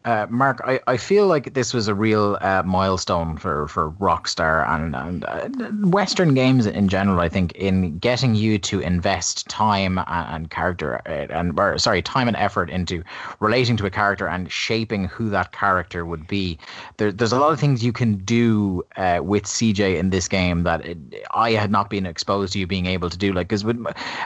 [0.02, 4.66] Uh, Mark, I, I feel like this was a real uh, milestone for, for Rockstar
[4.66, 5.48] and, and uh,
[5.88, 7.20] Western games in general.
[7.20, 12.00] I think in getting you to invest time and, and character uh, and or, sorry
[12.00, 13.04] time and effort into
[13.40, 16.58] relating to a character and shaping who that character would be.
[16.96, 20.62] There, there's a lot of things you can do uh, with CJ in this game
[20.62, 20.98] that it,
[21.34, 23.34] I had not been exposed to you being able to do.
[23.34, 23.76] Like because with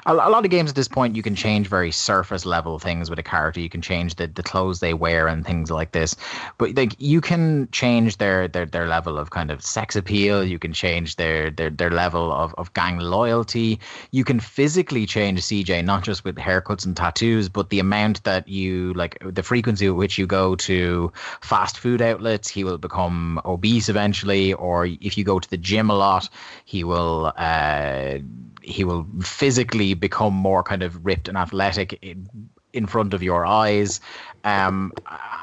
[0.06, 3.10] a, a lot of games at this point, you can change very surface level things
[3.10, 3.58] with a character.
[3.58, 6.16] You can change the, the clothes they wear and things like this.
[6.58, 10.44] But like you can change their their, their level of kind of sex appeal.
[10.44, 13.80] You can change their their, their level of, of gang loyalty.
[14.10, 18.48] You can physically change CJ not just with haircuts and tattoos, but the amount that
[18.48, 22.48] you like the frequency at which you go to fast food outlets.
[22.48, 26.28] He will become obese eventually, or if you go to the gym a lot,
[26.64, 27.32] he will.
[27.36, 28.18] Uh,
[28.64, 32.26] he will physically become more kind of ripped and athletic in,
[32.72, 34.00] in front of your eyes
[34.44, 34.92] um,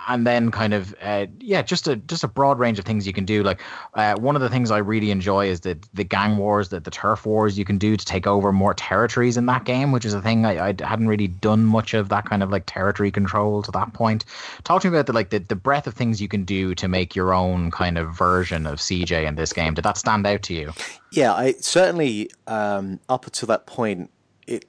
[0.08, 3.14] and then kind of uh, yeah just a just a broad range of things you
[3.14, 3.44] can do.
[3.44, 3.62] Like
[3.96, 6.92] uh, one of the things i really enjoy is the the gang wars the, the
[6.92, 10.14] turf wars you can do to take over more territories in that game which is
[10.14, 13.62] a thing I, I hadn't really done much of that kind of like territory control
[13.64, 14.26] to that point.
[14.64, 16.88] Talk to me about the like the, the breadth of things you can do to
[16.88, 19.74] make your own kind of version of cj in this game.
[19.74, 20.74] Did that stand out to you?
[21.12, 24.10] Yeah, I certainly um, up until that point,
[24.48, 24.66] it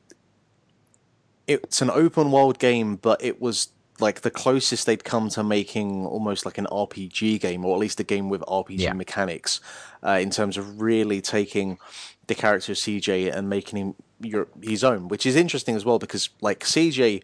[1.47, 3.69] it's an open world game, but it was
[4.01, 8.01] like the closest they'd come to making almost like an RPG game, or at least
[8.01, 8.93] a game with RPG Yeah.
[8.95, 9.61] mechanics,
[10.07, 11.79] uh, in terms of really taking
[12.27, 15.99] the character of CJ and making him your his own, which is interesting as well
[15.99, 17.23] because like CJ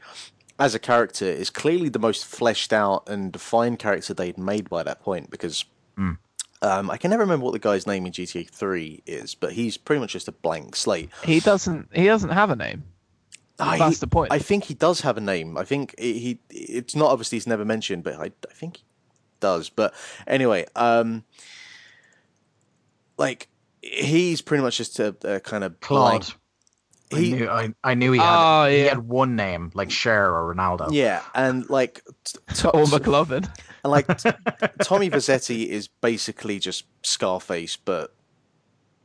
[0.58, 4.82] as a character is clearly the most fleshed out and defined character they'd made by
[4.82, 5.64] that point because
[6.60, 9.76] um, I can never remember what the guy's name in GTA 3 is, but he's
[9.76, 11.10] pretty much just a blank slate.
[11.24, 11.88] He doesn't.
[11.94, 12.82] He doesn't have a name.
[13.58, 14.32] I- That's the point.
[14.32, 15.56] I think he does have a name.
[15.58, 18.84] I think he, he it's not obviously he's never mentioned, but I, I think he
[19.40, 19.68] does.
[19.68, 19.94] But
[20.26, 21.24] anyway, um,
[23.16, 23.48] like
[23.82, 26.34] he's pretty much just a, a kind of claude blank-
[27.12, 30.26] I, He, knew, I, I knew he had Oh, he had one name like Cher
[30.34, 33.50] or Ronaldo yeah, and like t- t- Or McLovin.
[33.82, 34.30] and like t-
[34.82, 38.14] Tommy Vercetti is basically just Scarface, but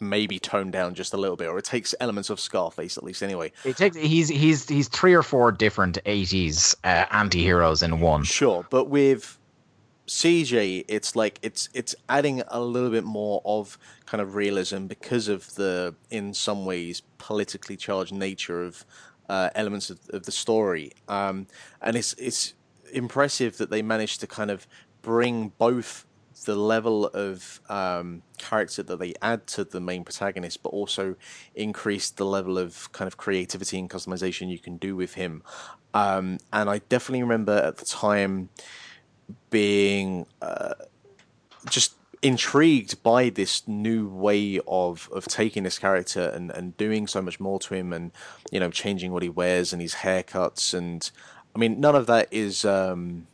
[0.10, 3.24] maybe toned down just a little bit, or it takes elements of Scarface at least.
[3.24, 8.24] Anyway, It takes he's he's he's three or four different eighties uh, anti-heroes in one.
[8.24, 9.38] Sure, but with
[10.08, 15.28] CJ, it's like it's it's adding a little bit more of kind of realism because
[15.28, 18.86] of the, in some ways, politically charged nature of
[19.30, 20.92] uh, elements of, of the story.
[21.08, 21.48] Um,
[21.82, 22.54] and it's it's
[22.92, 24.68] impressive that they managed to kind of
[25.02, 26.06] bring both
[26.44, 31.16] the level of um, character that they add to the main protagonist, but also
[31.56, 35.44] increase the level of kind of creativity and customization you can do with him.
[35.94, 38.50] Um, and I definitely remember at the time
[39.50, 40.74] being uh,
[41.70, 47.22] just intrigued by this new way of of taking this character and and doing so
[47.22, 48.12] much more to him and
[48.50, 51.12] you know changing what he wears and his haircuts and
[51.54, 53.28] I mean none of that is um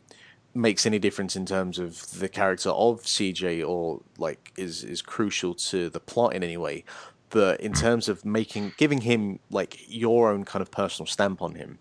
[0.54, 5.54] makes any difference in terms of the character of CJ or like is is crucial
[5.54, 6.84] to the plot in any way
[7.30, 11.54] but in terms of making giving him like your own kind of personal stamp on
[11.54, 11.78] him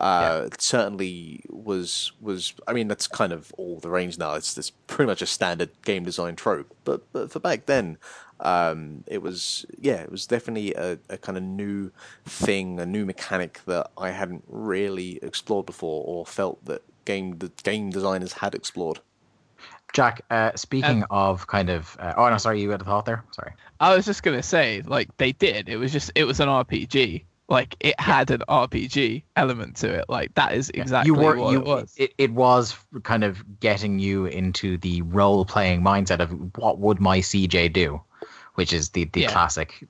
[0.00, 4.32] uh, certainly was was I mean that's kind of all the range now.
[4.32, 6.74] It's this pretty much a standard game design trope.
[6.84, 7.98] But but for back then,
[8.40, 11.92] um, it was yeah, it was definitely a, a kind of new
[12.24, 17.50] thing, a new mechanic that I hadn't really explored before or felt that game the
[17.62, 19.00] game designers had explored.
[19.92, 23.24] Jack, uh, speaking of kind of uh, oh no, sorry, you had a thought there.
[23.32, 23.52] Sorry.
[23.80, 25.68] I was just gonna say, like they did.
[25.68, 27.24] It was just it was an RPG.
[27.48, 30.04] Like it had an RPG element to it.
[30.08, 31.94] Like that is exactly you were what you it was.
[31.96, 37.00] It, it was kind of getting you into the role playing mindset of what would
[37.00, 38.00] my CJ do,
[38.54, 39.32] which is the, the Yeah.
[39.32, 39.86] classic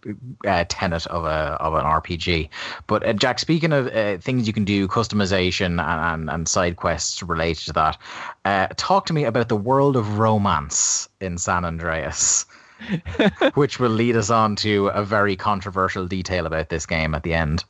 [0.46, 2.48] uh, tenet of a of an RPG.
[2.86, 6.76] But uh, Jack, speaking of uh, things you can do, customization and, and, and side
[6.76, 7.98] quests related to that,
[8.44, 12.46] uh, talk to me about the world of romance in San Andreas.
[13.54, 17.34] which will lead us on to a very controversial detail about this game at the
[17.34, 17.62] end.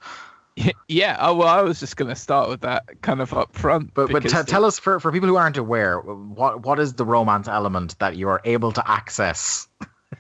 [0.89, 1.17] yeah.
[1.21, 3.95] Oh well, I was just gonna start with that kind of up front.
[3.95, 7.05] But but t- tell us for, for people who aren't aware, what what is the
[7.05, 9.69] romance element that you are able to access?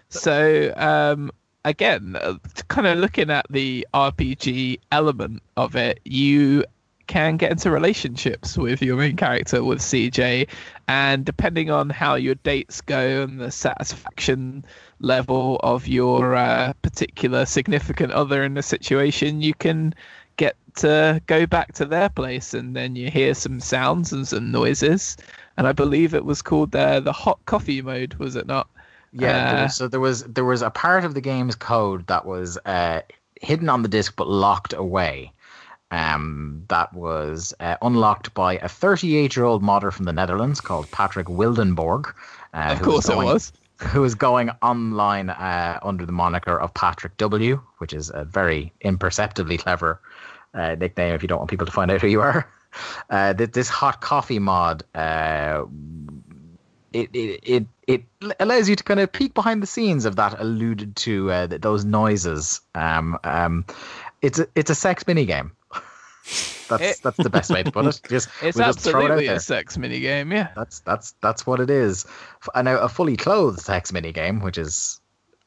[0.09, 1.31] So, um,
[1.65, 2.35] again, uh,
[2.69, 6.65] kind of looking at the RPG element of it, you
[7.07, 10.49] can get into relationships with your main character, with CJ,
[10.87, 14.65] and depending on how your dates go and the satisfaction
[15.01, 19.93] level of your uh, particular significant other in the situation, you can
[20.37, 24.53] get to go back to their place and then you hear some sounds and some
[24.53, 25.17] noises.
[25.57, 28.69] And I believe it was called uh, the hot coffee mode, was it not?
[29.13, 32.07] Yeah, there Uh, was, so there was there was a part of the game's code
[32.07, 33.01] that was uh,
[33.41, 35.33] hidden on the disc but locked away.
[35.91, 40.89] Um, that was uh, unlocked by a 38 year old modder from the Netherlands called
[40.93, 42.13] Patrick Wildenborg.
[42.55, 43.53] Uh, Of who course it going- was.
[43.81, 48.73] who is going online uh, under the moniker of Patrick W, which is a very
[48.83, 49.99] imperceptibly clever
[50.53, 52.47] uh, nickname if you don't want people to find out who you are.
[53.11, 55.65] Uh, this hot coffee mod, uh,
[56.93, 58.05] it, it it it
[58.41, 61.61] allows you to kind of peek behind the scenes of that alluded to uh, th-
[61.61, 62.61] those noises.
[62.75, 63.65] Um, um,
[64.23, 65.53] it's a it's a sex mini game.
[66.69, 68.01] that's It- that's the best way to put it.
[68.09, 70.33] Just It's we'll throw it absolutely a sex mini game.
[70.33, 70.49] yeah.
[70.57, 72.05] That's that's that's what it is.
[72.43, 75.01] F- And now a fully clothed sex mini game, which is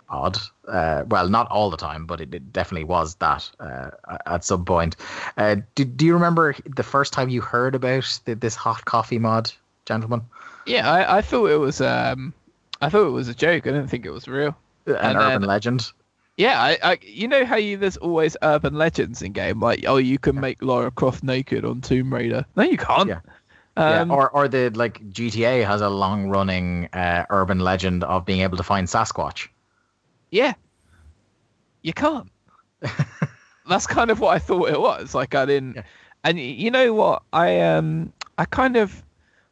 [0.10, 0.38] odd.
[0.68, 3.90] Uh, well, not all the time, but it, it definitely was that uh,
[4.26, 4.96] at some point.
[5.38, 9.18] Uh, do, do you remember the first time you heard about the, this hot coffee
[9.20, 9.52] mod,
[9.86, 10.22] gentlemen?
[10.66, 12.34] Yeah, I, I thought it was um,
[12.82, 13.68] I thought it was a joke.
[13.68, 14.56] I didn't think it was real.
[14.86, 15.92] An And urban then- legend.
[16.36, 19.98] Yeah, I, I you know how you there's always urban legends in game like oh
[19.98, 22.44] you can make Lara Croft naked on Tomb Raider.
[22.56, 23.08] No, you can't.
[23.08, 23.20] Yeah.
[23.78, 28.26] Um, yeah, or or the like GTA has a long running uh, urban legend of
[28.26, 29.48] being able to find Sasquatch.
[30.32, 30.54] Yeah.
[31.84, 32.30] You can't.
[33.70, 35.14] That's kind of what I thought it was.
[35.16, 35.84] Like I didn't Yeah.
[36.24, 37.22] and you know what?
[37.32, 39.04] I um I kind of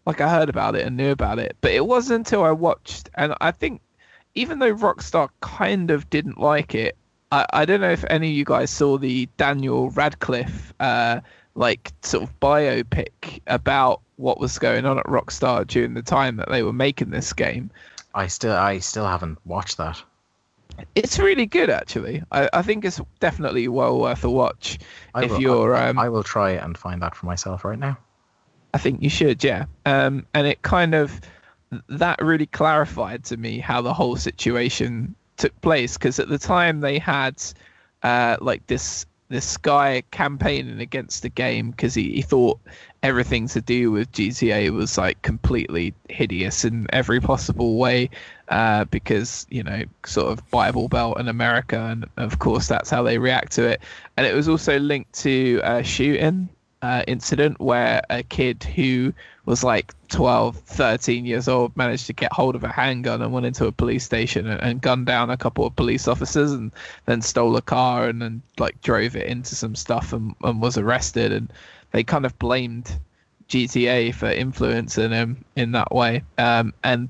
[0.06, 3.10] like I heard about it and knew about it, but it wasn't until I watched
[3.16, 3.82] and I think
[4.34, 6.96] even though Rockstar kind of didn't like it,
[7.32, 11.22] I, I don't know if any of you guys saw the Daniel Radcliffe uh
[11.56, 16.50] like sort of biopic about what was going on at Rockstar during the time that
[16.50, 17.72] they were making this game.
[18.14, 20.02] I still I still haven't watched that.
[20.96, 22.24] It's really good, actually.
[22.32, 24.80] I, I think it's definitely well worth a watch.
[25.14, 27.78] I if will, you're, I, um, I will try and find that for myself right
[27.78, 27.98] now.
[28.74, 29.66] I think you should, yeah.
[29.86, 31.20] Um, and it kind of
[31.88, 36.82] that really clarified to me how the whole situation took place because at the time
[36.82, 37.42] they had
[38.04, 42.60] uh, like this this guy campaigning against the game because he, he thought
[43.02, 48.10] everything to do with GTA was like completely hideous in every possible way
[48.50, 53.04] uh, because you know sort of Bible Belt in America and of course that's how
[53.04, 53.82] they react to it
[54.18, 56.50] and it was also linked to a shooting
[56.82, 59.14] uh, incident where a kid who
[59.46, 63.46] was like 12 13 years old managed to get hold of a handgun and went
[63.46, 66.72] into a police station and, and gunned down a couple of police officers and
[67.06, 70.78] then stole a car and then like drove it into some stuff and, and was
[70.78, 71.32] arrested.
[71.32, 71.52] And
[71.92, 72.98] they kind of blamed
[73.48, 76.24] GTA for influencing him in that way.
[76.38, 77.10] Um, and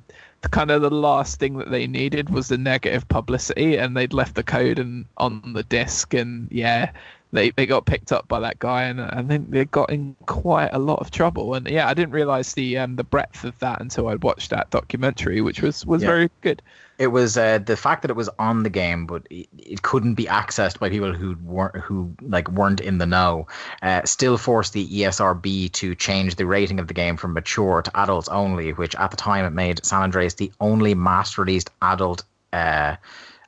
[0.49, 4.35] kind of the last thing that they needed was the negative publicity and they'd left
[4.35, 6.91] the code and on the disc and yeah
[7.31, 10.69] they, they got picked up by that guy and I think they got in quite
[10.73, 13.81] a lot of trouble and yeah I didn't realize the um the breadth of that
[13.81, 16.07] until I'd watched that documentary which was was Yeah.
[16.09, 16.61] very good
[16.99, 20.13] It was uh, the fact that it was on the game, but it, it couldn't
[20.13, 23.47] be accessed by people who weren't who like weren't in the know.
[23.81, 27.91] Uh, still forced the ESRB to change the rating of the game from mature to
[27.99, 32.23] adults only, which at the time it made San Andreas the only mass released adult.
[32.53, 32.97] Uh,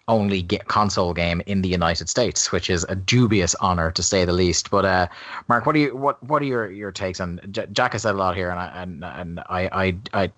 [0.07, 4.25] only get console game in the United States, which is a dubious honor to say
[4.25, 4.69] the least.
[4.69, 5.07] But uh,
[5.47, 8.15] Mark, what are you what what are your, your takes on J- Jack has said
[8.15, 10.31] a lot here, and I and and I I, I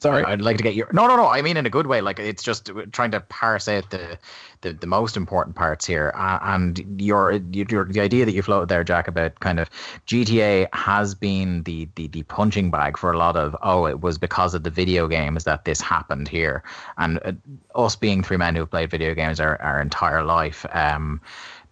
[0.00, 1.26] sorry I'd like to get your no, no, no.
[1.26, 2.00] I mean in a good way.
[2.00, 4.18] Like it's just trying to parse out the
[4.62, 8.68] the, the most important parts here, uh, and your, your the idea that you floated
[8.68, 9.70] there, Jack, about kind of
[10.06, 14.18] GTA has been the, the the punching bag for a lot of oh, it was
[14.18, 16.62] because of the video games that this happened here,
[16.98, 17.32] and uh,
[17.74, 20.66] us being three men who've played video games our, our entire life.
[20.72, 21.20] Um,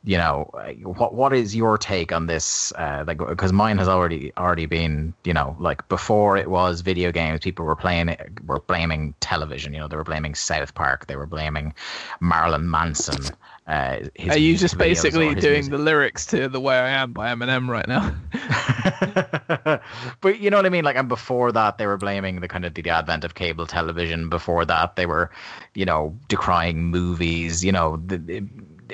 [0.04, 0.50] you know
[0.84, 5.12] what what is your take on this uh like because mine has already already been
[5.24, 9.72] you know like before it was video games people were playing it were blaming television
[9.72, 11.74] you know they were blaming south park they were blaming
[12.20, 13.20] marilyn manson
[13.66, 15.72] uh his are you just basically doing music.
[15.72, 18.14] the lyrics to the way I am by Eminem right now
[20.20, 20.84] but you know what I mean?
[20.84, 24.28] Like, and before that, they were blaming the kind of the advent of cable television.
[24.28, 25.30] Before that, they were,
[25.74, 27.64] you know, decrying movies.
[27.64, 28.44] You know, the, the-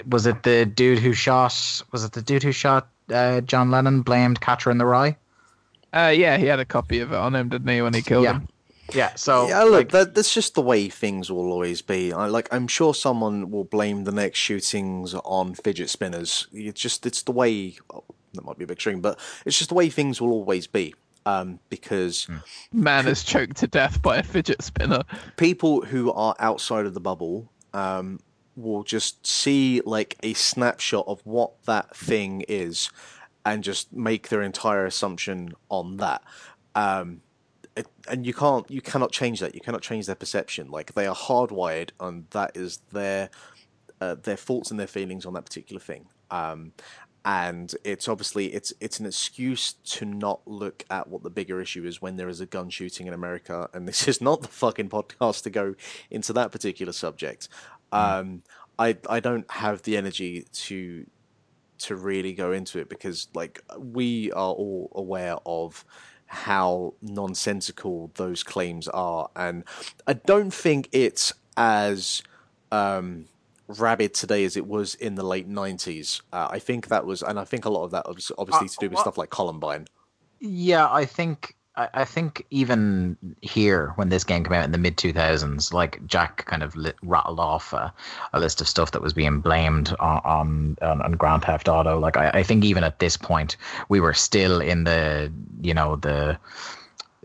[0.08, 1.82] was it the dude who shot?
[1.92, 4.02] Was it the dude who shot uh, John Lennon?
[4.02, 5.16] Blamed Catcher in the Rye.
[5.92, 8.24] uh yeah he had a copy of it on him didn't he when he killed
[8.24, 8.32] Yeah.
[8.34, 8.48] him
[8.92, 9.14] Yeah.
[9.14, 12.12] So yeah, look, like, that, that's just the way things will always be.
[12.12, 16.46] I, like, I'm sure someone will blame the next shootings on fidget spinners.
[16.52, 17.78] It's just, it's the way.
[17.94, 18.04] oh,
[18.34, 20.94] that might be a bit extreme, but it's just the way things will always be.
[21.24, 22.28] Um, because
[22.72, 25.02] man is choked to death by a fidget spinner
[25.38, 28.20] people who are outside of the bubble um,
[28.56, 32.90] will just see like a snapshot of what that thing is
[33.44, 36.22] and just make their entire assumption on that.
[36.74, 37.20] Um,
[37.76, 39.54] it, and you can't, you cannot change that.
[39.54, 40.70] You cannot change their perception.
[40.70, 43.30] Like they are hardwired, and that is their
[44.00, 46.06] uh, their thoughts and their feelings on that particular thing.
[46.30, 46.72] Um,
[47.24, 51.84] and it's obviously it's it's an excuse to not look at what the bigger issue
[51.84, 54.88] is when there is a gun shooting in America, and this is not the fucking
[54.88, 55.74] podcast to go
[56.10, 57.48] into that particular subject.
[57.94, 58.42] Um,
[58.78, 61.06] I I don't have the energy to
[61.78, 65.84] to really go into it because like we are all aware of
[66.26, 69.28] how nonsensical those claims are.
[69.36, 69.64] And
[70.06, 72.22] I don't think it's as
[72.72, 73.26] um
[73.68, 77.38] rabid today as it was in the late 90s uh, I think that was and
[77.38, 79.86] I think a lot of that was obviously to do with Uh, stuff like Columbine.
[80.40, 84.78] Yeah, I think I, I think even here, when this game came out in the
[84.78, 87.92] mid 2000s, like Jack kind of lit, rattled off a,
[88.32, 91.98] a list of stuff that was being blamed on on, on Grand Theft Auto.
[91.98, 93.56] Like I, I think even at this point,
[93.88, 95.32] we were still in the
[95.62, 96.38] you know the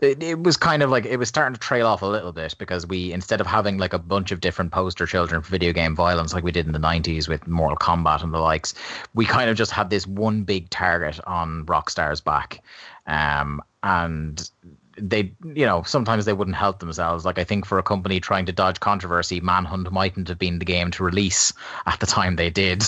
[0.00, 2.54] it, it was kind of like it was starting to trail off a little bit
[2.58, 5.94] because we instead of having like a bunch of different poster children for video game
[5.94, 8.74] violence like we did in the 90s with Mortal Kombat and the likes
[9.14, 12.62] we kind of just had this one big target on Rockstar's back
[13.06, 14.50] um, and
[14.98, 18.44] they you know sometimes they wouldn't help themselves like i think for a company trying
[18.44, 21.52] to dodge controversy manhunt mightn't have been the game to release
[21.86, 22.82] at the time they did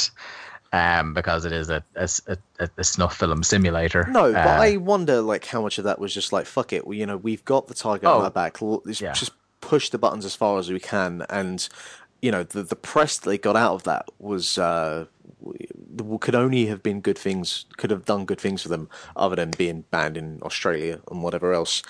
[0.74, 2.09] um, because it is a, a,
[2.59, 4.06] a, a snuff film simulator.
[4.10, 6.86] No, but Uh, I wonder like how much of that was just like fuck it.
[6.86, 8.62] We, you know, we've got the target Oh, on our back.
[8.62, 9.12] Let's yeah.
[9.12, 11.68] just push the buttons as far as we can, and
[12.22, 15.05] you know the the press they got out of that was uh,
[16.20, 17.66] could only have been good things.
[17.77, 21.52] Could have done good things for them, other than being banned in Australia and whatever
[21.52, 21.82] else.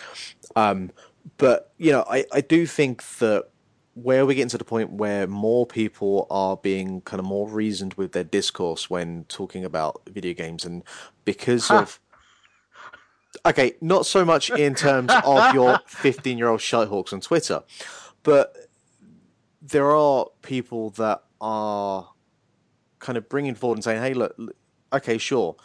[0.57, 0.91] Um,
[1.39, 3.49] but you know, I I do think that
[3.95, 7.95] where we're getting to the point where more people are being kind of more reasoned
[7.95, 10.83] with their discourse when talking about video games, and
[11.25, 12.01] because of
[13.45, 17.63] okay, not so much in terms of your 15 year old shitehawks on Twitter,
[18.23, 18.69] but
[19.61, 22.09] there are people that are
[23.03, 24.35] kind of bringing forward and saying, hey, look,
[24.93, 25.57] okay, sure.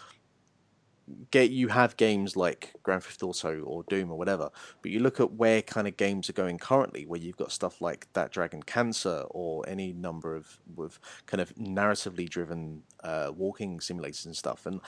[1.32, 4.50] Get you have games like Grand Theft Auto or Doom or whatever,
[4.82, 7.80] but you look at where kind of games are going currently, where you've got stuff
[7.80, 13.80] like That Dragon Cancer or any number of with kind of narratively driven uh, walking
[13.80, 14.82] simulators and stuff, and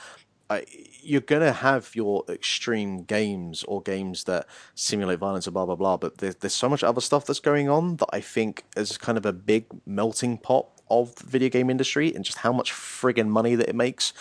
[0.50, 0.66] I,
[1.00, 5.76] you're going to have your extreme games or games that simulate violence and blah blah
[5.76, 5.96] blah.
[5.96, 9.16] But there's there's so much other stuff that's going on that I think is kind
[9.16, 13.28] of a big melting pot of the video game industry and just how much friggin'
[13.28, 14.12] money that it makes.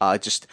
[0.00, 0.46] I just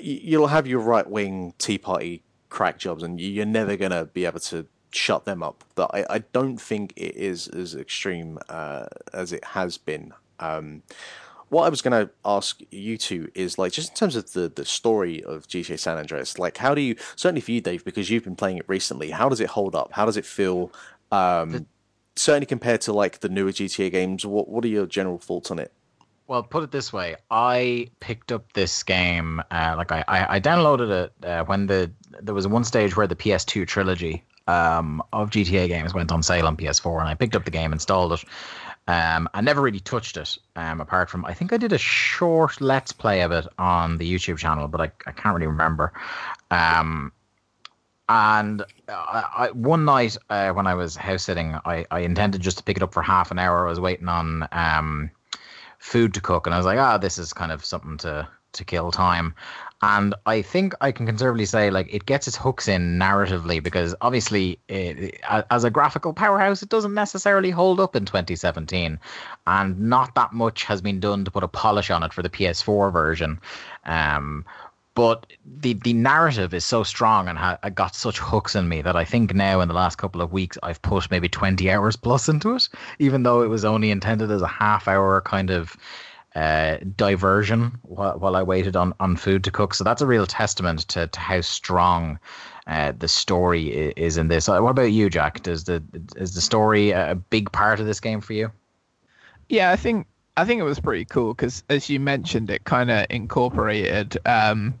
[0.00, 4.40] you'll have your right wing tea party crack jobs, and you're never to be able
[4.40, 5.64] to shut them up.
[5.74, 10.12] But I, I don't think it is as extreme uh, as it has been.
[10.38, 10.82] Um,
[11.48, 14.48] what I was going to ask you two is like just in terms of the
[14.48, 18.10] the story of GTA San Andreas, like how do you certainly for you, Dave, because
[18.10, 19.92] you've been playing it recently, how does it hold up?
[19.92, 20.72] How does it feel?
[21.12, 21.66] Um,
[22.16, 25.58] certainly compared to like the newer GTA games, what what are your general thoughts on
[25.58, 25.72] it?
[26.26, 29.42] Well, put it this way: I picked up this game.
[29.50, 33.06] Uh, like I, I, I downloaded it uh, when the there was one stage where
[33.06, 37.36] the PS2 trilogy um, of GTA games went on sale on PS4, and I picked
[37.36, 38.24] up the game, installed it.
[38.88, 42.60] Um, I never really touched it, um, apart from I think I did a short
[42.60, 45.92] let's play of it on the YouTube channel, but I, I can't really remember.
[46.50, 47.12] Um,
[48.10, 52.58] and I, I, one night uh, when I was house sitting, I, I intended just
[52.58, 53.64] to pick it up for half an hour.
[53.64, 55.12] I was waiting on um,
[55.78, 58.64] food to cook, and I was like, ah, this is kind of something to to
[58.64, 59.32] kill time.
[59.80, 63.94] And I think I can conservatively say like it gets its hooks in narratively because
[64.00, 68.98] obviously it, as a graphical powerhouse, it doesn't necessarily hold up in 2017,
[69.46, 72.28] and not that much has been done to put a polish on it for the
[72.28, 73.40] PS4 version.
[73.84, 74.44] Um,
[75.00, 75.32] but
[75.62, 79.04] the the narrative is so strong and ha- got such hooks in me that I
[79.06, 82.54] think now in the last couple of weeks I've put maybe 20 hours plus into
[82.54, 82.68] it,
[82.98, 85.74] even though it was only intended as a half hour kind of
[86.34, 89.72] uh, diversion while, while I waited on, on food to cook.
[89.72, 92.18] So that's a real testament to, to how strong
[92.66, 94.48] uh, the story i- is in this.
[94.48, 95.42] What about you, Jack?
[95.42, 95.82] Does the
[96.16, 98.52] is the story a big part of this game for you?
[99.48, 100.06] Yeah, I think
[100.36, 104.74] I think it was pretty cool because, as you mentioned, it kind of incorporated um,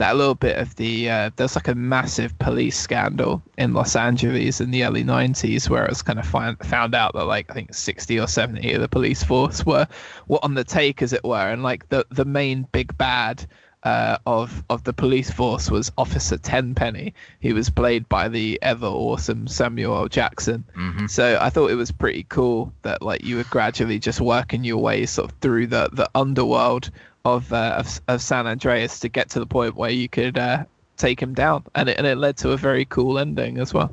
[0.00, 1.10] that little bit of the.
[1.10, 5.84] Uh, there's like a massive police scandal in Los Angeles in the early '90s, where
[5.84, 8.80] it was kind of find, found out that like I think 60 or 70 of
[8.80, 9.86] the police force were
[10.26, 13.46] were on the take, as it were, and like the the main big bad.
[13.82, 17.14] Uh, of of the police force was Officer Tenpenny.
[17.40, 20.06] He was played by the ever awesome Samuel L.
[20.08, 20.64] Jackson.
[21.06, 24.76] So I thought it was pretty cool that like you were gradually just working your
[24.76, 26.90] way sort of through the the underworld
[27.24, 30.64] of uh, of, of San Andreas to get to the point where you could uh,
[30.96, 33.90] take him down, and it and it led to a very cool ending as well.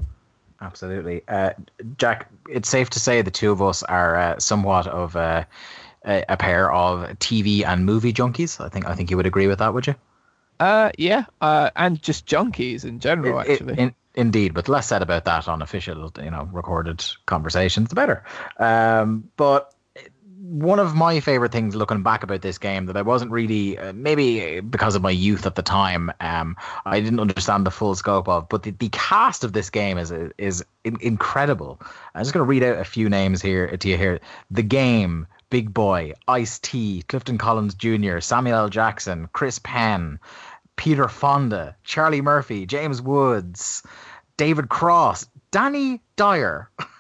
[0.62, 1.52] Absolutely, uh,
[1.98, 2.30] Jack.
[2.50, 5.44] It's safe to say the two of us are uh, somewhat of uh,
[6.06, 8.64] a, a pair of TV and movie junkies.
[8.64, 9.96] I think I think you would agree with that, would you?
[10.60, 13.78] Uh, yeah, uh, and just junkies in general, It- it- actually.
[13.78, 18.24] in- indeed, but less said about that on official, you know, recorded conversations, the better.
[18.58, 19.72] Um, but
[20.50, 23.92] one of my favorite things looking back about this game that I wasn't really, uh,
[23.94, 26.56] maybe because of my youth at the time, um,
[26.86, 28.48] I didn't understand the full scope of.
[28.48, 31.82] But the, the cast of this game is is in, incredible.
[32.16, 34.20] I'm just going to read out a few names here to you here.
[34.52, 35.28] The game.
[35.50, 38.68] Big Boy, Ice T, Clifton Collins Jr., Samuel L.
[38.68, 40.20] Jackson, Chris Penn,
[40.76, 43.82] Peter Fonda, Charlie Murphy, James Woods,
[44.36, 46.70] David Cross, Danny Dyer,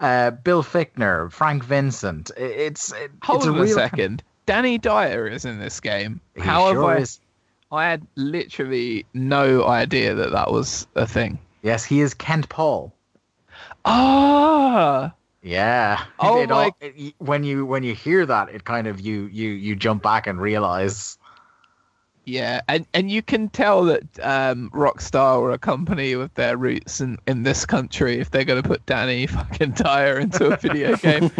[0.00, 2.30] uh, Bill Fichtner, Frank Vincent.
[2.36, 4.22] It's it, Hold it's a on a real second.
[4.46, 6.20] Danny Dyer is in this game.
[6.34, 6.96] He How sure I?
[6.98, 7.20] is.
[7.70, 11.38] I had literally no idea that that was a thing.
[11.62, 12.92] Yes, he is Kent Paul.
[13.84, 15.12] Ah,
[15.42, 16.02] Yeah.
[16.18, 19.28] Oh It all- my- it- when you when you hear that, it kind of you
[19.32, 21.16] you you jump back and realize.
[22.30, 27.00] Yeah, and and you can tell that um, Rockstar were a company with their roots
[27.00, 30.96] in in this country if they're going to put Danny fucking Dyer into a video
[31.08, 31.30] game.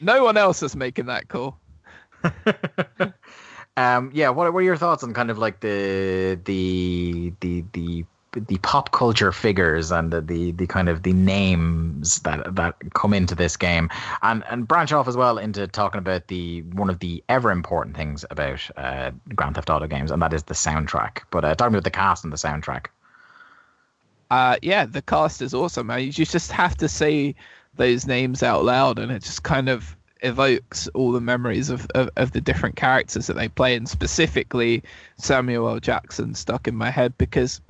[0.00, 1.58] no one else is making that call.
[3.76, 8.04] Um, yeah, what what are your thoughts on kind of like the the the the
[8.34, 13.14] the pop culture figures and the, the the kind of the names that that come
[13.14, 13.88] into this game
[14.22, 17.96] and and branch off as well into talking about the one of the ever important
[17.96, 21.22] things about uh, Grand Theft Auto games and that is the soundtrack.
[21.30, 22.86] But uh, talking about the cast and the soundtrack.
[24.30, 25.90] Uh, yeah, the cast is awesome.
[25.90, 27.34] You just have to say
[27.76, 32.08] those names out loud, and it just kind of evokes all the memories of, of,
[32.16, 34.82] of the different characters that they play, and specifically
[35.18, 35.80] Samuel L.
[35.80, 37.60] Jackson stuck in my head because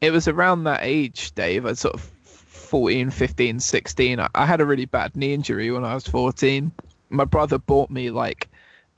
[0.00, 1.66] it was around that age, Dave.
[1.66, 4.20] I sort of 14, 15, 16.
[4.20, 6.72] I, I had a really bad knee injury when I was 14.
[7.10, 8.48] My brother bought me like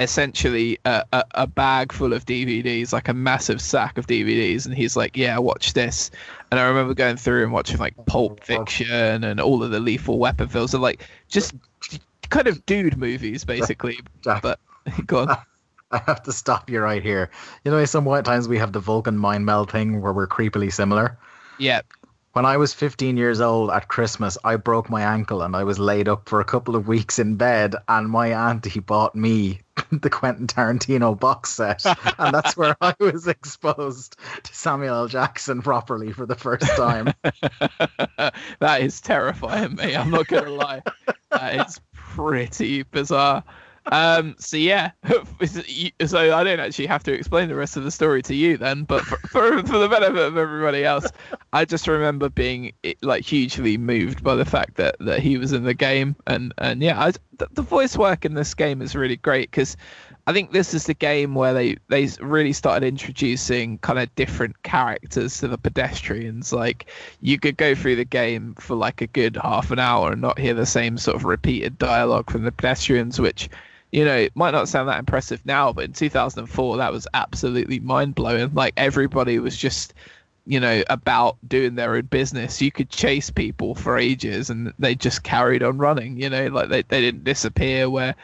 [0.00, 4.74] essentially a, a, a bag full of DVDs, like a massive sack of DVDs, and
[4.74, 6.10] he's like, "Yeah, watch this."
[6.50, 10.18] And I remember going through and watching like Pulp Fiction and all of the Lethal
[10.18, 11.54] Weapon films, and like just
[12.28, 13.98] kind of dude movies, basically.
[14.22, 14.42] Jack.
[14.42, 14.60] But
[15.06, 15.36] go on.
[15.90, 17.30] I have to stop you right here.
[17.64, 21.18] You know, sometimes we have the Vulcan mind meld thing where we're creepily similar.
[21.58, 21.82] Yeah,
[22.32, 25.78] When I was 15 years old at Christmas, I broke my ankle and I was
[25.78, 27.76] laid up for a couple of weeks in bed.
[27.88, 29.60] And my auntie bought me
[29.92, 31.82] the Quentin Tarantino box set.
[32.18, 35.08] And that's where I was exposed to Samuel L.
[35.08, 37.12] Jackson properly for the first time.
[38.58, 39.94] that is terrifying me.
[39.94, 40.82] I'm not gonna lie.
[41.30, 43.44] That is pretty bizarre.
[43.92, 44.90] Um, so yeah,
[46.06, 48.84] so I don't actually have to explain the rest of the story to you then,
[48.84, 51.06] but for, for, for the benefit of everybody else,
[51.52, 52.72] I just remember being
[53.02, 56.82] like hugely moved by the fact that, that he was in the game, and and
[56.82, 59.76] yeah, I, the, the voice work in this game is really great because
[60.28, 64.60] I think this is the game where they they really started introducing kind of different
[64.64, 66.52] characters to the pedestrians.
[66.52, 66.90] Like
[67.20, 70.40] you could go through the game for like a good half an hour and not
[70.40, 73.48] hear the same sort of repeated dialogue from the pedestrians, which
[73.96, 77.80] you know it might not sound that impressive now, but in 2004 that was absolutely
[77.80, 78.52] mind blowing.
[78.54, 79.94] Like everybody was just
[80.46, 84.94] you know about doing their own business you could chase people for ages and they
[84.94, 88.14] just carried on running you know like they, they didn't disappear where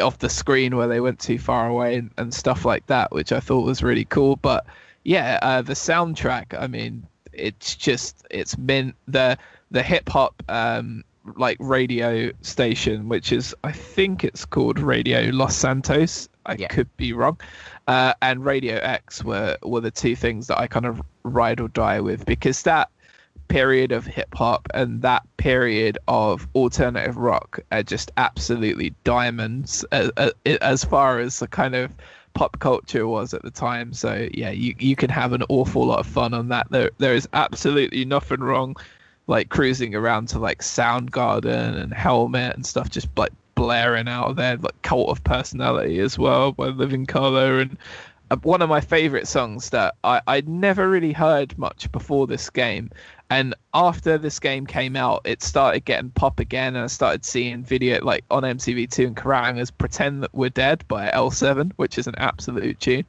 [0.00, 3.32] off the screen where they went too far away and, and stuff like that, which
[3.32, 4.36] I thought was really cool.
[4.36, 4.66] But
[5.04, 9.38] yeah, uh, the soundtrack, I mean, it's just it's been the
[9.70, 11.04] the hip hop um,
[11.36, 16.28] like radio station, which is I think it's called Radio Los Santos.
[16.46, 16.68] I Yeah.
[16.68, 17.38] could be wrong.
[17.86, 21.68] Uh, and Radio X were were the two things that I kind of ride or
[21.68, 22.90] die with because that
[23.48, 30.10] period of hip hop and that period of alternative rock are just absolutely diamonds as,
[30.60, 31.90] as far as the kind of
[32.34, 33.92] pop culture was at the time.
[33.92, 36.66] So yeah, you you can have an awful lot of fun on that.
[36.70, 38.76] There there is absolutely nothing wrong
[39.28, 44.36] like cruising around to like Soundgarden and Helmet and stuff just like blaring out of
[44.36, 47.60] there like cult of personality as well by Living Colour.
[47.60, 47.76] And
[48.30, 52.50] uh, one of my favorite songs that I, I'd never really heard much before this
[52.50, 52.90] game.
[53.30, 57.62] And after this game came out it started getting pop again and i started seeing
[57.62, 59.60] video like on mtv2 and Kerrang!
[59.60, 63.04] As pretend that we're dead by l7 which is an absolute tune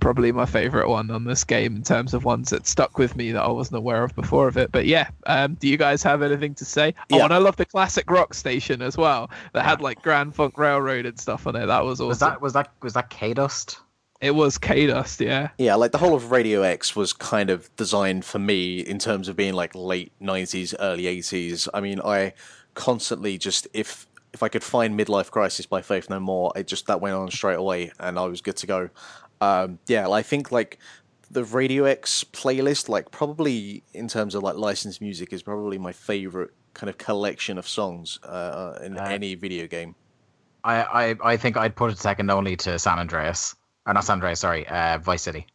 [0.00, 3.32] probably my favorite one on this game in terms of ones that stuck with me
[3.32, 4.70] that i wasn't aware of before of it.
[4.70, 6.94] But yeah um, do you guys have anything to say?
[7.12, 10.58] Oh and i love the classic rock station as well that had like grand funk
[10.58, 11.66] railroad and stuff on it.
[11.66, 12.08] That was awesome.
[12.08, 13.80] Was that was that was that K Dust?
[14.20, 15.50] it was k-dust yeah.
[15.58, 19.28] Yeah, like the whole of Radio X was kind of designed for me in terms
[19.28, 21.68] of being like late '90s, early '80s.
[21.74, 22.32] I mean, I
[22.74, 26.86] constantly just if if I could find Midlife Crisis by Faith No More, it just
[26.86, 28.90] that went on straight away, and I was good to go.
[29.40, 30.78] Um, yeah, I think like
[31.30, 35.92] the Radio X playlist, like probably in terms of like licensed music, is probably my
[35.92, 39.94] favorite kind of collection of songs uh, in Uh, any video game.
[40.64, 43.54] I, I I think I'd put it second only to San Andreas.
[43.86, 45.46] Or not San Andreas, sorry, uh, Vice City.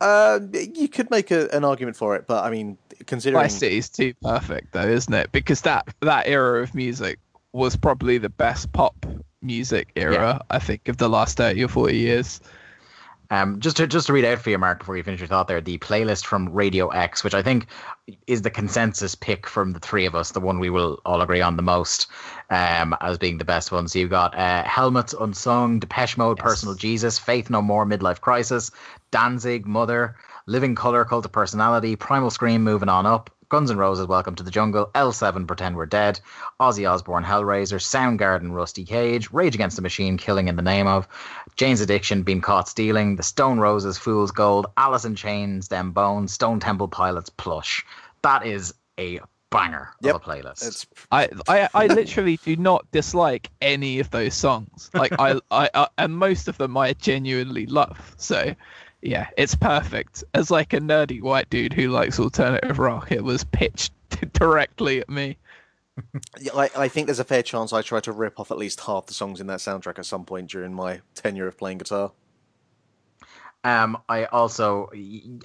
[0.00, 3.78] Uh, you could make a, an argument for it, but I mean, considering Vice City
[3.78, 5.30] is too perfect though, isn't it?
[5.32, 7.18] Because that that era of music
[7.52, 9.06] was probably the best pop
[9.42, 12.40] music era, I think, of the last thirty or forty years.
[13.30, 15.48] Um, just to just to read out for you, Mark, before you finish your thought
[15.48, 17.66] there, the playlist from Radio X, which I think
[18.26, 21.40] is the consensus pick from the three of us, the one we will all agree
[21.40, 22.08] on the most,
[22.50, 23.88] um, as being the best one.
[23.88, 26.44] So you've got uh, Helmets Unsung, Depeche Mode, Yes.
[26.44, 28.70] Personal Jesus, Faith No More, Midlife Crisis,
[29.12, 34.06] Danzig, Mother, Living Colour, Cult of Personality, Primal Scream, Moving On Up, Guns N' Roses,
[34.06, 36.18] Welcome to the Jungle, L7, Pretend We're Dead,
[36.58, 41.06] Ozzy Osbourne, Hellraiser, Soundgarden, Rusty Cage, Rage Against the Machine, Killing in the Name of,
[41.56, 46.32] Jane's Addiction, Been Caught Stealing, The Stone Roses, Fool's Gold, Alice in Chains, Them Bones,
[46.32, 47.84] Stone Temple Pilots, Plush.
[48.22, 49.20] That is a
[49.50, 50.14] banger Yep.
[50.14, 50.66] of a playlist.
[50.66, 54.88] It's I, I, I literally do not dislike any of those songs.
[54.94, 58.14] Like I, I, I, and most of them I genuinely love.
[58.16, 58.54] So,
[59.02, 60.24] yeah, it's perfect.
[60.32, 63.92] As like a nerdy white dude who likes alternative rock, it was pitched
[64.32, 65.36] directly at me.
[66.40, 68.80] Yeah, I, I think there's a fair chance I tried to rip off at least
[68.80, 72.12] half the songs in that soundtrack at some point during my tenure of playing guitar.
[73.62, 74.90] Um, I also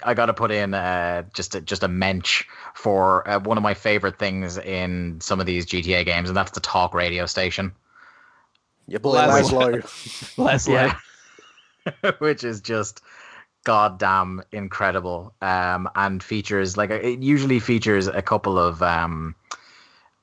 [0.02, 3.62] I got to put in uh, just a, just a mensch for uh, one of
[3.62, 7.72] my favorite things in some of these GTA games, and that's the talk radio station.
[8.86, 9.82] Yeah, boy Lazlow.
[9.82, 10.38] Lazlow.
[10.38, 10.74] Leslie.
[10.74, 10.98] Yeah.
[12.18, 13.02] which is just
[13.64, 19.34] goddamn incredible um and features like it usually features a couple of um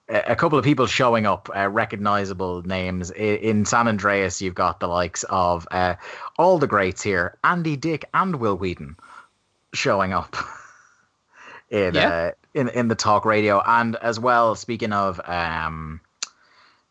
[0.08, 4.80] a couple of people showing up uh, recognizable names I- in san andreas you've got
[4.80, 5.96] the likes of uh
[6.38, 8.96] all the greats here andy dick and Wil Wheaton
[9.74, 10.36] showing up
[11.70, 12.10] in Yeah.
[12.10, 16.00] uh in in the talk radio and as well speaking of um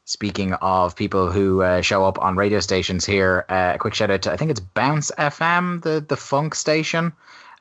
[0.06, 4.10] Speaking of people who uh, show up on radio stations here, uh, a quick shout
[4.10, 7.12] out to I think it's Bounce FM, the the funk station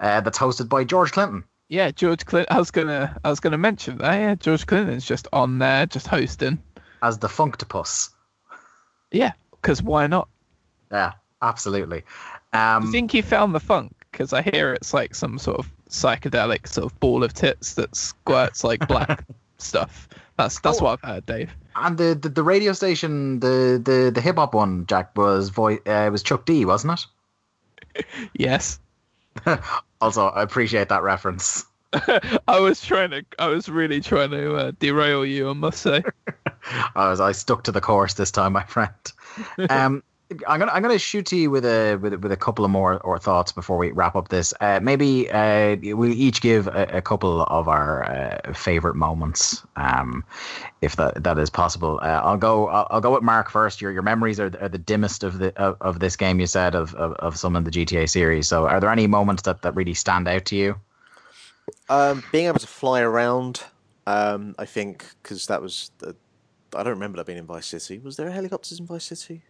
[0.02, 1.46] uh, that's hosted by George Clinton.
[1.70, 2.54] Yeah, George Clinton.
[2.54, 4.14] I was gonna, I was gonna mention that.
[4.16, 6.62] Yeah, George Clinton's just on there, just hosting.
[7.02, 8.10] as the Funktipus.
[9.12, 10.28] Yeah, because why not?
[10.92, 12.04] Yeah, absolutely.
[12.52, 13.96] Um, you think he found the funk?
[14.12, 17.96] Because I hear it's like some sort of psychedelic sort of ball of tits that
[17.96, 19.24] squirts like black
[19.60, 20.10] stuff.
[20.38, 20.86] That's that's Oh.
[20.86, 21.56] what I've heard, Dave.
[21.76, 25.80] And the, the, the radio station, the the, the hip hop one, Jack was voice
[25.86, 27.00] uh, was Chuck D, wasn't
[27.96, 28.06] it?
[28.34, 28.80] Yes.
[30.02, 31.66] also, I appreciate that reference.
[32.48, 36.04] I was trying to, I was really trying to uh, derail you, I must say.
[36.96, 38.94] I was I stuck to the course this time, my friend.
[39.70, 40.04] Um,
[40.48, 42.72] I'm gonna I'm gonna shoot to you with a with, a- with a couple of
[42.72, 44.54] more or thoughts before we wrap up this.
[44.62, 50.24] Uh, maybe uh, we each give a, a couple of our uh, favorite moments, um,
[50.82, 52.00] if that that is possible.
[52.02, 53.82] Uh, I'll go I'll, I'll go with Mark first.
[53.82, 56.40] Your your memories are, are the dimmest of the of, of this game.
[56.40, 58.48] You said of, of of some of the GTA series.
[58.48, 60.76] So, are there any moments that that really stand out to you?
[61.90, 63.64] Um, being able to fly around,
[64.08, 66.16] um, I think, because that was the.
[66.76, 68.00] I don't remember that being in Vice City.
[68.00, 69.44] Was there helicopters in Vice City?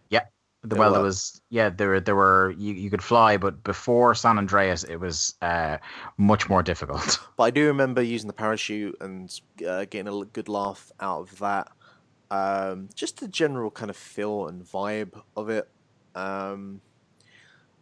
[0.64, 4.38] The, well, there was yeah, there there were you, you could fly, but before San
[4.38, 5.76] Andreas, it was uh,
[6.16, 7.18] much more difficult.
[7.36, 9.28] But I do remember using the parachute and
[9.66, 11.68] uh, getting a good laugh out of that.
[12.30, 15.68] Um, just the general kind of feel and vibe of it.
[16.14, 16.80] Um,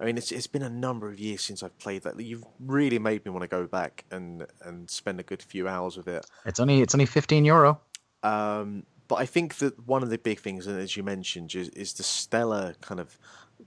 [0.00, 2.18] I mean, it's it's been a number of years since I've played that.
[2.18, 5.96] You've really made me want to go back and and spend a good few hours
[5.96, 6.26] with it.
[6.44, 7.80] It's only it's only fifteen euro.
[8.24, 11.68] Um, but I think that one of the big things, and as you mentioned, is,
[11.68, 13.18] is the stellar kind of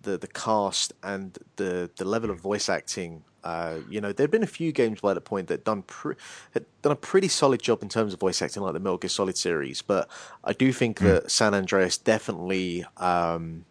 [0.01, 3.23] the the cast and the the level of voice acting.
[3.43, 6.15] Uh, you know, there'd been a few games by that point that done pre-
[6.55, 9.07] had done a pretty solid job in terms of voice acting, like the Metal Gear
[9.07, 9.83] Solid series.
[9.83, 10.09] But
[10.43, 13.65] I do think that San Andreas definitely, um,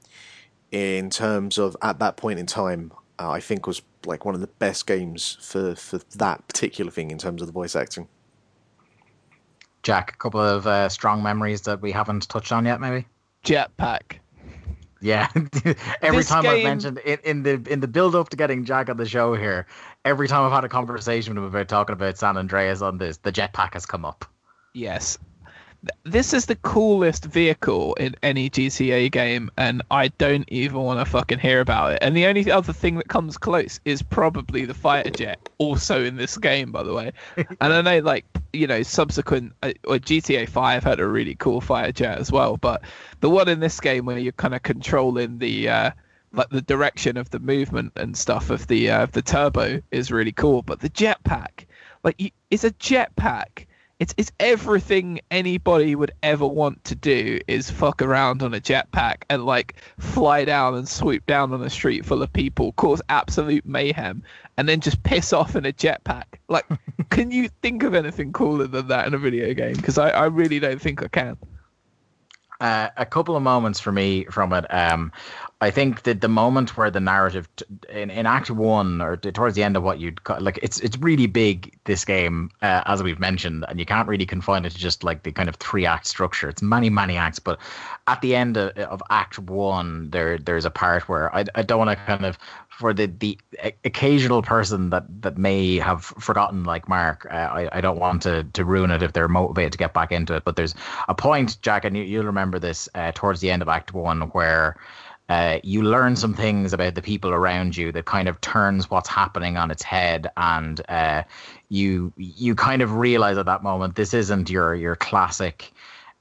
[0.70, 4.40] in terms of at that point in time, uh, I think was like one of
[4.40, 8.06] the best games for for that particular thing in terms of the voice acting.
[9.84, 13.06] Jack, a couple of uh, strong memories that we haven't touched on yet, maybe.
[13.44, 14.18] Jetpack.
[15.00, 15.28] Yeah,
[16.00, 18.88] every This time I've mentioned in, in the in the build up to getting Jack
[18.88, 19.66] on the show here,
[20.06, 23.18] every time I've had a conversation with him about talking about San Andreas on this,
[23.18, 24.24] the jetpack has come up.
[24.72, 25.18] Yes.
[25.84, 30.98] Th- This is the coolest vehicle in any GTA game, and I don't even want
[31.00, 31.98] to fucking hear about it.
[32.02, 36.16] And the only other thing that comes close is probably the fighter jet, also in
[36.16, 37.12] this game, by the way.
[37.36, 41.60] and I know, like, you know, subsequent, uh, or GTA 5 had a really cool
[41.60, 42.82] fighter jet as well, but
[43.20, 45.90] the one in this game where you're kind of controlling the, uh,
[46.32, 50.10] like the direction of the movement and stuff of the uh, of the turbo is
[50.10, 50.62] really cool.
[50.62, 51.66] But the jetpack,
[52.02, 53.66] like, you, it's a jetpack.
[54.04, 59.22] It's it's everything anybody would ever want to do is fuck around on a jetpack
[59.30, 63.64] and like fly down and swoop down on a street full of people, cause absolute
[63.64, 64.22] mayhem,
[64.58, 66.24] and then just piss off in a jetpack.
[66.48, 66.66] Like,
[67.08, 69.72] can you think of anything cooler than that in a video game?
[69.72, 71.38] Because I, I really don't think I can.
[72.60, 74.66] Uh, a couple of moments for me from it.
[74.68, 75.12] Um,
[75.60, 79.30] I think that the moment where the narrative t- in, in Act One or t-
[79.30, 81.78] towards the end of what you'd ca- like, it's it's really big.
[81.84, 85.22] This game, uh, as we've mentioned, and you can't really confine it to just like
[85.22, 86.48] the kind of three act structure.
[86.48, 87.58] It's many many acts, but
[88.06, 91.78] at the end of, of Act One, there there's a part where I I don't
[91.78, 93.38] want to kind of for the the
[93.84, 98.44] occasional person that that may have forgotten like Mark, uh, I I don't want to
[98.44, 100.44] to ruin it if they're motivated to get back into it.
[100.44, 100.74] But there's
[101.08, 104.22] a point, Jack, and you, you'll remember this uh, towards the end of Act One
[104.32, 104.76] where
[105.28, 109.08] uh, you learn some things about the people around you that kind of turns what's
[109.08, 111.22] happening on its head, and uh,
[111.68, 115.72] you you kind of realize at that moment this isn't your your classic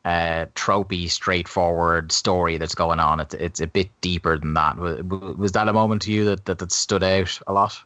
[0.06, 3.20] uh, tropey, straightforward story that's going on.
[3.20, 4.78] It's it's a bit deeper than that.
[4.78, 7.78] Was, was that a moment to you that, that that stood out a lot?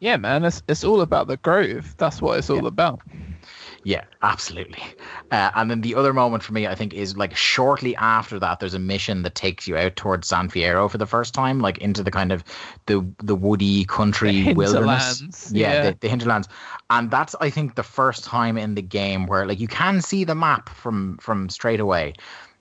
[0.00, 1.94] Yeah, man, it's it's all about the grove.
[1.96, 2.68] That's what it's all Yeah.
[2.68, 3.00] about.
[3.86, 4.82] Yeah, absolutely.
[5.30, 8.58] Uh, and then the other moment for me, I think, is like shortly after that,
[8.58, 11.78] there's a mission that takes you out towards San Fierro for the first time, like
[11.78, 12.42] into the kind of
[12.86, 15.52] the the woody country The wilderness.
[15.54, 15.90] Yeah, yeah.
[15.90, 16.48] The, the hinterlands,
[16.90, 20.24] and that's I think the first time in the game where like you can see
[20.24, 22.14] the map from from straight away.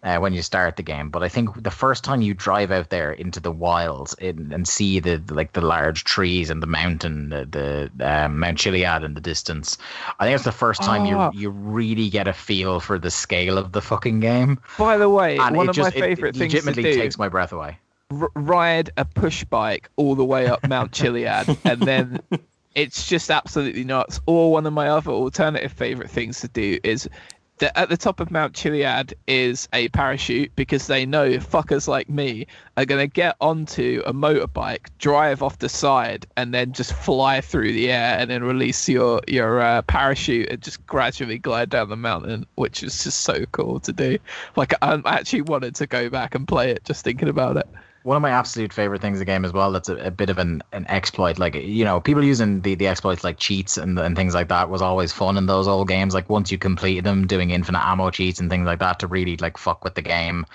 [0.06, 2.92] Uh, when you start the game, but I think the first time you drive out
[2.92, 6.68] there into the wilds in, and see the, the like the large trees and the
[6.68, 9.80] mountain, the, the um, Mount Chiliad in the distance,
[10.20, 11.32] I think it's the first time Ah.
[11.34, 14.60] you you really get a feel for the scale of the fucking game.
[14.78, 17.18] By the way, And one of just my favorite it, things to legitimately do takes
[17.18, 17.80] my breath away.
[18.12, 22.20] r- ride a push bike all the way up Mount Chiliad, and then
[22.76, 24.20] it's just absolutely nuts.
[24.28, 27.10] Or one of my other alternative favorite things to do is
[27.60, 32.10] that at the top of Mount Chiliad is a parachute because they know fuckers like
[32.10, 36.94] me are going to get onto a motorbike, drive off the side, and then just
[36.94, 41.70] fly through the air and then release your your uh, parachute and just gradually glide
[41.70, 44.18] down the mountain, which is just so cool to do.
[44.56, 47.68] Like I'm actually wanted to go back and play it just thinking about it.
[48.06, 49.72] One of my absolute favorite things in the game as well.
[49.72, 51.40] That's a, a bit of an, an exploit.
[51.40, 54.70] Like you know, people using the, the exploits like cheats and and things like that
[54.70, 56.14] was always fun in those old games.
[56.14, 59.38] Like once you completed them, doing infinite ammo cheats and things like that to really
[59.38, 60.46] like fuck with the game,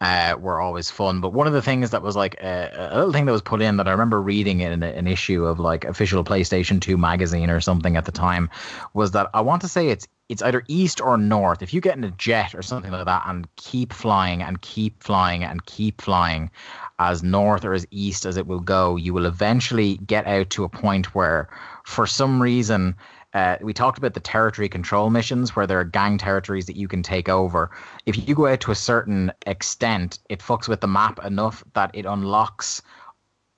[0.00, 1.20] uh, were always fun.
[1.20, 3.62] But one of the things that was like a, a little thing that was put
[3.62, 7.60] in that I remember reading in an issue of like official PlayStation Two magazine or
[7.60, 8.50] something at the time
[8.94, 11.62] was that I want to say it's it's either east or north.
[11.62, 15.02] If you get in a jet or something like that and keep flying and keep
[15.02, 16.50] flying and keep flying,
[16.98, 20.64] as north or as east as it will go, you will eventually get out to
[20.64, 21.48] a point where,
[21.84, 22.94] for some reason,
[23.34, 26.88] uh, we talked about the territory control missions where there are gang territories that you
[26.88, 27.70] can take over.
[28.06, 31.90] If you go out to a certain extent, it fucks with the map enough that
[31.92, 32.80] it unlocks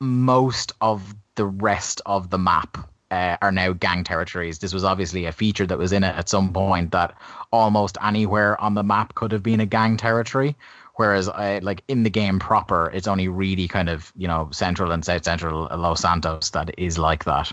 [0.01, 2.77] most of the rest of the map
[3.11, 4.59] uh, are now gang territories.
[4.59, 7.15] This was obviously a feature that was in it at some point that
[7.53, 10.57] almost anywhere on the map could have been a gang territory.
[10.99, 14.91] Whereas, uh, like in the game proper, it's only really kind of you know central
[14.91, 17.53] and south central Los Santos that is like that.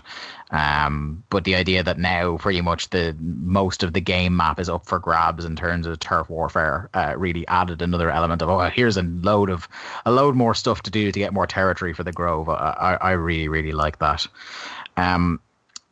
[0.50, 4.68] Um, but the idea that now pretty much the most of the game map is
[4.68, 8.68] up for grabs in terms of turf warfare uh, really added another element of oh
[8.68, 9.68] here's a load of
[10.04, 12.48] a load more stuff to do to get more territory for the Grove.
[12.48, 14.26] I, I, I really really like that.
[14.96, 15.40] Um,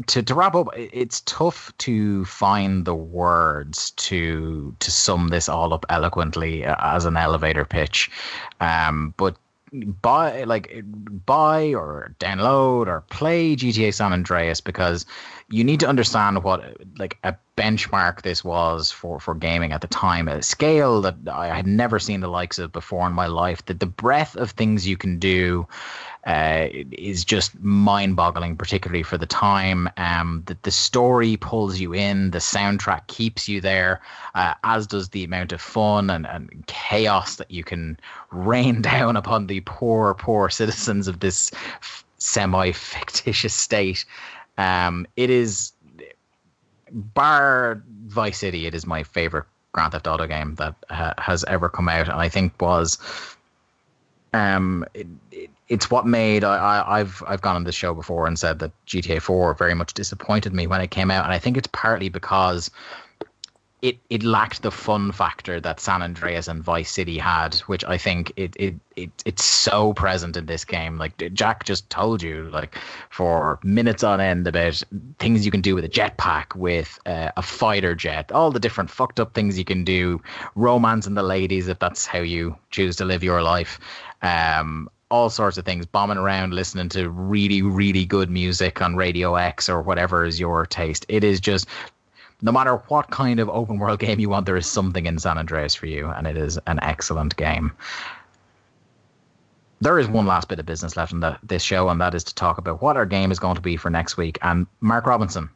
[0.07, 5.73] to, to wrap up, it's tough to find the words to to sum this all
[5.73, 8.11] up eloquently uh, as an elevator pitch.
[8.61, 9.37] Um, but
[9.73, 10.83] buy like
[11.27, 15.07] buy or download or play GTA San Andreas because
[15.55, 19.86] you need to understand what like a benchmark this was for for gaming at the
[19.86, 23.64] time a scale that I had never seen the likes of before in my life
[23.66, 25.66] that the breadth of things you can do
[26.26, 29.90] uh, is just mind-boggling, particularly for the time.
[29.98, 34.01] Um, that the story pulls you in, the soundtrack keeps you there,
[34.35, 37.98] uh, as does the amount of fun and, and chaos that you can
[38.31, 41.51] rain down upon the poor, poor citizens of this
[42.16, 44.06] semi-fictitious state.
[44.59, 45.72] Um, it is,
[46.90, 50.76] bar Vice City, it is my favorite Grand Theft Auto game that
[51.18, 52.98] has ever come out, and I think was
[54.32, 58.26] um, it, it, it's what made I, I, I've I've gone on this show before
[58.26, 61.39] and said that GTA 4 very much disappointed me when it came out, and I
[61.39, 62.70] think it's partly because
[63.85, 67.98] it it lacked the fun factor that San Andreas and Vice City had, which I
[67.98, 70.97] think it it, it it's so present in this game.
[70.97, 72.78] Like Jack just told you, like
[73.11, 74.82] for minutes on end about
[75.19, 78.89] things you can do with a jetpack, with uh, a fighter jet, all the different
[78.89, 80.19] fucked up things you can do,
[80.55, 83.78] romance and the ladies if that's how you choose to live your life.
[84.23, 89.35] Um, all sorts of things, bombing around, listening to really, really good music on Radio
[89.35, 91.05] X or whatever is your taste.
[91.09, 91.69] It is just
[92.45, 95.39] no matter what kind of open world game you want, there is something in San
[95.39, 97.73] Andreas for you, and it is an excellent game.
[99.81, 102.23] there is one last bit of business left in the, this show, and that is
[102.25, 104.39] to talk about what our game is going to be for next week.
[104.43, 105.49] And Mark Robinson,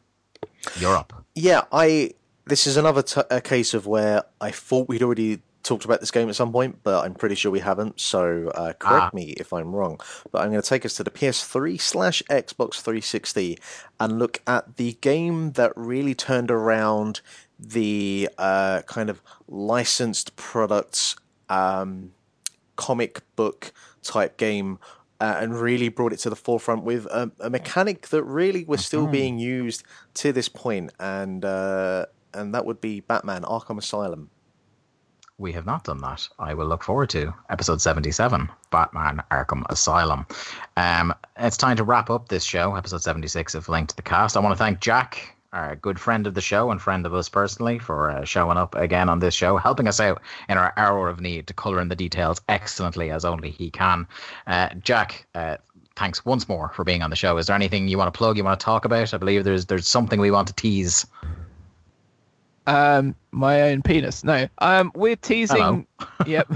[0.79, 1.13] you're up.
[1.35, 2.11] Yeah, I.
[2.45, 6.29] This is another t- case of where I thought we'd already talked about this game
[6.29, 7.99] at some point, but I'm pretty sure we haven't.
[7.99, 9.09] So uh, correct Ah.
[9.13, 9.99] me if I'm wrong.
[10.31, 13.57] But I'm going to take us to the PS3 slash Xbox 360
[13.99, 17.21] and look at the game that really turned around
[17.59, 21.15] the uh, kind of licensed products
[21.49, 22.11] um,
[22.75, 23.71] comic book
[24.01, 24.79] type game.
[25.21, 28.85] Uh, and really brought it to the forefront with a, a mechanic that really was
[28.85, 29.83] still being used
[30.13, 34.29] to this point, and uh, and that would be Batman: Arkham Asylum.
[35.39, 36.27] We have not done that.
[36.37, 40.27] I will look forward to episode 77, Batman Arkham Asylum.
[40.75, 44.35] Um, it's time to wrap up this show, episode 76 of Link to the Cast.
[44.35, 47.29] I want to thank Jack, our good friend of the show and friend of us
[47.29, 51.07] personally, for uh, showing up again on this show, helping us out in our hour
[51.07, 54.05] of need to colour in the details excellently as only he can.
[54.45, 55.55] Uh, Jack, uh,
[55.95, 57.37] thanks once more for being on the show.
[57.37, 59.13] Is there anything you want to plug, you want to talk about?
[59.13, 61.05] I believe there's there's something we want to tease.
[62.69, 64.23] Um, my own penis.
[64.23, 64.47] No.
[64.59, 65.87] Um, we're teasing.
[66.27, 66.47] yep.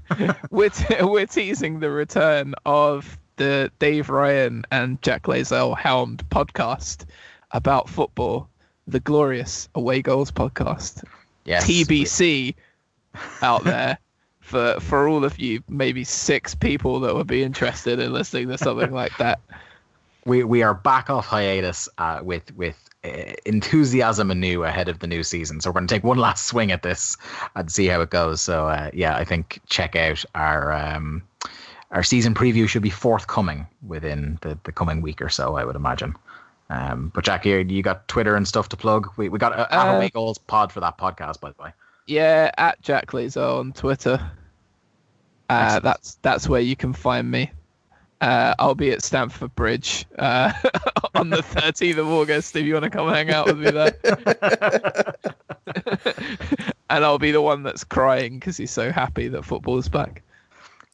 [0.50, 7.04] we're te- we're teasing the return of the Dave Ryan and Jack Lazell helmed podcast
[7.52, 8.48] about football,
[8.88, 11.04] the glorious Away Goals podcast.
[11.44, 11.66] Yes.
[11.66, 12.56] TBC
[13.40, 13.98] out there
[14.40, 18.58] for for all of you, maybe six people that would be interested in listening to
[18.58, 19.38] something like that.
[20.24, 25.06] we we are back off hiatus uh, with with uh, enthusiasm anew ahead of the
[25.06, 25.60] new season.
[25.60, 27.16] So we're going to take one last swing at this
[27.56, 28.40] and see how it goes.
[28.40, 31.22] So uh, yeah, I think check out our um,
[31.90, 35.56] our season preview should be forthcoming within the, the coming week or so.
[35.56, 36.14] I would imagine.
[36.68, 39.08] Um, but Jack, here you got Twitter and stuff to plug.
[39.16, 41.72] We we got a, Uh, uh, Away Goals pod for that podcast, by the way.
[42.06, 44.20] Yeah, at Jack Lazell on Twitter.
[45.48, 47.50] Uh, that's that's where you can find me.
[48.20, 50.52] Uh, I'll be at Stamford Bridge uh,
[51.14, 53.96] on the 13th of August if you want to come hang out with me there.
[56.90, 60.22] and I'll be the one that's crying because he's so happy that football's back.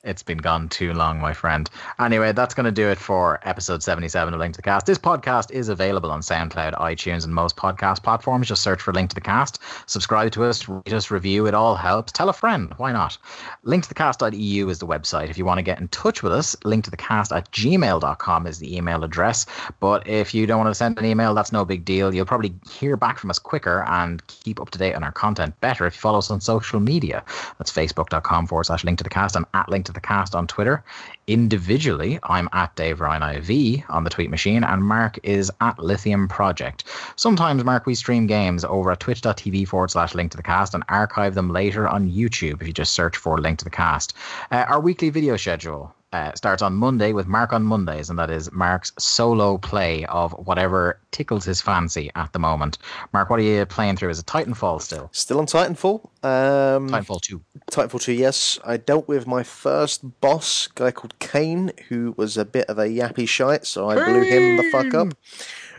[0.06, 1.68] It's been gone too long, my friend.
[1.98, 4.86] Anyway, that's going to do it for episode 77 of Link to the Cast.
[4.86, 8.46] This podcast is available on SoundCloud, iTunes, and most podcast platforms.
[8.46, 9.58] Just search for Link to the Cast.
[9.86, 11.46] Subscribe to us, rate us, review.
[11.46, 12.12] It all helps.
[12.12, 12.72] Tell a friend.
[12.76, 13.18] Why not?
[13.64, 15.28] Link to the Linktothecast.eu is the website.
[15.28, 19.02] If you want to get in touch with us, linktothecast at gmail.com is the email
[19.04, 19.46] address.
[19.80, 22.14] But if you don't want to send an email, that's no big deal.
[22.14, 25.58] You'll probably hear back from us quicker and keep up to date on our content
[25.60, 27.24] better if you follow us on social media.
[27.58, 30.46] That's facebook.com forward slash link to the cast and at link to the cast on
[30.46, 30.82] Twitter.
[31.26, 36.28] Individually, I'm at Dave Ryan IV on the tweet machine, and Mark is at Lithium
[36.28, 36.84] Project.
[37.16, 40.84] Sometimes, Mark, we stream games over at twitch.tv forward slash link to the cast and
[40.88, 44.14] archive them later on YouTube if you just search for link to the cast.
[44.50, 48.30] Uh, our weekly video schedule uh, starts on Monday with Mark on Mondays, and that
[48.30, 52.78] is Mark's solo play of whatever tickles his fancy at the moment.
[53.12, 54.08] Mark, what are you playing through?
[54.08, 55.10] Is it Titanfall still?
[55.12, 56.04] Still on Titanfall.
[56.24, 57.42] Um, Titanfall 2.
[57.70, 58.58] Titanfall 2, yes.
[58.64, 62.78] I dealt with my first boss, a guy called Kane, who was a bit of
[62.78, 65.14] a yappy shite, so I blew him the fuck up.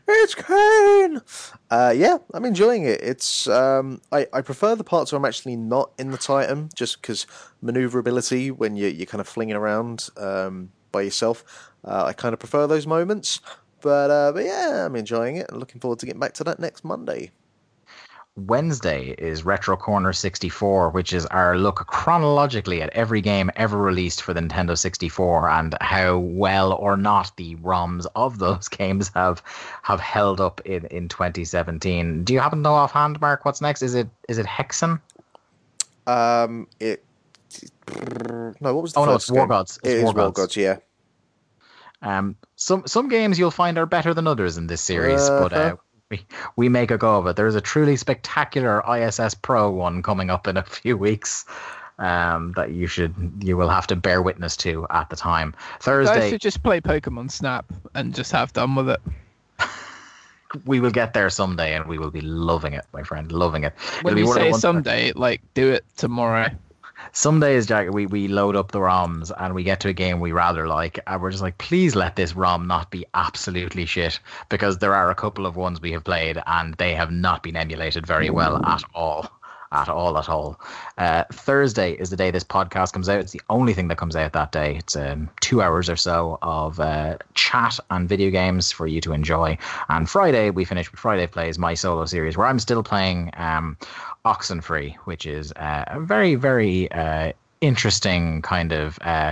[0.10, 1.22] It's Kane!
[1.70, 3.02] Uh, yeah, I'm enjoying it.
[3.02, 7.02] It's um, I, I prefer the parts where I'm actually not in the Titan, just
[7.02, 7.28] because
[7.62, 11.44] maneuverability when you, you're kind of flinging around um, by yourself.
[11.84, 13.42] Uh, I kind of prefer those moments.
[13.82, 16.60] But, uh, but yeah, I'm enjoying it and looking forward to getting back to that
[16.60, 17.32] next Monday.
[18.38, 24.22] Wednesday is Retro Corner 64, which is our look chronologically at every game ever released
[24.22, 29.42] for the Nintendo 64 and how well or not the ROMs of those games have
[29.82, 32.24] have held up in, in 2017.
[32.24, 33.82] Do you happen to know offhand, Mark, what's next?
[33.82, 35.02] Is it is it Hexen?
[36.06, 37.04] Um, it.
[38.62, 39.48] No, what was the Oh, no, it's War?
[39.48, 39.80] Gods.
[39.84, 40.38] It's It is War War Gods.
[40.38, 40.78] Gods, yeah.
[42.04, 45.76] Um, some some games you'll find are better than others in this series, but uh.
[46.10, 46.26] We
[46.56, 47.36] we make a go of it.
[47.36, 51.46] There's a truly spectacular ISS Pro one coming up in a few weeks.
[52.00, 55.56] Um, that you should you will have to bear witness to at the time.
[55.80, 57.66] Thursday, I should just play Pokemon Snap
[57.96, 59.02] and just have done with it.
[60.66, 63.74] we will get there someday, and we will be loving it, my friend, loving it.
[64.04, 66.50] When It'll you say someday, like do it tomorrow.
[67.18, 70.20] Some days, Jack, we, we load up the ROMs and we get to a game
[70.20, 74.20] we rather like, and we're just like, please let this ROM not be absolutely shit,
[74.50, 77.56] because there are a couple of ones we have played and they have not been
[77.56, 79.32] emulated very well at all.
[79.72, 80.62] At all, at all.
[80.98, 83.20] Uh, Thursday is the day this podcast comes out.
[83.20, 84.78] It's the only thing that comes out that day.
[84.78, 89.12] It's um, two hours or so of uh, chat and video games for you to
[89.12, 89.58] enjoy.
[89.90, 93.76] And Friday, we finish with Friday Plays, my solo series, where I'm still playing um,
[94.28, 97.32] Oxenfree, which is uh, a very, very uh,
[97.62, 99.32] interesting kind of uh,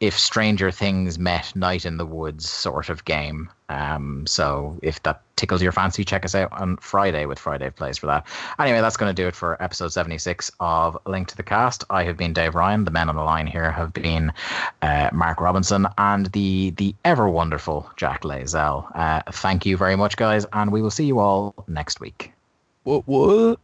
[0.00, 3.48] if Stranger Things met Night in the Woods sort of game.
[3.68, 7.98] Um, so if that tickles your fancy, check us out on Friday with Friday Plays
[7.98, 8.26] for that.
[8.58, 11.84] Anyway, that's going to do it for episode 76 of Link to the Cast.
[11.88, 12.84] I have been Dave Ryan.
[12.84, 14.32] The men on the line here have been
[14.82, 18.90] uh, Mark Robinson and the the ever wonderful Jack Lazell.
[18.96, 22.32] Uh, thank you very much, guys, and we will see you all next week.
[22.82, 23.06] What?
[23.06, 23.60] What?